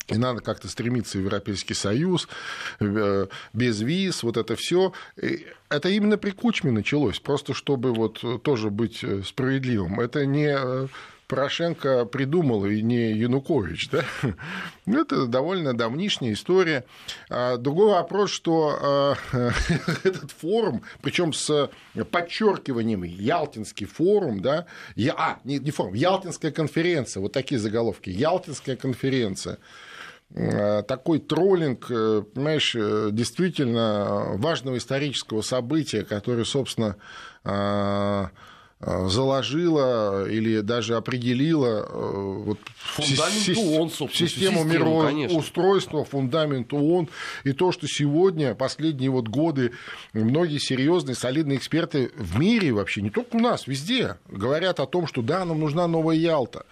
и 0.08 0.18
надо 0.18 0.42
как-то 0.42 0.68
стремиться 0.68 1.18
в 1.18 1.22
Европейский 1.22 1.74
Союз, 1.74 2.28
э, 2.80 3.28
без 3.54 3.82
виз, 3.82 4.24
вот 4.24 4.38
это 4.38 4.56
все. 4.56 4.94
Это 5.70 5.90
именно 5.90 6.18
при 6.18 6.32
Кучме 6.32 6.72
началось, 6.72 7.20
просто 7.20 7.54
чтобы 7.54 7.94
вот 7.94 8.24
тоже 8.44 8.70
быть 8.70 9.04
э, 9.04 9.22
справедливым. 9.24 10.00
Это 10.00 10.26
не 10.26 10.90
Порошенко 11.30 12.06
придумал, 12.06 12.66
и 12.66 12.82
не 12.82 13.12
Янукович. 13.12 13.90
Да? 13.92 14.04
Ну, 14.88 15.02
это 15.02 15.28
довольно 15.28 15.78
давнишняя 15.78 16.34
история. 16.34 16.86
А, 17.30 17.58
другой 17.58 17.92
вопрос, 17.92 18.32
что 18.32 18.76
а, 18.82 19.16
этот 20.04 20.32
форум, 20.32 20.82
причем 21.04 21.32
с 21.32 21.70
подчеркиванием 22.10 23.04
Ялтинский 23.04 23.86
форум, 23.86 24.42
да, 24.42 24.66
я, 24.96 25.14
а, 25.16 25.40
не, 25.44 25.60
не 25.60 25.70
форум, 25.70 25.94
Ялтинская 25.94 26.52
конференция, 26.52 27.22
вот 27.22 27.32
такие 27.32 27.60
заголовки, 27.60 28.10
Ялтинская 28.10 28.76
конференция 28.76 29.60
а, 30.36 30.82
такой 30.82 31.20
троллинг, 31.20 31.92
э, 31.92 32.24
понимаешь, 32.34 32.76
э, 32.76 33.10
действительно 33.12 34.32
важного 34.38 34.78
исторического 34.78 35.42
события, 35.42 36.04
который, 36.04 36.46
собственно, 36.46 36.98
заложила 38.82 40.26
или 40.30 40.62
даже 40.62 40.96
определила 40.96 41.86
э, 41.86 42.44
вот, 42.46 42.60
фундамент 42.78 43.58
ООН, 43.58 44.10
систему 44.14 44.64
мироустройства, 44.64 46.06
фундамент 46.06 46.72
ООН. 46.72 47.10
И 47.44 47.52
то, 47.52 47.74
что 47.74 47.88
сегодня, 47.88 48.56
последние 48.56 49.10
вот 49.10 49.28
годы, 49.28 49.74
многие 50.14 50.60
серьезные, 50.60 51.16
солидные 51.16 51.58
эксперты 51.58 52.12
в 52.16 52.40
мире 52.40 52.72
вообще, 52.72 53.02
не 53.02 53.10
только 53.10 53.36
у 53.36 53.40
нас, 53.40 53.68
везде, 53.68 54.16
говорят 54.30 54.80
о 54.80 54.86
том, 54.86 55.08
что 55.08 55.22
да, 55.22 55.44
нам 55.44 55.60
нужна 55.60 55.86
новая 55.88 56.16
Ялта. 56.16 56.66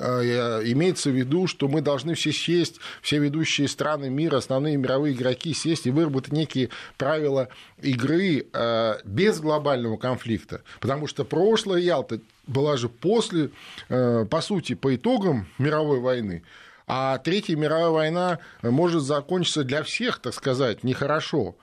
Э, 0.00 0.62
имеется 0.64 1.10
в 1.10 1.14
виду, 1.14 1.46
что 1.46 1.68
мы 1.68 1.82
должны 1.82 2.14
все 2.14 2.32
сесть, 2.32 2.80
все 3.02 3.18
ведущие 3.18 3.68
страны 3.68 4.08
мира, 4.08 4.38
основные 4.38 4.76
мировые 4.78 5.14
игроки 5.14 5.52
сесть 5.52 5.86
и 5.86 5.90
выработать 5.90 6.32
некие 6.32 6.70
правила 6.96 7.48
игры 7.82 8.46
э, 8.50 8.94
без 9.04 9.40
глобального 9.40 9.98
конфликта. 9.98 10.62
Потому 10.80 11.06
что 11.06 11.24
прошлое 11.24 11.80
Ялта 11.80 12.20
была 12.46 12.78
же 12.78 12.88
после, 12.88 13.50
э, 13.90 14.24
по 14.24 14.40
сути, 14.40 14.74
по 14.74 14.94
итогам 14.94 15.46
мировой 15.58 16.00
войны. 16.00 16.42
А 16.86 17.18
Третья 17.18 17.54
мировая 17.54 17.90
война 17.90 18.38
может 18.62 19.02
закончиться 19.02 19.64
для 19.64 19.82
всех, 19.82 20.18
так 20.18 20.32
сказать, 20.32 20.82
нехорошо. 20.82 21.56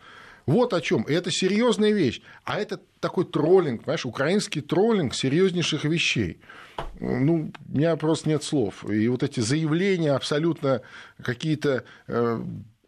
Вот 0.45 0.73
о 0.73 0.79
чем. 0.79 1.05
это 1.07 1.31
серьезная 1.31 1.91
вещь. 1.91 2.21
А 2.45 2.59
это 2.59 2.79
такой 3.01 3.25
троллинг, 3.25 3.83
понимаешь, 3.83 4.05
украинский 4.05 4.61
троллинг 4.61 5.13
серьезнейших 5.13 5.83
вещей. 5.83 6.39
Ну, 6.99 7.51
у 7.73 7.77
меня 7.77 7.95
просто 7.95 8.29
нет 8.29 8.43
слов. 8.43 8.89
И 8.89 9.07
вот 9.07 9.23
эти 9.23 9.39
заявления 9.39 10.13
абсолютно 10.13 10.81
какие-то 11.21 11.83
э, 12.07 12.43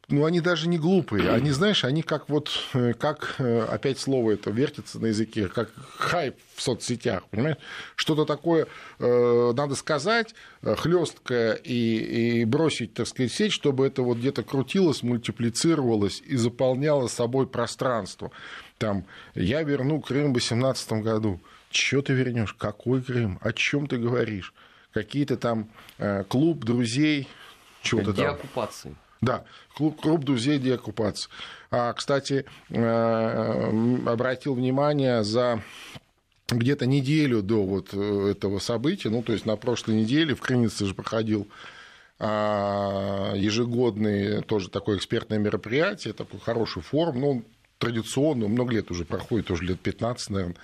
ну, 0.08 0.26
они 0.26 0.42
даже 0.42 0.68
не 0.68 0.80
глупые. 0.80 1.30
Они, 1.30 1.52
знаешь, 1.52 1.86
они 1.86 2.02
как 2.02 2.30
вот, 2.30 2.50
э, 2.74 2.94
как, 2.94 3.36
э, 3.38 3.62
опять 3.62 4.00
слово 4.00 4.32
это 4.32 4.50
вертится 4.50 5.00
на 5.00 5.08
языке, 5.08 5.48
как 5.48 5.72
хайп 5.98 6.36
в 6.56 6.62
соцсетях, 6.62 7.26
понимаешь? 7.30 7.58
Что-то 7.96 8.26
такое 8.26 8.68
надо 8.98 9.76
сказать, 9.76 10.34
хлесткое 10.62 11.54
и, 11.54 12.42
и 12.42 12.46
бросить, 12.46 12.96
так 12.96 13.08
сказать, 13.08 13.32
сеть, 13.32 13.54
чтобы 13.54 13.88
это 13.88 14.02
вот 14.02 14.18
где-то 14.18 14.44
крутилось, 14.44 15.04
мультиплицировалось 15.04 16.22
и 16.26 16.36
заполняло 16.36 17.08
собой 17.08 17.48
пространство. 17.48 18.32
Там, 18.78 19.06
я 19.36 19.62
верну 19.64 20.02
Крым 20.02 20.32
в 20.32 20.34
2018 20.34 20.92
году. 21.04 21.40
Чего 21.70 22.02
ты 22.02 22.14
вернешь? 22.14 22.54
Какой 22.54 23.02
Крым? 23.02 23.40
О 23.42 23.54
чем 23.54 23.88
ты 23.88 23.98
говоришь? 23.98 24.54
Какие-то 24.92 25.38
там 25.38 25.70
э, 25.98 26.24
клуб 26.24 26.66
друзей, 26.66 27.28
чего-то 27.82 28.14
там. 28.14 28.16
Деоккупации. 28.16 28.96
Да, 29.22 29.44
клуб, 29.76 30.02
клуб 30.02 30.24
друзей 30.24 30.60
деоккупации. 30.60 31.30
А, 31.72 31.94
кстати, 31.94 32.46
э, 32.70 34.02
обратил 34.08 34.56
внимание 34.56 35.24
за 35.24 35.62
где-то 36.48 36.86
неделю 36.86 37.44
до 37.44 37.64
вот 37.64 37.90
э, 37.94 38.32
этого 38.32 38.60
события, 38.60 39.10
ну, 39.10 39.22
то 39.22 39.34
есть 39.34 39.46
на 39.46 39.56
прошлой 39.56 39.96
неделе 39.96 40.34
в 40.34 40.42
Крынице 40.42 40.86
же 40.86 40.96
проходил 40.96 41.48
а, 42.18 43.34
ежегодный 43.36 44.42
тоже 44.42 44.70
такое 44.70 44.98
экспертное 44.98 45.38
мероприятие, 45.38 46.14
такой 46.14 46.40
хороший 46.40 46.82
форум, 46.82 47.20
ну, 47.20 47.44
традиционно, 47.78 48.48
много 48.48 48.74
лет 48.74 48.92
уже 48.92 49.06
проходит, 49.06 49.52
уже 49.52 49.64
лет 49.64 49.80
15, 49.80 50.30
наверное. 50.32 50.56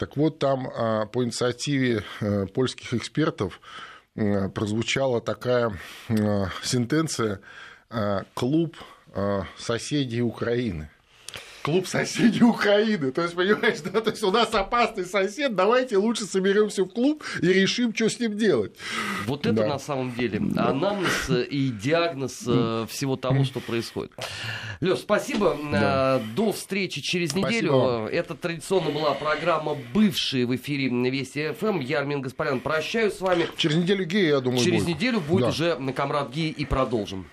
Так 0.00 0.16
вот, 0.16 0.40
там 0.40 0.66
а, 0.66 1.06
по 1.06 1.22
инициативе 1.22 2.02
э, 2.20 2.46
польских 2.46 2.92
экспертов 2.94 3.60
прозвучала 4.54 5.20
такая 5.20 5.72
сентенция 6.64 7.40
Э, 7.90 8.22
клуб 8.34 8.76
э, 9.14 9.42
соседей 9.58 10.22
Украины. 10.22 10.90
Клуб 11.62 11.86
соседей 11.86 12.42
Украины. 12.42 13.12
То 13.12 13.22
есть, 13.22 13.34
понимаешь, 13.34 13.80
да, 13.80 14.00
то 14.00 14.10
есть 14.10 14.22
у 14.22 14.30
нас 14.30 14.54
опасный 14.54 15.04
сосед, 15.04 15.54
давайте 15.54 15.96
лучше 15.98 16.24
соберемся 16.24 16.84
в 16.84 16.88
клуб 16.88 17.22
и 17.42 17.46
решим, 17.48 17.94
что 17.94 18.08
с 18.08 18.18
ним 18.18 18.36
делать. 18.36 18.72
Вот 19.26 19.46
это 19.46 19.54
да. 19.54 19.66
на 19.66 19.78
самом 19.78 20.14
деле 20.14 20.38
анамнез 20.56 21.30
и 21.50 21.68
диагноз 21.68 22.44
э, 22.46 22.86
всего 22.88 23.16
того, 23.16 23.44
что 23.44 23.60
происходит. 23.60 24.12
Леш, 24.80 25.00
спасибо. 25.00 25.56
Да. 25.70 26.22
До 26.34 26.52
встречи 26.52 27.00
через 27.00 27.34
неделю. 27.34 27.72
Спасибо. 27.72 28.08
Это 28.10 28.34
традиционно 28.34 28.90
была 28.90 29.12
программа 29.12 29.76
«Бывшие» 29.92 30.46
в 30.46 30.56
эфире 30.56 30.88
Вести 31.10 31.52
ФМ. 31.52 31.80
Я, 31.80 31.98
Армин 31.98 32.22
Гаспарян, 32.22 32.60
прощаюсь 32.60 33.14
с 33.14 33.20
вами. 33.20 33.46
Через 33.56 33.76
неделю 33.76 34.04
Гея, 34.04 34.28
я 34.36 34.40
думаю, 34.40 34.60
Через 34.60 34.84
будет. 34.84 34.96
неделю 34.96 35.20
будет 35.20 35.42
да. 35.42 35.48
уже 35.48 35.92
Камрад 35.94 36.30
Гея 36.30 36.52
и 36.52 36.64
продолжим. 36.64 37.26